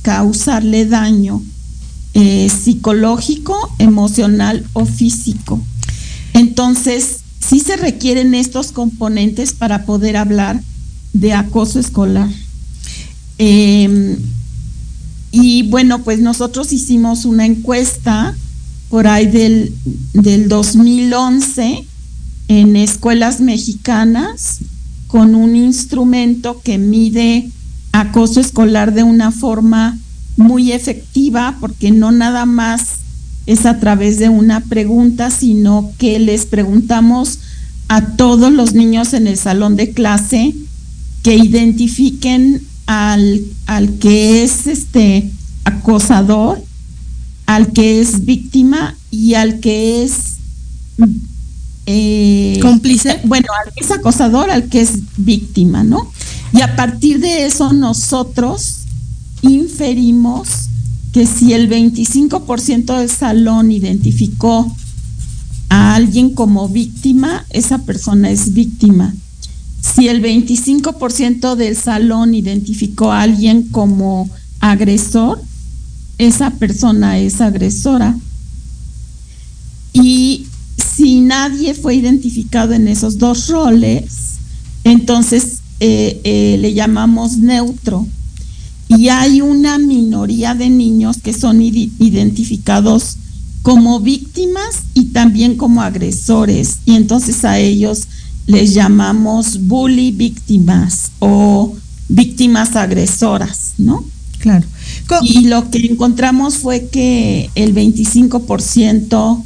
causarle 0.03 0.87
daño 0.87 1.43
eh, 2.15 2.49
psicológico, 2.49 3.55
emocional 3.79 4.67
o 4.73 4.87
físico. 4.87 5.63
Entonces, 6.33 7.19
sí 7.39 7.61
se 7.61 7.77
requieren 7.77 8.35
estos 8.35 8.73
componentes 8.73 9.53
para 9.53 9.85
poder 9.85 10.17
hablar 10.17 10.63
de 11.13 11.35
acoso 11.35 11.79
escolar. 11.79 12.31
Em, 13.37 14.17
y 15.31 15.65
bueno, 15.65 16.03
pues 16.03 16.21
nosotros 16.21 16.73
hicimos 16.73 17.25
una 17.25 17.45
encuesta 17.45 18.35
por 18.89 19.07
ahí 19.07 19.27
del, 19.27 19.75
del 20.15 20.49
2011 20.49 21.85
en 22.49 22.77
escuelas 22.77 23.41
mexicanas 23.41 24.59
con 25.07 25.35
un 25.35 25.57
instrumento 25.57 26.61
que 26.63 26.79
mide 26.79 27.51
acoso 27.93 28.41
escolar 28.41 28.95
de 28.95 29.03
una 29.03 29.31
forma 29.31 29.99
muy 30.37 30.73
efectiva 30.73 31.57
porque 31.61 31.91
no 31.91 32.13
nada 32.13 32.47
más 32.47 32.99
es 33.47 33.65
a 33.65 33.81
través 33.81 34.19
de 34.19 34.29
una 34.29 34.61
pregunta, 34.61 35.31
sino 35.31 35.91
que 35.99 36.19
les 36.19 36.45
preguntamos 36.45 37.39
a 37.89 38.17
todos 38.17 38.53
los 38.53 38.75
niños 38.75 39.15
en 39.15 39.27
el 39.27 39.39
salón 39.39 39.75
de 39.77 39.93
clase 39.93 40.55
que 41.23 41.37
identifiquen 41.37 42.63
al, 42.87 43.41
al 43.67 43.99
que 43.99 44.43
es 44.43 44.67
este 44.67 45.31
acosador 45.65 46.63
al 47.49 47.73
que 47.73 47.99
es 47.99 48.27
víctima 48.27 48.95
y 49.11 49.33
al 49.33 49.59
que 49.61 50.05
es 50.05 50.37
eh, 51.87 52.59
cómplice. 52.61 53.21
Bueno, 53.25 53.47
al 53.65 53.73
que 53.73 53.83
es 53.83 53.91
acosador, 53.91 54.51
al 54.51 54.69
que 54.69 54.83
es 54.83 54.99
víctima, 55.17 55.83
¿no? 55.83 56.13
Y 56.53 56.61
a 56.61 56.77
partir 56.77 57.21
de 57.21 57.47
eso 57.47 57.73
nosotros 57.73 58.81
inferimos 59.41 60.49
que 61.15 61.25
si 61.25 61.55
el 61.55 61.71
25% 61.71 62.99
del 62.99 63.09
salón 63.09 63.73
identificó 63.73 64.71
a 65.71 65.95
alguien 65.95 66.35
como 66.35 66.69
víctima, 66.69 67.47
esa 67.49 67.79
persona 67.79 68.31
es 68.31 68.53
víctima. 68.53 69.15
Si 69.81 70.09
el 70.09 70.23
25% 70.23 71.57
del 71.57 71.77
salón 71.77 72.35
identificó 72.35 73.11
a 73.11 73.23
alguien 73.23 73.69
como 73.71 74.29
agresor, 74.61 75.41
esa 76.19 76.51
persona 76.51 77.19
es 77.19 77.41
agresora. 77.41 78.17
Y 79.93 80.47
si 80.99 81.21
nadie 81.21 81.75
fue 81.75 81.95
identificado 81.95 82.75
en 82.75 82.89
esos 82.89 83.19
dos 83.19 83.49
roles, 83.49 84.05
entonces 84.85 85.59
eh, 85.81 86.21
eh, 86.25 86.57
le 86.61 86.75
llamamos 86.75 87.39
neutro. 87.39 88.07
Y 88.89 89.09
hay 89.09 89.41
una 89.41 89.79
minoría 89.79 90.55
de 90.55 90.71
niños 90.71 91.19
que 91.23 91.33
son 91.33 91.63
identificados 91.63 93.17
como 93.63 94.01
víctimas 94.01 94.85
y 94.95 95.07
también 95.07 95.57
como 95.57 95.83
agresores. 95.83 96.79
Y 96.87 96.95
entonces 96.95 97.45
a 97.45 97.59
ellos 97.59 98.09
les 98.47 98.73
llamamos 98.73 99.67
bully 99.67 100.11
víctimas 100.11 101.11
o 101.19 101.77
víctimas 102.09 102.77
agresoras, 102.77 103.75
¿no? 103.77 104.05
Claro. 104.39 104.67
Y 105.23 105.47
lo 105.47 105.71
que 105.71 105.79
encontramos 105.87 106.57
fue 106.57 106.89
que 106.89 107.51
el 107.55 107.75
25% 107.75 109.45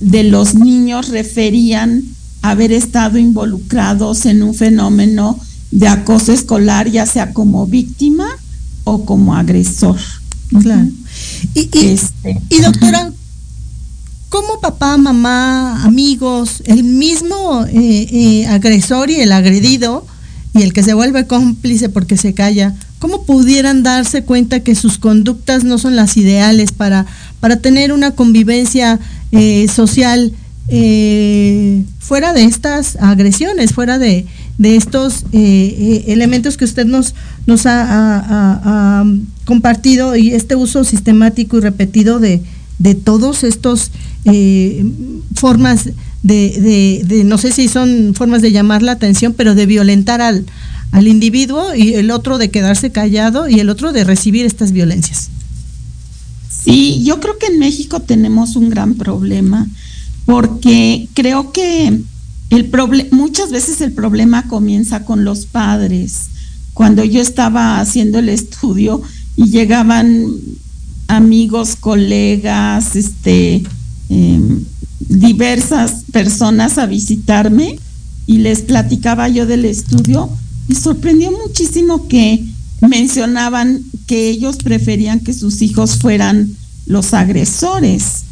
de 0.00 0.24
los 0.24 0.54
niños 0.54 1.08
referían 1.08 2.02
haber 2.42 2.72
estado 2.72 3.18
involucrados 3.18 4.26
en 4.26 4.42
un 4.42 4.54
fenómeno 4.54 5.38
de 5.70 5.88
acoso 5.88 6.32
escolar, 6.32 6.90
ya 6.90 7.06
sea 7.06 7.32
como 7.32 7.66
víctima 7.66 8.26
o 8.84 9.04
como 9.04 9.34
agresor. 9.34 9.98
Claro. 10.60 10.88
Y, 11.54 11.68
este, 11.72 12.40
y 12.50 12.60
doctora, 12.60 13.12
¿cómo 14.28 14.60
papá, 14.60 14.96
mamá, 14.96 15.84
amigos, 15.84 16.62
el 16.66 16.84
mismo 16.84 17.64
eh, 17.66 18.08
eh, 18.10 18.46
agresor 18.48 19.10
y 19.10 19.16
el 19.16 19.32
agredido 19.32 20.06
y 20.54 20.62
el 20.62 20.72
que 20.72 20.82
se 20.82 20.94
vuelve 20.94 21.26
cómplice 21.26 21.88
porque 21.88 22.16
se 22.16 22.34
calla, 22.34 22.74
cómo 23.02 23.24
pudieran 23.24 23.82
darse 23.82 24.22
cuenta 24.22 24.60
que 24.60 24.76
sus 24.76 24.96
conductas 24.96 25.64
no 25.64 25.76
son 25.76 25.96
las 25.96 26.16
ideales 26.16 26.70
para, 26.70 27.04
para 27.40 27.56
tener 27.56 27.92
una 27.92 28.12
convivencia 28.12 29.00
eh, 29.32 29.66
social 29.66 30.32
fuera 31.98 32.32
de 32.32 32.44
estas 32.44 32.94
agresiones, 33.00 33.72
fuera 33.72 33.98
de, 33.98 34.24
de 34.56 34.76
estos 34.76 35.24
eh, 35.32 35.40
eh, 35.42 36.04
elementos 36.12 36.56
que 36.56 36.64
usted 36.64 36.86
nos, 36.86 37.16
nos 37.46 37.66
ha, 37.66 39.04
compartido 39.46 40.14
y 40.14 40.30
este 40.34 40.54
uso 40.54 40.84
sistemático 40.84 41.58
y 41.58 41.60
repetido 41.60 42.20
de, 42.20 42.40
de 42.78 42.94
todos 42.94 43.42
estos 43.42 43.90
eh, 44.26 44.84
formas 45.34 45.90
de, 46.22 47.24
no 47.26 47.36
sé 47.36 47.50
si 47.50 47.66
son 47.66 48.14
formas 48.14 48.42
de 48.42 48.52
llamar 48.52 48.82
la 48.82 48.92
atención, 48.92 49.34
pero 49.36 49.56
de 49.56 49.66
violentar 49.66 50.20
al, 50.20 50.46
al 50.92 51.08
individuo 51.08 51.74
y 51.74 51.94
el 51.94 52.10
otro 52.10 52.38
de 52.38 52.50
quedarse 52.50 52.92
callado 52.92 53.48
y 53.48 53.58
el 53.58 53.70
otro 53.70 53.92
de 53.92 54.04
recibir 54.04 54.46
estas 54.46 54.72
violencias. 54.72 55.30
Sí, 56.64 57.02
yo 57.02 57.18
creo 57.18 57.38
que 57.38 57.46
en 57.46 57.58
México 57.58 58.00
tenemos 58.00 58.54
un 58.54 58.70
gran 58.70 58.94
problema 58.94 59.66
porque 60.26 61.08
creo 61.14 61.50
que 61.50 62.00
el 62.50 62.70
muchas 63.10 63.50
veces 63.50 63.80
el 63.80 63.92
problema 63.92 64.46
comienza 64.46 65.04
con 65.04 65.24
los 65.24 65.46
padres. 65.46 66.26
Cuando 66.74 67.02
yo 67.02 67.20
estaba 67.20 67.80
haciendo 67.80 68.18
el 68.18 68.28
estudio 68.28 69.02
y 69.36 69.48
llegaban 69.48 70.26
amigos, 71.08 71.76
colegas, 71.76 72.94
este, 72.94 73.62
em, 74.10 74.64
diversas 75.08 76.04
personas 76.12 76.78
a 76.78 76.86
visitarme 76.86 77.78
y 78.26 78.38
les 78.38 78.60
platicaba 78.60 79.28
yo 79.28 79.46
del 79.46 79.64
estudio, 79.64 80.30
me 80.68 80.74
sorprendió 80.74 81.32
muchísimo 81.32 82.08
que 82.08 82.44
mencionaban 82.80 83.82
que 84.06 84.28
ellos 84.28 84.56
preferían 84.56 85.20
que 85.20 85.32
sus 85.32 85.62
hijos 85.62 85.98
fueran 85.98 86.54
los 86.86 87.14
agresores. 87.14 88.24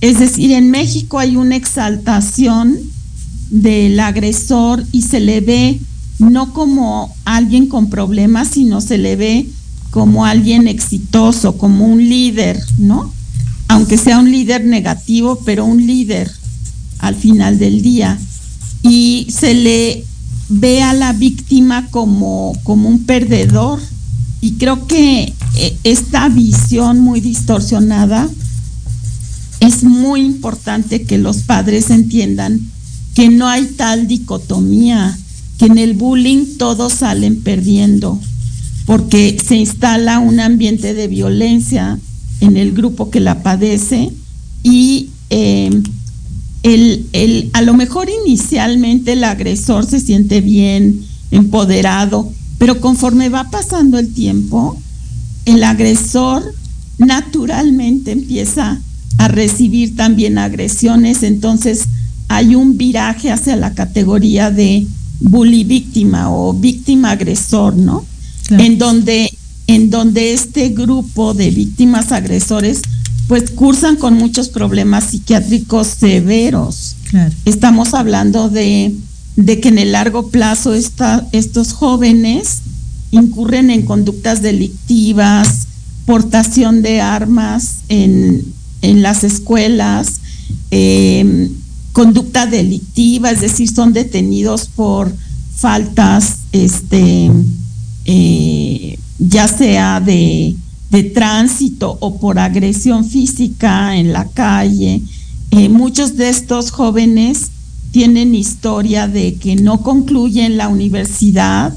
Es 0.00 0.18
decir, 0.18 0.52
en 0.52 0.70
México 0.70 1.18
hay 1.18 1.36
una 1.36 1.56
exaltación 1.56 2.78
del 3.50 3.98
agresor 4.00 4.84
y 4.92 5.02
se 5.02 5.20
le 5.20 5.40
ve 5.40 5.80
no 6.18 6.52
como 6.52 7.14
alguien 7.24 7.66
con 7.66 7.90
problemas, 7.90 8.48
sino 8.48 8.80
se 8.80 8.98
le 8.98 9.16
ve 9.16 9.48
como 9.90 10.24
alguien 10.24 10.68
exitoso, 10.68 11.56
como 11.56 11.86
un 11.86 12.08
líder, 12.08 12.62
¿no? 12.78 13.12
Aunque 13.68 13.96
sea 13.96 14.18
un 14.18 14.30
líder 14.30 14.64
negativo, 14.64 15.40
pero 15.44 15.64
un 15.64 15.84
líder 15.86 16.30
al 16.98 17.14
final 17.14 17.58
del 17.58 17.82
día. 17.82 18.18
Y 18.82 19.26
se 19.30 19.54
le 19.54 20.04
ve 20.50 20.82
a 20.82 20.92
la 20.92 21.12
víctima 21.12 21.88
como, 21.90 22.52
como 22.64 22.88
un 22.88 23.04
perdedor. 23.04 23.80
Y 24.42 24.52
creo 24.52 24.86
que 24.86 25.32
eh, 25.56 25.76
esta 25.84 26.28
visión 26.28 27.00
muy 27.00 27.20
distorsionada 27.20 28.28
es 29.60 29.84
muy 29.84 30.22
importante 30.22 31.02
que 31.02 31.18
los 31.18 31.38
padres 31.38 31.90
entiendan 31.90 32.60
que 33.14 33.28
no 33.28 33.46
hay 33.48 33.66
tal 33.66 34.06
dicotomía, 34.06 35.16
que 35.58 35.66
en 35.66 35.78
el 35.78 35.94
bullying 35.94 36.56
todos 36.58 36.94
salen 36.94 37.42
perdiendo, 37.42 38.18
porque 38.86 39.36
se 39.44 39.56
instala 39.56 40.18
un 40.18 40.40
ambiente 40.40 40.94
de 40.94 41.08
violencia 41.08 41.98
en 42.40 42.56
el 42.56 42.72
grupo 42.72 43.10
que 43.10 43.20
la 43.20 43.42
padece 43.42 44.10
y 44.62 45.10
em, 45.28 45.82
el, 46.62 47.50
a 47.52 47.62
lo 47.62 47.74
mejor 47.74 48.08
inicialmente 48.24 49.12
el 49.12 49.24
agresor 49.24 49.86
se 49.86 50.00
siente 50.00 50.40
bien, 50.40 51.00
empoderado, 51.30 52.30
pero 52.58 52.80
conforme 52.80 53.28
va 53.28 53.50
pasando 53.50 53.98
el 53.98 54.12
tiempo, 54.12 54.76
el 55.46 55.64
agresor 55.64 56.42
naturalmente 56.98 58.12
empieza 58.12 58.80
a 59.18 59.28
recibir 59.28 59.96
también 59.96 60.38
agresiones, 60.38 61.22
entonces 61.22 61.84
hay 62.28 62.54
un 62.54 62.76
viraje 62.76 63.30
hacia 63.30 63.56
la 63.56 63.74
categoría 63.74 64.50
de 64.50 64.86
bully 65.20 65.64
víctima 65.64 66.30
o 66.30 66.52
víctima 66.52 67.12
agresor, 67.12 67.76
¿no? 67.76 68.04
En 68.50 68.78
donde 68.78 69.32
en 69.66 69.88
donde 69.88 70.32
este 70.32 70.70
grupo 70.70 71.32
de 71.32 71.50
víctimas 71.50 72.10
agresores 72.10 72.82
pues 73.30 73.52
cursan 73.52 73.94
con 73.94 74.14
muchos 74.14 74.48
problemas 74.48 75.04
psiquiátricos 75.04 75.86
severos. 75.86 76.96
Estamos 77.44 77.94
hablando 77.94 78.48
de, 78.48 78.96
que 79.46 79.68
en 79.68 79.78
el 79.78 79.92
largo 79.92 80.30
plazo 80.30 80.74
estos 80.74 81.72
jóvenes 81.72 82.58
incurren 83.12 83.70
en 83.70 83.82
conductas 83.82 84.42
delictivas, 84.42 85.68
portación 86.06 86.82
de 86.82 87.02
armas 87.02 87.82
en, 87.88 88.52
las 88.82 89.22
escuelas, 89.22 90.14
eh, 90.72 91.52
conducta 91.92 92.46
delictiva, 92.46 93.30
es 93.30 93.42
decir, 93.42 93.72
son 93.72 93.92
detenidos 93.92 94.66
por 94.66 95.14
faltas, 95.54 96.38
este, 96.50 97.30
eh, 98.06 98.98
ya 99.20 99.46
sea 99.46 100.00
de, 100.00 100.56
tránsito 101.14 101.96
o 102.00 102.18
por 102.18 102.38
agresión 102.38 103.04
física 103.04 103.96
en 103.96 104.12
la 104.12 104.26
calle. 104.28 105.02
Eh, 105.52 105.68
muchos 105.68 106.16
de 106.16 106.28
estos 106.28 106.70
jóvenes 106.70 107.50
tienen 107.92 108.34
historia 108.34 109.08
de 109.08 109.34
que 109.34 109.56
no 109.56 109.82
concluyen 109.82 110.56
la 110.56 110.68
universidad 110.68 111.74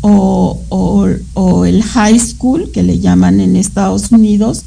o, 0.00 1.64
el 1.66 1.82
high 1.82 2.18
school, 2.18 2.70
que 2.72 2.82
le 2.82 2.98
llaman 2.98 3.40
en 3.40 3.56
Estados 3.56 4.12
Unidos, 4.12 4.62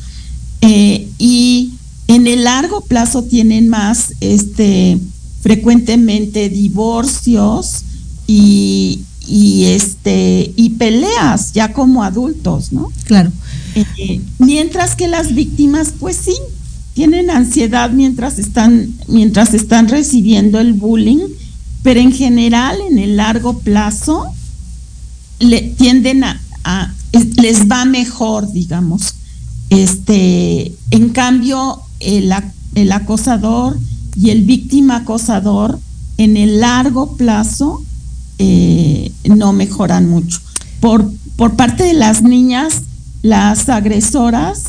eh, 0.61 1.07
y 1.17 1.73
en 2.07 2.27
el 2.27 2.43
largo 2.43 2.81
plazo 2.81 3.23
tienen 3.23 3.69
más, 3.69 4.13
este, 4.19 4.99
frecuentemente 5.41 6.49
divorcios 6.49 7.83
y, 8.27 8.99
este, 9.27 10.51
y 10.55 10.71
peleas 10.71 11.53
ya 11.53 11.73
como 11.73 12.03
adultos, 12.03 12.71
¿no? 12.71 12.91
Claro. 13.05 13.31
Mientras 14.39 14.95
que 14.95 15.07
las 15.07 15.33
víctimas, 15.33 15.93
pues 15.99 16.17
sí, 16.17 16.33
tienen 16.93 17.29
ansiedad 17.29 17.91
mientras 17.91 18.39
están, 18.39 18.93
mientras 19.07 19.53
están 19.53 19.87
recibiendo 19.87 20.59
el 20.59 20.73
bullying, 20.73 21.19
pero 21.83 21.99
en 21.99 22.11
general, 22.11 22.77
en 22.89 22.97
el 22.97 23.17
largo 23.17 23.59
plazo, 23.59 24.25
le 25.39 25.61
tienden 25.61 26.23
a, 26.23 26.93
les 27.37 27.67
va 27.67 27.85
mejor, 27.85 28.51
digamos. 28.51 29.15
Este, 29.69 30.73
en 30.91 31.09
cambio, 31.09 31.81
el, 31.99 32.31
acosador 32.91 33.79
y 34.15 34.29
el 34.29 34.43
víctima 34.43 34.97
acosador 34.97 35.79
en 36.17 36.37
el 36.37 36.59
largo 36.59 37.15
plazo 37.15 37.81
eh, 38.37 39.11
no 39.23 39.53
mejoran 39.53 40.09
mucho. 40.09 40.39
Por 40.81 41.55
parte 41.55 41.83
de 41.83 41.93
las 41.93 42.21
niñas, 42.21 42.83
las 43.21 43.69
agresoras 43.69 44.63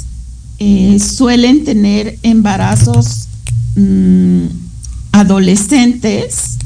eh, 0.59 0.99
suelen 1.01 1.65
tener 1.65 2.19
embarazos 2.23 3.29
mm, 3.77 4.47
adolescentes 5.13 6.59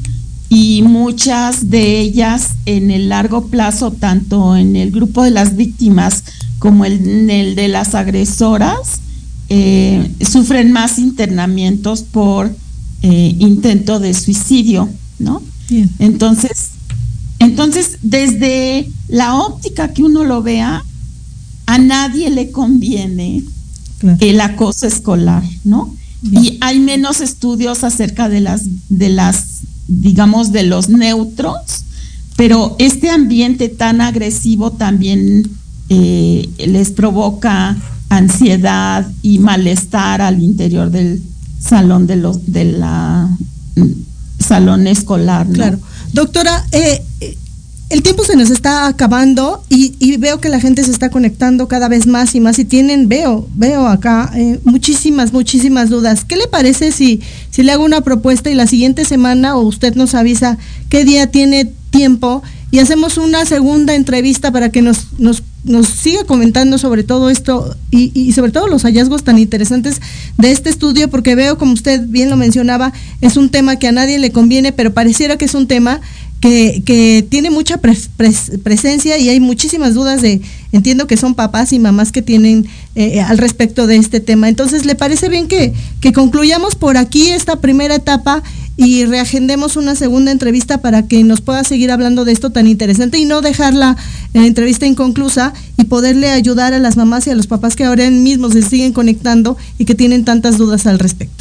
y 0.49 0.81
muchas 0.83 1.69
de 1.69 1.99
ellas 1.99 2.51
en 2.65 2.91
el 2.91 3.09
largo 3.09 3.47
plazo, 3.47 3.91
tanto 3.91 4.55
en 4.55 4.75
el 4.75 4.91
grupo 4.91 5.23
de 5.23 5.31
las 5.31 5.55
víctimas 5.55 6.23
como 6.59 6.85
en 6.85 7.29
el 7.29 7.55
de 7.55 7.67
las 7.67 7.95
agresoras, 7.95 9.01
eh, 9.49 10.09
sufren 10.21 10.71
más 10.71 10.99
internamientos 10.99 12.01
por 12.01 12.53
eh, 13.01 13.35
intento 13.39 13.99
de 13.99 14.13
suicidio, 14.13 14.89
¿no? 15.19 15.41
Entonces, 15.99 16.69
entonces, 17.39 17.99
desde 18.01 18.89
la 19.07 19.35
óptica 19.35 19.93
que 19.93 20.03
uno 20.03 20.23
lo 20.23 20.41
vea, 20.41 20.83
a 21.67 21.77
nadie 21.77 22.31
le 22.31 22.51
conviene 22.51 23.43
el 24.19 24.41
acoso 24.41 24.87
escolar, 24.87 25.43
¿no? 25.63 25.95
Y 26.23 26.57
hay 26.61 26.79
menos 26.79 27.21
estudios 27.21 27.83
acerca 27.83 28.27
de 28.27 28.39
las, 28.39 28.63
de 28.89 29.09
las, 29.09 29.59
digamos, 29.87 30.51
de 30.51 30.63
los 30.63 30.89
neutros, 30.89 31.85
pero 32.35 32.75
este 32.79 33.09
ambiente 33.09 33.69
tan 33.69 34.01
agresivo 34.01 34.71
también 34.71 35.49
eh, 35.89 36.49
les 36.57 36.91
provoca 36.91 37.77
ansiedad 38.09 39.07
y 39.21 39.39
malestar 39.39 40.21
al 40.21 40.41
interior 40.41 40.89
del 40.89 41.21
salón 41.59 42.07
de 42.07 42.15
los 42.15 42.51
de 42.51 42.65
la 42.65 43.29
mm, 43.75 43.83
salón 44.39 44.87
escolar. 44.87 45.47
Claro. 45.47 45.79
Doctora, 46.13 46.65
eh, 46.71 47.03
el 47.89 48.03
tiempo 48.03 48.23
se 48.25 48.35
nos 48.35 48.49
está 48.49 48.87
acabando 48.87 49.63
y, 49.69 50.17
veo 50.17 50.41
que 50.41 50.49
la 50.49 50.59
gente 50.59 50.83
se 50.83 50.91
está 50.91 51.09
conectando 51.09 51.67
cada 51.67 51.87
vez 51.87 52.05
más 52.07 52.35
y 52.35 52.39
más 52.39 52.59
y 52.59 52.65
tienen, 52.65 53.07
veo, 53.07 53.47
veo 53.53 53.87
acá 53.87 54.31
eh, 54.35 54.59
muchísimas, 54.63 55.31
muchísimas 55.31 55.89
dudas. 55.89 56.25
¿Qué 56.25 56.35
le 56.35 56.47
parece 56.47 56.91
si, 56.91 57.21
si 57.51 57.63
le 57.63 57.71
hago 57.71 57.85
una 57.85 58.01
propuesta 58.01 58.49
y 58.49 58.55
la 58.55 58.67
siguiente 58.67 59.05
semana 59.05 59.55
o 59.55 59.61
usted 59.61 59.95
nos 59.95 60.15
avisa 60.15 60.57
qué 60.89 61.05
día 61.05 61.27
tiene 61.27 61.71
tiempo 61.89 62.43
y 62.71 62.79
hacemos 62.79 63.17
una 63.17 63.45
segunda 63.45 63.95
entrevista 63.95 64.51
para 64.51 64.69
que 64.69 64.81
nos, 64.81 65.07
nos, 65.17 65.41
nos 65.63 65.87
siga 65.87 66.25
comentando 66.25 66.77
sobre 66.77 67.03
todo 67.03 67.29
esto 67.29 67.75
y, 67.91 68.11
y, 68.13 68.33
sobre 68.33 68.51
todo 68.51 68.67
los 68.67 68.83
hallazgos 68.83 69.23
tan 69.23 69.39
interesantes 69.39 70.01
de 70.37 70.51
este 70.51 70.69
estudio, 70.69 71.09
porque 71.09 71.35
veo, 71.35 71.57
como 71.57 71.71
usted 71.71 72.05
bien 72.07 72.29
lo 72.29 72.35
mencionaba, 72.35 72.91
es 73.21 73.37
un 73.37 73.49
tema 73.49 73.77
que 73.77 73.87
a 73.87 73.93
nadie 73.93 74.19
le 74.19 74.31
conviene, 74.31 74.73
pero 74.73 74.93
pareciera 74.93 75.37
que 75.37 75.45
es 75.45 75.53
un 75.53 75.67
tema 75.67 76.01
que, 76.41 77.25
tiene 77.29 77.49
mucha 77.49 77.77
presencia 77.77 79.17
y 79.17 79.29
hay 79.29 79.39
muchísimas 79.39 79.93
dudas 79.93 80.21
de, 80.21 80.41
entiendo 80.71 81.07
que 81.07 81.17
son 81.17 81.35
papás 81.35 81.73
y 81.73 81.79
mamás 81.79 82.11
que 82.11 82.21
tienen 82.21 82.67
eh, 82.95 83.21
al 83.21 83.37
respecto 83.37 83.87
de 83.87 83.97
este 83.97 84.19
tema. 84.19 84.49
Entonces, 84.49 84.85
¿le 84.85 84.95
parece 84.95 85.29
bien 85.29 85.47
que, 85.47 85.73
que 86.01 86.13
concluyamos 86.13 86.75
por 86.75 86.97
aquí 86.97 87.29
esta 87.29 87.59
primera 87.59 87.95
etapa 87.95 88.43
y 88.77 89.05
reagendemos 89.05 89.75
una 89.75 89.95
segunda 89.95 90.31
entrevista 90.31 90.81
para 90.81 91.07
que 91.07 91.23
nos 91.23 91.41
pueda 91.41 91.63
seguir 91.63 91.91
hablando 91.91 92.25
de 92.25 92.31
esto 92.31 92.51
tan 92.51 92.67
interesante 92.67 93.17
y 93.17 93.25
no 93.25 93.41
dejar 93.41 93.73
la, 93.73 93.97
la 94.33 94.45
entrevista 94.45 94.85
inconclusa 94.85 95.53
y 95.77 95.85
poderle 95.85 96.29
ayudar 96.29 96.73
a 96.73 96.79
las 96.79 96.95
mamás 96.95 97.25
y 97.25 97.31
a 97.31 97.35
los 97.35 97.47
papás 97.47 97.75
que 97.75 97.85
ahora 97.85 98.09
mismo 98.11 98.51
se 98.51 98.61
siguen 98.61 98.93
conectando 98.93 99.57
y 99.79 99.85
que 99.85 99.95
tienen 99.95 100.25
tantas 100.25 100.59
dudas 100.59 100.85
al 100.85 100.99
respecto? 100.99 101.36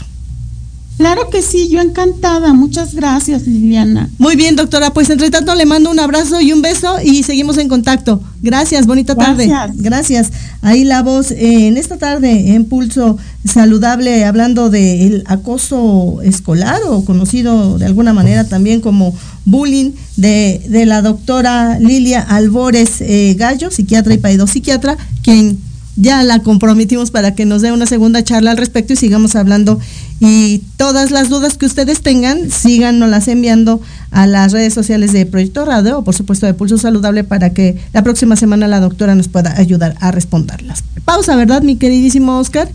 Claro 0.97 1.29
que 1.29 1.43
sí, 1.43 1.69
yo 1.69 1.81
encantada. 1.81 2.55
Muchas 2.55 2.95
gracias, 2.95 3.47
Liliana. 3.47 4.09
Muy 4.19 4.35
bien, 4.35 4.57
doctora. 4.57 4.93
Pues 4.95 5.11
entre 5.11 5.31
tanto 5.31 5.55
le 5.55 5.67
mando 5.67 5.91
un 5.91 6.01
abrazo 6.01 6.41
y 6.41 6.53
un 6.53 6.63
beso 6.63 6.97
y 7.05 7.23
seguimos 7.23 7.59
en 7.59 7.69
contacto. 7.69 8.23
Gracias, 8.41 8.87
bonita 8.87 9.15
tarde. 9.15 9.51
Gracias. 9.75 10.33
Ahí 10.63 10.85
la 10.85 11.03
voz 11.03 11.33
eh, 11.33 11.67
en 11.67 11.77
esta 11.77 11.99
tarde 11.99 12.55
en 12.55 12.65
Pulso 12.65 13.19
Saludable 13.45 14.25
hablando 14.25 14.71
del 14.71 15.23
acoso 15.27 16.21
escolar 16.23 16.81
o 16.89 17.05
conocido 17.05 17.79
de 17.79 17.87
alguna 17.87 18.13
manera 18.13 18.49
también 18.49 18.81
como 18.81 19.15
bullying 19.45 19.93
de, 20.17 20.63
de 20.69 20.87
la 20.87 21.03
doctora 21.03 21.79
Lilia 21.79 22.21
Albores 22.21 23.01
eh, 23.01 23.35
Gallo, 23.39 23.71
psiquiatra 23.71 24.15
y 24.15 24.47
psiquiatra, 24.47 24.97
quien 25.23 25.59
ya 25.97 26.23
la 26.23 26.41
comprometimos 26.41 27.11
para 27.11 27.35
que 27.35 27.45
nos 27.47 27.63
dé 27.63 27.73
una 27.73 27.87
segunda 27.87 28.23
charla 28.23 28.51
al 28.51 28.57
respecto 28.57 28.93
y 28.93 28.97
sigamos 28.97 29.35
hablando. 29.35 29.81
Y 30.21 30.63
todas 30.77 31.11
las 31.11 31.29
dudas 31.29 31.59
que 31.59 31.67
ustedes 31.67 32.03
tengan, 32.03 32.51
síganos 32.51 33.29
enviando 33.29 33.81
a 34.11 34.27
las 34.27 34.53
redes 34.53 34.75
sociales 34.75 35.13
de 35.13 35.27
Proyecto 35.27 35.65
Radio 35.65 35.99
o 35.99 36.05
por 36.05 36.15
supuesto 36.15 36.47
de 36.47 36.55
Pulso 36.55 36.79
Saludable 36.79 37.25
para 37.25 37.51
que 37.51 37.77
la 37.93 38.03
próxima 38.03 38.37
semana 38.37 38.69
la 38.69 38.81
doctora 38.81 39.15
nos 39.15 39.29
pueda 39.29 39.59
ayudar 39.59 39.95
a 40.01 40.11
responderlas. 40.11 40.85
Pausa, 41.05 41.37
¿verdad, 41.37 41.63
mi 41.63 41.77
queridísimo 41.77 42.39
Oscar? 42.39 42.69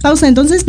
Pausa, 0.00 0.28
entonces 0.28 0.64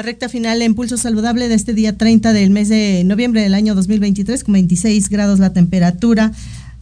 vengo. 0.00 0.10
recta 0.10 0.28
final 0.28 0.62
en 0.62 0.74
Pulso 0.74 0.96
Saludable 0.96 1.48
de 1.48 1.54
este 1.54 1.74
día 1.74 1.96
30 1.96 2.32
del 2.32 2.50
mes 2.50 2.68
de 2.68 3.02
noviembre 3.04 3.42
del 3.42 3.54
año 3.54 3.74
2023, 3.74 4.44
con 4.44 4.54
26 4.54 5.08
grados 5.08 5.38
la 5.38 5.52
temperatura. 5.52 6.32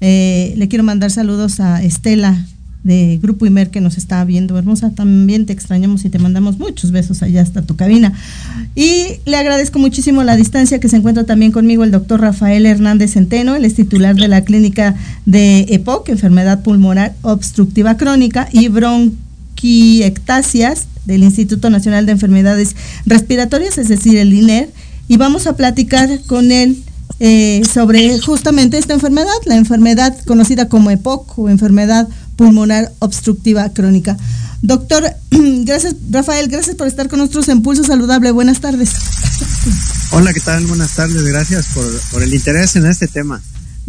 Eh, 0.01 0.55
le 0.57 0.69
quiero 0.69 0.85
mandar 0.85 1.11
saludos 1.11 1.61
a 1.61 1.83
Estela 1.83 2.47
de 2.85 3.19
Grupo 3.21 3.45
Imer 3.45 3.71
que 3.71 3.81
nos 3.81 3.99
está 3.99 4.25
viendo. 4.25 4.57
Hermosa, 4.57 4.91
también 4.91 5.47
te 5.47 5.53
extrañamos 5.53 6.05
y 6.05 6.11
te 6.11 6.19
mandamos 6.19 6.59
muchos 6.59 6.93
besos 6.93 7.23
allá 7.23 7.43
hasta 7.43 7.63
tu 7.63 7.77
cabina. 7.77 8.13
Y 8.75 9.21
le 9.27 9.37
agradezco 9.37 9.79
muchísimo 9.79 10.23
la 10.23 10.37
distancia 10.37 10.79
que 10.79 10.89
se 10.89 10.97
encuentra 10.97 11.25
también 11.25 11.53
conmigo 11.53 11.85
el 11.85 11.91
doctor 11.91 12.21
Rafael 12.21 12.67
Hernández 12.67 13.13
Centeno, 13.13 13.57
él 13.57 13.65
es 13.65 13.75
titular 13.75 14.15
de 14.15 14.29
la 14.29 14.45
clínica 14.45 14.95
de 15.27 15.67
EPOC, 15.69 16.09
enfermedad 16.11 16.63
pulmonar 16.63 17.15
obstructiva 17.23 17.97
crónica 17.97 18.49
y 18.53 18.69
bronquiectasias 19.59 20.87
del 21.05 21.23
Instituto 21.23 21.71
Nacional 21.71 22.07
de 22.07 22.13
Enfermedades 22.13 22.77
Respiratorias, 23.07 23.79
es 23.79 23.89
decir, 23.89 24.19
el 24.19 24.33
INER, 24.33 24.71
y 25.09 25.17
vamos 25.17 25.47
a 25.47 25.57
platicar 25.57 26.09
con 26.27 26.53
él 26.53 26.83
eh, 27.21 27.63
sobre 27.73 28.21
justamente 28.21 28.79
esta 28.79 28.95
enfermedad, 28.95 29.33
la 29.47 29.57
enfermedad 29.57 30.17
conocida 30.27 30.69
como 30.69 30.91
EPOC 30.91 31.39
o 31.39 31.49
enfermedad 31.49 32.09
pulmonar 32.37 32.93
obstructiva 33.01 33.71
crónica. 33.71 34.17
Doctor, 34.61 35.05
gracias, 35.31 35.97
Rafael, 36.11 36.49
gracias 36.49 36.77
por 36.77 36.87
estar 36.87 37.09
con 37.09 37.21
nosotros 37.21 37.49
en 37.49 37.63
Pulso 37.63 37.85
Saludable. 37.85 38.31
Buenas 38.31 38.61
tardes. 38.61 38.91
Hola, 40.11 40.33
¿qué 40.33 40.41
tal? 40.41 40.67
Buenas 40.67 40.95
tardes. 40.95 41.23
Gracias 41.25 41.67
por, 41.75 41.85
por 42.13 42.23
el 42.23 42.35
interés 42.35 42.77
en 42.77 42.87
este 42.87 43.09
tema. 43.09 43.41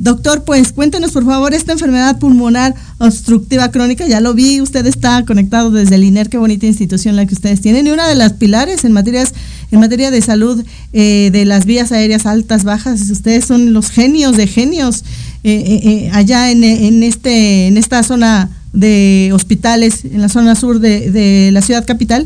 Doctor, 0.01 0.45
pues 0.45 0.71
cuéntenos 0.71 1.11
por 1.11 1.25
favor 1.25 1.53
esta 1.53 1.73
enfermedad 1.73 2.19
pulmonar 2.19 2.73
obstructiva 2.99 3.69
crónica. 3.69 4.07
Ya 4.07 4.21
lo 4.21 4.33
vi, 4.33 4.61
usted 4.61 4.85
está 4.85 5.25
conectado 5.25 5.71
desde 5.71 5.95
el 5.95 6.05
INER, 6.05 6.29
qué 6.29 6.37
bonita 6.37 6.65
institución 6.65 7.17
la 7.17 7.25
que 7.25 7.33
ustedes 7.33 7.59
tienen. 7.59 7.85
Y 7.85 7.89
una 7.89 8.07
de 8.07 8.15
las 8.15 8.31
pilares 8.33 8.85
en 8.85 8.93
materias 8.93 9.33
en 9.71 9.81
materia 9.81 10.09
de 10.09 10.21
salud 10.21 10.63
eh, 10.93 11.29
de 11.33 11.43
las 11.43 11.65
vías 11.65 11.91
aéreas 11.91 12.25
altas, 12.25 12.63
bajas, 12.63 13.09
ustedes 13.09 13.43
son 13.43 13.73
los 13.73 13.91
genios 13.91 14.37
de 14.37 14.47
genios 14.47 15.03
eh, 15.43 15.81
eh, 15.83 16.09
allá 16.13 16.49
en, 16.49 16.63
este, 17.03 17.67
en 17.67 17.77
esta 17.77 18.01
zona 18.01 18.49
de 18.71 19.31
hospitales, 19.33 20.05
en 20.05 20.21
la 20.21 20.29
zona 20.29 20.55
sur 20.55 20.79
de 20.79 21.49
la 21.51 21.61
ciudad 21.61 21.85
capital. 21.85 22.25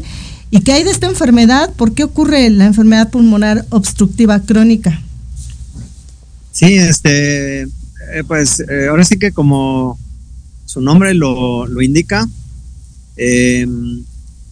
¿Y 0.52 0.62
qué 0.62 0.74
hay 0.74 0.84
de 0.84 0.92
esta 0.92 1.08
enfermedad? 1.08 1.74
¿Por 1.76 1.96
qué 1.96 2.04
ocurre 2.04 2.52
la 2.52 2.66
enfermedad 2.66 3.10
pulmonar 3.10 3.66
obstructiva 3.72 4.40
crónica? 4.42 5.02
Sí, 6.54 6.76
este, 6.76 7.64
eh, 7.64 8.24
pues 8.28 8.60
eh, 8.60 8.88
ahora 8.88 9.04
sí 9.04 9.18
que 9.18 9.32
como 9.32 10.00
su 10.66 10.82
nombre 10.82 11.16
lo, 11.16 11.66
lo 11.66 11.82
indica, 11.82 12.30
eh, 13.18 13.68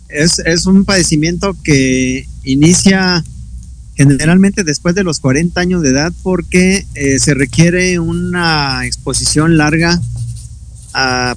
es, 0.10 0.40
es, 0.40 0.66
un 0.66 0.84
padecimiento 0.84 1.56
que 1.64 2.28
inicia 2.44 3.24
generalmente 3.96 4.64
después 4.64 4.96
de 4.96 5.04
los 5.04 5.20
40 5.20 5.62
años 5.62 5.84
de 5.84 5.90
edad 5.90 6.12
porque 6.24 6.88
eh, 6.96 7.20
se 7.20 7.36
requiere 7.36 8.00
una 8.00 8.86
exposición 8.86 9.58
larga 9.58 10.02
a, 10.94 11.36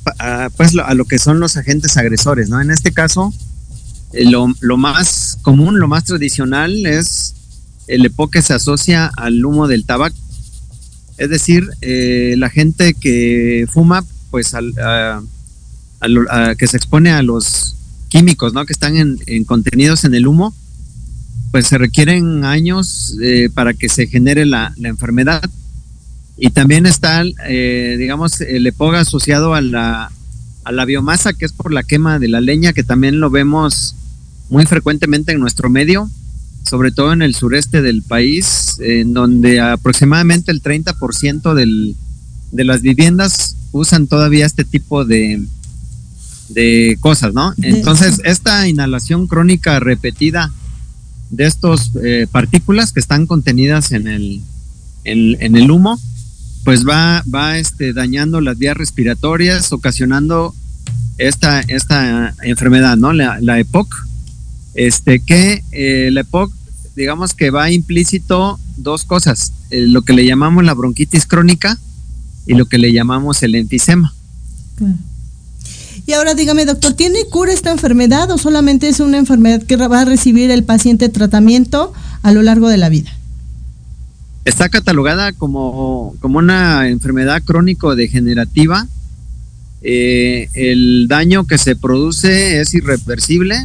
pues, 0.57 0.77
a 0.77 0.95
lo 0.95 1.05
que 1.05 1.19
son 1.19 1.41
los 1.41 1.59
agentes 1.59 1.97
agresores, 1.99 2.49
¿no? 2.49 2.61
En 2.61 2.71
este 2.71 2.91
caso, 2.91 3.33
lo, 4.13 4.49
lo, 4.61 4.77
más 4.79 5.37
común, 5.43 5.79
lo 5.79 5.89
más 5.89 6.05
tradicional 6.05 6.87
es 6.87 7.35
el 7.87 8.07
EPOC 8.07 8.33
que 8.33 8.43
se 8.43 8.55
asocia 8.55 9.11
al 9.15 9.45
humo 9.45 9.69
del 9.69 9.85
tabaco. 9.85 10.24
Es 11.17 11.31
decir, 11.31 11.69
eh, 11.81 12.35
la 12.39 12.51
gente 12.51 12.95
que 12.95 13.67
fuma, 13.71 14.05
pues 14.31 14.55
al, 14.55 14.75
que 16.59 16.67
se 16.67 16.77
expone 16.77 17.11
a 17.11 17.23
los 17.23 17.77
químicos, 18.09 18.53
¿no? 18.53 18.67
Que 18.67 18.73
están 18.73 18.97
en, 18.97 19.19
en 19.27 19.45
contenidos 19.45 20.05
en 20.05 20.15
el 20.15 20.27
humo, 20.27 20.55
pues 21.55 21.69
se 21.69 21.79
requieren 21.79 22.45
años 22.45 23.17
eh, 23.23 23.49
para 23.55 23.75
que 23.75 23.89
se 23.89 24.09
genere 24.09 24.45
la, 24.45 24.75
enfermedad. 24.83 25.41
Y 26.37 26.51
también 26.51 26.85
está, 26.85 27.23
eh, 27.49 27.95
digamos, 27.97 28.41
el 28.41 28.67
EPOG 28.67 28.97
asociado 28.97 29.55
a 29.55 29.61
la, 29.61 30.11
a 30.65 30.73
la 30.73 30.85
biomasa, 30.85 31.33
que 31.33 31.45
es 31.45 31.53
por 31.53 31.73
la 31.73 31.85
quema 31.85 32.19
de 32.19 32.27
la 32.27 32.41
leña, 32.41 32.73
que 32.73 32.83
también 32.83 33.21
lo 33.21 33.31
vemos 33.31 33.95
muy 34.51 34.67
frecuentemente 34.67 35.31
en 35.31 35.39
nuestro 35.39 35.71
medio, 35.71 36.11
sobre 36.65 36.91
todo 36.91 37.13
en 37.13 37.23
el 37.23 37.35
sureste 37.35 37.83
del 37.83 38.03
país, 38.03 38.77
en 38.81 39.15
donde 39.15 39.61
aproximadamente 39.61 40.51
el 40.51 40.63
30% 40.63 41.55
del, 41.55 41.95
de 42.53 42.65
las 42.65 42.83
viviendas 42.83 43.57
usan 43.73 44.07
todavía 44.07 44.47
este 44.47 44.65
tipo 44.65 45.05
de, 45.05 45.43
de 46.49 46.97
cosas, 47.01 47.35
¿no? 47.35 47.53
Entonces, 47.63 48.21
esta 48.25 48.67
inhalación 48.69 49.27
crónica 49.27 49.81
repetida 49.81 50.53
de 51.31 51.47
estas 51.47 51.91
eh, 52.03 52.27
partículas 52.31 52.93
que 52.93 53.01
están 53.01 53.27
contenidas 53.27 53.93
en 53.93 54.07
el, 54.07 54.41
en, 55.05 55.57
el 55.57 55.71
humo, 55.71 56.01
pues 56.65 56.87
va, 56.87 57.23
va 57.33 57.59
este, 57.59 57.93
dañando 57.93 58.41
las 58.41 58.57
vías 58.57 58.77
respiratorias, 58.77 59.73
ocasionando 59.73 60.55
esta, 61.19 61.61
esta 61.61 62.35
enfermedad, 62.43 62.97
¿no? 62.97 63.13
La, 63.13 63.39
la 63.41 63.59
EPOC, 63.59 63.95
este, 64.75 65.21
que 65.21 65.63
eh, 65.73 66.11
la 66.13 66.23
EPOC, 66.23 66.53
digamos 66.97 67.35
que 67.35 67.51
va 67.51 67.71
implícito 67.71 68.59
dos 68.77 69.05
cosas, 69.05 69.53
eh, 69.71 69.87
lo 69.87 70.03
que 70.03 70.13
le 70.13 70.27
llamamos 70.27 70.65
la 70.65 70.75
bronquitis 70.75 71.27
crónica 71.27 71.79
y 72.47 72.55
lo 72.55 72.67
que 72.67 72.79
le 72.79 72.93
llamamos 72.93 73.43
el 73.43 73.55
enfisema. 73.55 74.15
Y 76.07 76.13
ahora 76.13 76.35
dígame, 76.35 76.67
doctor, 76.67 76.93
¿tiene 76.93 77.25
cura 77.31 77.53
esta 77.53 77.71
enfermedad 77.71 78.31
o 78.31 78.37
solamente 78.37 78.89
es 78.89 79.01
una 79.01 79.17
enfermedad 79.17 79.63
que 79.63 79.77
va 79.77 80.01
a 80.01 80.05
recibir 80.05 80.51
el 80.51 80.65
paciente 80.65 81.09
tratamiento 81.09 81.93
a 82.23 82.33
lo 82.33 82.43
largo 82.43 82.69
de 82.69 82.77
la 82.77 82.89
vida? 82.89 83.11
Está 84.45 84.69
catalogada 84.69 85.33
como, 85.33 86.15
como 86.21 86.39
una 86.39 86.89
enfermedad 86.89 87.43
crónico-degenerativa. 87.43 88.87
Eh, 89.81 90.49
el 90.53 91.07
daño 91.09 91.47
que 91.47 91.57
se 91.57 91.77
produce 91.77 92.61
es 92.61 92.75
irreversible, 92.75 93.57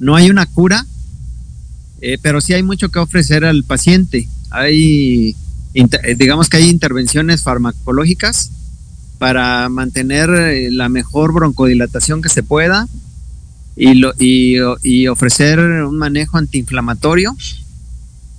no 0.00 0.16
hay 0.16 0.30
una 0.30 0.46
cura, 0.46 0.84
eh, 2.00 2.18
pero 2.20 2.40
sí 2.40 2.54
hay 2.54 2.62
mucho 2.62 2.88
que 2.88 2.98
ofrecer 2.98 3.44
al 3.44 3.62
paciente. 3.64 4.28
Hay, 4.50 5.36
digamos 6.16 6.48
que 6.48 6.56
hay 6.56 6.68
intervenciones 6.68 7.42
farmacológicas 7.42 8.50
para 9.18 9.68
mantener 9.68 10.30
eh, 10.30 10.70
la 10.72 10.88
mejor 10.88 11.32
broncodilatación 11.34 12.22
que 12.22 12.30
se 12.30 12.42
pueda 12.42 12.88
y, 13.76 15.06
ofrecer 15.08 15.60
un 15.60 15.98
manejo 15.98 16.38
antiinflamatorio. 16.38 17.36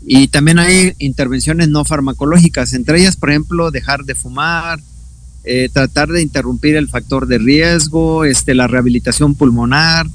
Y 0.03 0.27
también 0.29 0.57
hay 0.57 0.95
intervenciones 0.97 1.69
no 1.69 1.85
farmacológicas, 1.85 2.73
entre 2.73 2.99
ellas, 2.99 3.15
por 3.15 3.29
ejemplo, 3.29 3.69
dejar 3.69 4.03
de 4.03 4.15
fumar, 4.15 4.79
eh, 5.43 5.69
tratar 5.71 6.09
de 6.09 6.23
interrumpir 6.23 6.75
el 6.75 6.89
factor 6.89 7.27
de 7.27 7.37
riesgo, 7.37 8.25
este, 8.25 8.55
la 8.55 8.65
rehabilitación 8.65 9.35
pulmonar, 9.35 10.07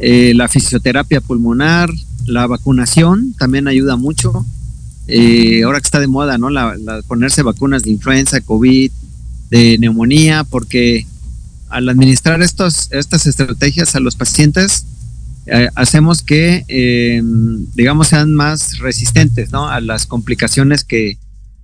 eh, 0.00 0.32
la 0.34 0.48
fisioterapia 0.48 1.20
pulmonar, 1.20 1.90
la 2.26 2.46
vacunación 2.46 3.34
también 3.38 3.68
ayuda 3.68 3.96
mucho. 3.96 4.44
ahora 5.64 5.80
que 5.80 5.84
está 5.84 6.00
de 6.00 6.06
moda, 6.06 6.38
¿no? 6.38 6.50
La, 6.50 6.74
ponerse 7.06 7.42
vacunas 7.42 7.82
de 7.82 7.90
influenza, 7.90 8.40
COVID, 8.40 8.90
de 9.50 9.78
neumonía, 9.78 10.44
porque 10.44 11.06
al 11.68 11.88
administrar 11.88 12.42
estos, 12.42 12.88
estas 12.92 13.26
estrategias 13.26 13.94
a 13.94 14.00
los 14.00 14.16
pacientes, 14.16 14.86
eh, 15.46 15.68
hacemos 15.74 16.22
que, 16.22 16.64
eh, 16.68 17.22
digamos, 17.74 18.08
sean 18.08 18.34
más 18.34 18.78
resistentes 18.78 19.50
¿no? 19.50 19.68
a 19.68 19.80
las 19.80 20.06
complicaciones 20.06 20.84
que, 20.84 21.18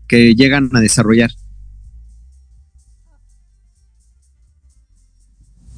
que 0.08 0.34
llegan 0.34 0.70
a 0.74 0.80
desarrollar. 0.80 1.30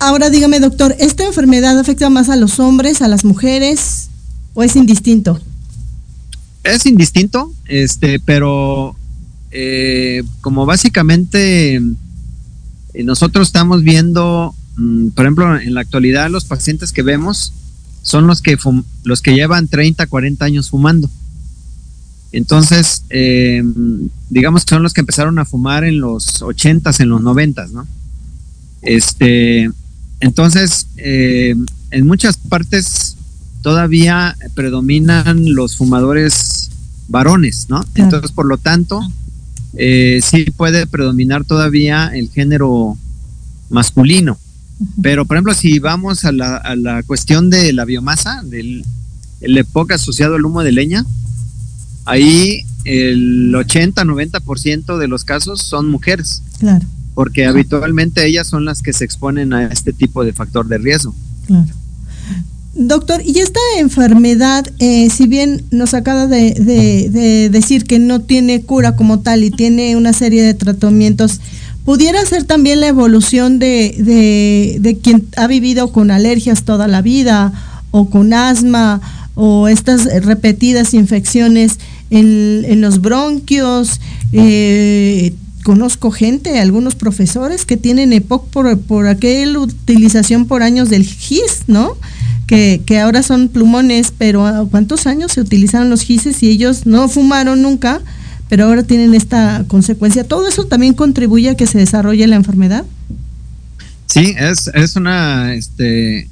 Ahora 0.00 0.30
dígame, 0.30 0.60
doctor, 0.60 0.94
¿esta 1.00 1.24
enfermedad 1.24 1.76
afecta 1.76 2.08
más 2.08 2.28
a 2.28 2.36
los 2.36 2.60
hombres, 2.60 3.02
a 3.02 3.08
las 3.08 3.24
mujeres 3.24 4.10
o 4.54 4.62
es 4.62 4.76
indistinto? 4.76 5.40
Es 6.62 6.86
indistinto, 6.86 7.52
este, 7.66 8.20
pero 8.20 8.94
eh, 9.50 10.22
como 10.40 10.66
básicamente 10.66 11.76
eh, 11.76 13.02
nosotros 13.02 13.48
estamos 13.48 13.82
viendo, 13.82 14.54
mm, 14.76 15.08
por 15.08 15.24
ejemplo, 15.24 15.58
en 15.58 15.74
la 15.74 15.80
actualidad 15.80 16.30
los 16.30 16.44
pacientes 16.44 16.92
que 16.92 17.02
vemos 17.02 17.52
son 18.02 18.28
los 18.28 18.40
que, 18.40 18.56
los 19.02 19.20
que 19.20 19.34
llevan 19.34 19.66
30, 19.66 20.06
40 20.06 20.44
años 20.44 20.70
fumando. 20.70 21.10
Entonces, 22.30 23.02
eh, 23.10 23.64
digamos 24.30 24.64
que 24.64 24.76
son 24.76 24.84
los 24.84 24.94
que 24.94 25.00
empezaron 25.00 25.40
a 25.40 25.44
fumar 25.44 25.82
en 25.82 25.98
los 25.98 26.40
80s, 26.40 27.00
en 27.00 27.08
los 27.08 27.20
90s, 27.20 27.70
¿no? 27.70 27.88
Este, 28.82 29.70
entonces, 30.20 30.86
en 30.96 32.06
muchas 32.06 32.36
partes 32.36 33.16
todavía 33.62 34.36
predominan 34.54 35.54
los 35.54 35.76
fumadores 35.76 36.70
varones, 37.08 37.66
¿no? 37.68 37.84
Entonces, 37.94 38.32
por 38.32 38.46
lo 38.46 38.58
tanto, 38.58 39.00
eh, 39.74 40.20
sí 40.22 40.50
puede 40.50 40.86
predominar 40.86 41.44
todavía 41.44 42.10
el 42.14 42.30
género 42.30 42.96
masculino. 43.70 44.38
Pero, 45.02 45.24
por 45.24 45.36
ejemplo, 45.36 45.54
si 45.54 45.80
vamos 45.80 46.24
a 46.24 46.30
la, 46.30 46.56
a 46.56 46.76
la 46.76 47.02
cuestión 47.02 47.50
de 47.50 47.72
la 47.72 47.84
biomasa, 47.84 48.42
del 48.44 48.84
el 49.40 49.56
época 49.56 49.94
asociado 49.94 50.34
al 50.34 50.44
humo 50.44 50.62
de 50.62 50.72
leña, 50.72 51.04
ahí 52.04 52.64
el 52.84 53.52
80-90% 53.54 54.98
de 54.98 55.08
los 55.08 55.24
casos 55.24 55.62
son 55.62 55.88
mujeres. 55.88 56.42
Claro. 56.58 56.86
Porque 57.18 57.46
habitualmente 57.46 58.24
ellas 58.24 58.46
son 58.46 58.64
las 58.64 58.80
que 58.80 58.92
se 58.92 59.04
exponen 59.04 59.52
a 59.52 59.64
este 59.66 59.92
tipo 59.92 60.24
de 60.24 60.32
factor 60.32 60.68
de 60.68 60.78
riesgo. 60.78 61.12
Claro. 61.48 61.66
Doctor, 62.76 63.22
y 63.26 63.40
esta 63.40 63.58
enfermedad, 63.76 64.64
eh, 64.78 65.10
si 65.10 65.26
bien 65.26 65.64
nos 65.72 65.94
acaba 65.94 66.28
de, 66.28 67.48
decir 67.50 67.86
que 67.86 67.98
no 67.98 68.20
tiene 68.20 68.62
cura 68.62 68.94
como 68.94 69.18
tal 69.18 69.42
y 69.42 69.50
tiene 69.50 69.96
una 69.96 70.12
serie 70.12 70.44
de 70.44 70.54
tratamientos, 70.54 71.40
¿pudiera 71.84 72.24
ser 72.24 72.44
también 72.44 72.80
la 72.80 72.86
evolución 72.86 73.58
de, 73.58 74.76
de, 74.80 74.98
quien 74.98 75.26
ha 75.36 75.48
vivido 75.48 75.90
con 75.90 76.12
alergias 76.12 76.62
toda 76.62 76.86
la 76.86 77.02
vida 77.02 77.52
o 77.90 78.10
con 78.10 78.32
asma 78.32 79.00
o 79.34 79.66
estas 79.66 80.04
repetidas 80.22 80.94
infecciones 80.94 81.80
en, 82.10 82.80
los 82.80 83.00
bronquios? 83.00 84.00
Eh, 84.32 85.34
conozco 85.68 86.10
gente, 86.10 86.58
algunos 86.58 86.94
profesores 86.94 87.66
que 87.66 87.76
tienen 87.76 88.14
EPOC 88.14 88.48
por, 88.48 88.78
por 88.80 89.06
aquella 89.06 89.58
utilización 89.58 90.46
por 90.46 90.62
años 90.62 90.88
del 90.88 91.04
GIS, 91.04 91.64
¿no? 91.66 91.98
que, 92.46 92.98
ahora 92.98 93.22
son 93.22 93.50
plumones, 93.50 94.10
pero 94.16 94.66
¿cuántos 94.70 95.06
años 95.06 95.32
se 95.32 95.42
utilizaron 95.42 95.90
los 95.90 96.00
gises 96.00 96.42
y 96.42 96.48
ellos 96.48 96.86
no 96.86 97.06
fumaron 97.10 97.60
nunca, 97.60 98.00
pero 98.48 98.64
ahora 98.64 98.82
tienen 98.82 99.12
esta 99.12 99.66
consecuencia? 99.68 100.24
¿Todo 100.24 100.48
eso 100.48 100.64
también 100.64 100.94
contribuye 100.94 101.50
a 101.50 101.54
que 101.54 101.66
se 101.66 101.76
desarrolle 101.76 102.26
la 102.26 102.36
enfermedad? 102.36 102.86
Sí, 104.06 104.34
es, 104.38 104.70
es 104.72 104.96
una, 104.96 105.52
este, 105.52 106.30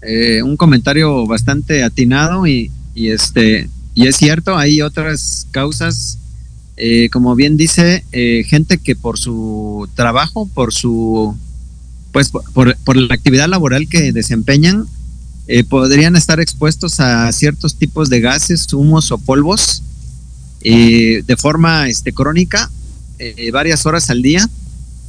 eh, 0.00 0.42
un 0.42 0.56
comentario 0.56 1.26
bastante 1.26 1.84
atinado 1.84 2.46
y, 2.46 2.70
y, 2.94 3.10
este, 3.10 3.68
y 3.94 4.06
es 4.06 4.16
cierto, 4.16 4.56
hay 4.56 4.80
otras 4.80 5.48
causas, 5.50 6.18
eh, 6.76 7.08
como 7.10 7.36
bien 7.36 7.56
dice, 7.56 8.04
eh, 8.10 8.44
gente 8.48 8.78
que 8.78 8.96
por 8.96 9.18
su 9.18 9.88
trabajo, 9.94 10.48
por 10.52 10.74
su, 10.74 11.36
pues 12.12 12.30
por, 12.30 12.76
por 12.78 12.96
la 12.96 13.14
actividad 13.14 13.48
laboral 13.48 13.88
que 13.88 14.12
desempeñan, 14.12 14.86
eh, 15.46 15.62
podrían 15.62 16.16
estar 16.16 16.40
expuestos 16.40 16.98
a 16.98 17.30
ciertos 17.30 17.76
tipos 17.76 18.08
de 18.10 18.20
gases, 18.20 18.72
humos 18.72 19.12
o 19.12 19.18
polvos 19.18 19.82
de 20.62 21.36
forma 21.38 21.88
este, 21.90 22.14
crónica, 22.14 22.70
varias 23.52 23.84
horas 23.84 24.08
al 24.08 24.22
día, 24.22 24.48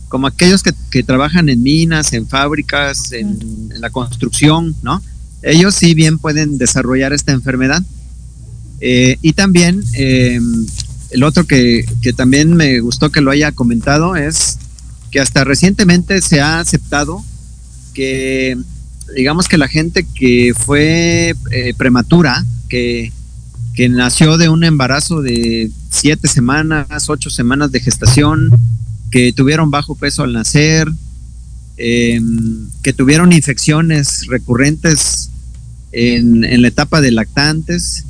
como 0.10 0.28
aquellos 0.28 0.62
que, 0.62 1.04
trabajan 1.04 1.48
en 1.48 1.64
minas, 1.64 2.12
en 2.12 2.28
fábricas, 2.28 3.14
en, 3.14 3.70
la 3.78 3.90
construcción, 3.90 4.76
¿no? 4.84 5.02
Ellos 5.42 5.74
sí 5.74 5.94
bien 5.94 6.18
pueden 6.18 6.58
desarrollar 6.58 7.14
esta 7.14 7.32
enfermedad. 7.32 7.82
Y 8.82 9.32
también 9.32 9.82
el 11.16 11.24
otro 11.24 11.46
que, 11.48 11.86
también 12.16 12.54
me 12.54 12.80
gustó 12.80 13.10
que 13.12 13.22
lo 13.22 13.32
haya 13.32 13.52
comentado 13.52 14.16
es 14.16 14.60
que 15.12 15.20
hasta 15.20 15.44
recientemente 15.44 16.22
se 16.22 16.42
ha 16.42 16.60
aceptado 16.60 17.24
que 17.94 18.58
digamos 19.16 19.48
que 19.48 19.58
la 19.58 19.68
gente 19.68 20.06
que 20.16 20.54
fue 20.56 21.34
prematura, 21.78 22.44
que 22.70 23.12
que 23.76 23.90
nació 23.90 24.38
de 24.38 24.50
un 24.50 24.64
embarazo 24.64 25.22
de 25.22 25.70
siete 25.90 26.28
semanas, 26.28 27.10
ocho 27.10 27.30
semanas 27.30 27.72
de 27.72 27.82
gestación, 27.82 28.50
que 29.12 29.34
tuvieron 29.34 29.70
bajo 29.70 29.96
peso 29.96 30.24
al 30.24 30.34
nacer, 30.34 30.90
em, 31.78 32.68
que 32.82 32.94
tuvieron 32.94 33.34
infecciones 33.34 34.28
recurrentes 34.28 35.30
en, 35.92 36.62
la 36.62 36.68
etapa 36.68 37.02
de 37.02 37.12
lactantes, 37.12 38.06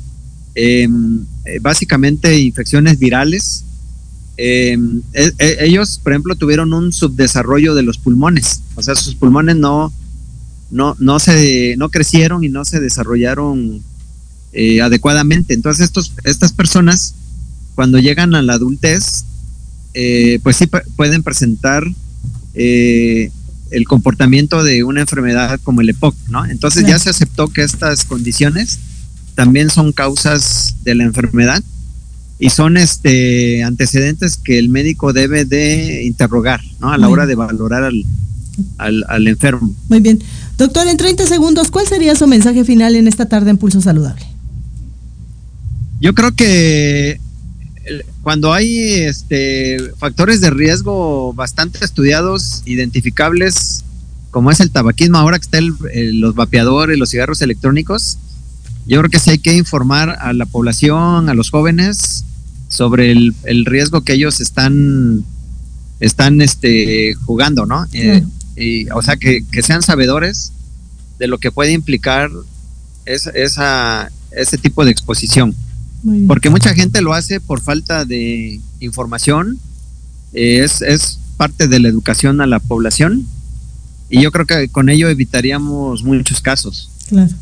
em, 0.54 1.24
eh, 1.46 1.58
básicamente 1.60 2.38
infecciones 2.38 2.98
virales. 2.98 3.64
Em, 4.36 5.00
e, 5.14 5.32
e, 5.38 5.56
ellos, 5.60 5.98
por 6.02 6.12
ejemplo, 6.12 6.34
tuvieron 6.34 6.74
un 6.74 6.92
subdesarrollo 6.92 7.74
de 7.74 7.82
los 7.82 7.96
pulmones, 7.96 8.60
o 8.74 8.82
sea, 8.82 8.94
sus 8.94 9.14
pulmones 9.14 9.56
no, 9.56 9.92
no, 10.70 10.94
no, 10.98 11.18
se, 11.18 11.74
no 11.78 11.88
crecieron 11.88 12.44
y 12.44 12.48
no 12.48 12.64
se 12.64 12.80
desarrollaron 12.80 13.82
eh, 14.52 14.80
adecuadamente. 14.80 15.54
Entonces 15.54 15.84
estos, 15.84 16.12
estas 16.24 16.52
personas 16.52 17.14
cuando 17.74 17.98
llegan 17.98 18.34
a 18.34 18.42
la 18.42 18.54
adultez, 18.54 19.24
eh, 19.94 20.40
pues 20.42 20.56
sí 20.56 20.66
pueden 20.96 21.22
presentar 21.22 21.84
eh, 22.54 23.30
el 23.70 23.86
comportamiento 23.86 24.64
de 24.64 24.82
una 24.82 25.02
enfermedad 25.02 25.60
como 25.62 25.82
el 25.82 25.90
EPOC, 25.90 26.16
¿no? 26.30 26.46
Entonces 26.46 26.86
ya 26.86 26.98
se 26.98 27.10
aceptó 27.10 27.48
que 27.48 27.62
estas 27.62 28.04
condiciones 28.04 28.78
también 29.36 29.70
son 29.70 29.92
causas 29.92 30.74
de 30.82 30.96
la 30.96 31.04
enfermedad 31.04 31.62
y 32.38 32.50
son 32.50 32.76
este 32.76 33.62
antecedentes 33.62 34.36
que 34.36 34.58
el 34.58 34.68
médico 34.68 35.12
debe 35.12 35.44
de 35.44 36.04
interrogar, 36.04 36.60
¿no? 36.80 36.90
A 36.90 36.98
la 36.98 37.08
hora 37.08 37.26
de 37.26 37.34
valorar 37.36 37.84
al, 37.84 38.04
al, 38.78 39.04
al 39.08 39.28
enfermo. 39.28 39.72
Muy 39.88 40.00
bien. 40.00 40.20
Doctor, 40.58 40.88
en 40.88 40.96
30 40.96 41.26
segundos, 41.26 41.70
¿cuál 41.70 41.86
sería 41.86 42.16
su 42.16 42.26
mensaje 42.26 42.64
final 42.64 42.96
en 42.96 43.06
esta 43.06 43.26
tarde 43.26 43.50
en 43.50 43.58
Pulso 43.58 43.80
Saludable? 43.80 44.26
Yo 46.00 46.14
creo 46.14 46.32
que 46.32 47.20
cuando 48.22 48.52
hay 48.52 49.02
este, 49.02 49.78
factores 49.98 50.40
de 50.40 50.50
riesgo 50.50 51.32
bastante 51.34 51.84
estudiados, 51.84 52.62
identificables, 52.64 53.84
como 54.30 54.50
es 54.50 54.60
el 54.60 54.70
tabaquismo, 54.70 55.18
ahora 55.18 55.38
que 55.38 55.44
está 55.44 55.58
los 55.60 56.34
vapeadores, 56.34 56.98
los 56.98 57.10
cigarros 57.10 57.40
electrónicos, 57.42 58.18
yo 58.86 58.98
creo 59.00 59.10
que 59.10 59.18
sí 59.18 59.30
hay 59.30 59.38
que 59.38 59.56
informar 59.56 60.10
a 60.20 60.32
la 60.32 60.46
población, 60.46 61.28
a 61.28 61.34
los 61.34 61.50
jóvenes, 61.50 62.24
sobre 62.68 63.12
el, 63.12 63.64
riesgo 63.64 64.02
que 64.02 64.12
ellos 64.12 64.40
están, 64.40 65.24
están 66.00 66.40
este, 66.40 67.14
jugando, 67.14 67.66
¿no? 67.66 67.86
Eh, 67.92 68.24
y, 68.56 68.88
o 68.90 69.02
sea, 69.02 69.16
que, 69.16 69.44
sean 69.62 69.82
sabedores 69.82 70.52
de 71.18 71.26
lo 71.26 71.38
que 71.38 71.50
puede 71.50 71.72
implicar 71.72 72.30
esa, 73.04 74.10
ese 74.30 74.58
tipo 74.58 74.84
de 74.84 74.90
exposición. 74.90 75.54
Porque 76.28 76.50
mucha 76.50 76.72
gente 76.72 77.00
lo 77.00 77.14
hace 77.14 77.40
por 77.40 77.60
falta 77.60 78.04
de 78.04 78.60
información, 78.78 79.58
es, 80.32 80.80
es 80.82 81.18
parte 81.36 81.66
de 81.66 81.80
la 81.80 81.88
educación 81.88 82.40
a 82.40 82.46
la 82.46 82.60
población 82.60 83.26
y 84.08 84.22
yo 84.22 84.30
creo 84.30 84.46
que 84.46 84.68
con 84.68 84.88
ello 84.88 85.08
evitaríamos 85.08 86.04
muchos 86.04 86.40
casos. 86.40 86.90
Claro. 87.08 87.34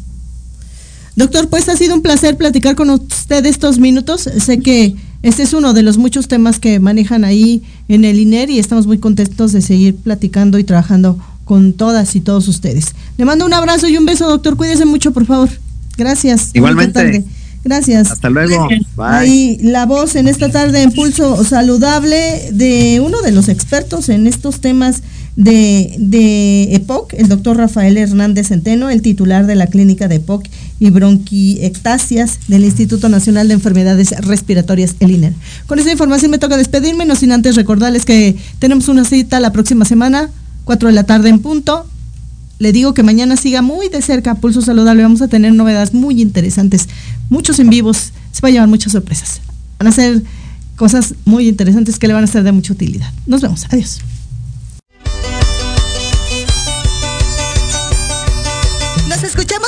Doctor, 1.16 1.48
pues 1.48 1.68
ha 1.68 1.76
sido 1.76 1.94
un 1.94 2.02
placer 2.02 2.36
platicar 2.36 2.74
con 2.74 2.90
usted 2.90 3.46
estos 3.46 3.78
minutos. 3.78 4.22
Sé 4.22 4.58
que 4.58 4.96
este 5.22 5.42
es 5.42 5.54
uno 5.54 5.72
de 5.72 5.82
los 5.82 5.96
muchos 5.96 6.28
temas 6.28 6.58
que 6.58 6.80
manejan 6.80 7.24
ahí 7.24 7.62
en 7.88 8.04
el 8.04 8.18
INER 8.18 8.50
y 8.50 8.58
estamos 8.58 8.86
muy 8.86 8.98
contentos 8.98 9.52
de 9.52 9.62
seguir 9.62 9.96
platicando 9.96 10.58
y 10.58 10.64
trabajando 10.64 11.18
con 11.44 11.72
todas 11.72 12.16
y 12.16 12.20
todos 12.20 12.48
ustedes. 12.48 12.94
Le 13.16 13.24
mando 13.24 13.46
un 13.46 13.54
abrazo 13.54 13.88
y 13.88 13.96
un 13.96 14.06
beso, 14.06 14.28
doctor. 14.28 14.56
Cuídese 14.56 14.84
mucho, 14.84 15.12
por 15.12 15.24
favor. 15.24 15.48
Gracias. 15.96 16.50
Igualmente. 16.52 17.24
Gracias. 17.64 18.10
Hasta 18.10 18.28
luego. 18.28 18.68
Bye. 18.96 19.58
la 19.62 19.86
voz 19.86 20.16
en 20.16 20.28
esta 20.28 20.50
tarde 20.50 20.82
en 20.82 20.92
Pulso 20.92 21.42
Saludable 21.44 22.50
de 22.52 23.00
uno 23.00 23.22
de 23.22 23.32
los 23.32 23.48
expertos 23.48 24.10
en 24.10 24.26
estos 24.26 24.60
temas 24.60 25.02
de, 25.36 25.94
de 25.98 26.74
EPOC, 26.74 27.14
el 27.14 27.28
doctor 27.28 27.56
Rafael 27.56 27.96
Hernández 27.96 28.48
Centeno, 28.48 28.90
el 28.90 29.00
titular 29.00 29.46
de 29.46 29.54
la 29.54 29.66
clínica 29.68 30.08
de 30.08 30.16
EPOC 30.16 30.44
y 30.80 30.90
bronquiectasias 30.90 32.40
del 32.48 32.64
Instituto 32.64 33.08
Nacional 33.08 33.48
de 33.48 33.54
Enfermedades 33.54 34.10
Respiratorias, 34.18 34.96
el 35.00 35.12
INER. 35.12 35.32
Con 35.66 35.78
esta 35.78 35.92
información 35.92 36.30
me 36.30 36.38
toca 36.38 36.56
despedirme, 36.56 37.04
no 37.04 37.16
sin 37.16 37.32
antes 37.32 37.56
recordarles 37.56 38.04
que 38.04 38.36
tenemos 38.58 38.88
una 38.88 39.04
cita 39.04 39.40
la 39.40 39.52
próxima 39.52 39.84
semana, 39.84 40.30
4 40.64 40.88
de 40.88 40.94
la 40.94 41.04
tarde 41.04 41.28
en 41.28 41.38
punto, 41.40 41.86
le 42.58 42.72
digo 42.72 42.94
que 42.94 43.02
mañana 43.02 43.36
siga 43.36 43.62
muy 43.62 43.88
de 43.88 44.00
cerca 44.00 44.36
Pulso 44.36 44.62
Saludable. 44.62 45.02
Vamos 45.02 45.22
a 45.22 45.28
tener 45.28 45.52
novedades 45.52 45.92
muy 45.92 46.22
interesantes, 46.22 46.88
muchos 47.28 47.58
en 47.58 47.68
vivos. 47.68 48.12
Se 48.32 48.40
va 48.42 48.48
a 48.48 48.52
llevar 48.52 48.68
muchas 48.68 48.92
sorpresas. 48.92 49.40
Van 49.78 49.88
a 49.88 49.92
ser 49.92 50.22
cosas 50.76 51.14
muy 51.24 51.48
interesantes 51.48 51.98
que 51.98 52.06
le 52.06 52.14
van 52.14 52.24
a 52.24 52.28
ser 52.28 52.42
de 52.44 52.52
mucha 52.52 52.72
utilidad. 52.72 53.10
Nos 53.26 53.40
vemos. 53.42 53.64
Adiós. 53.70 54.00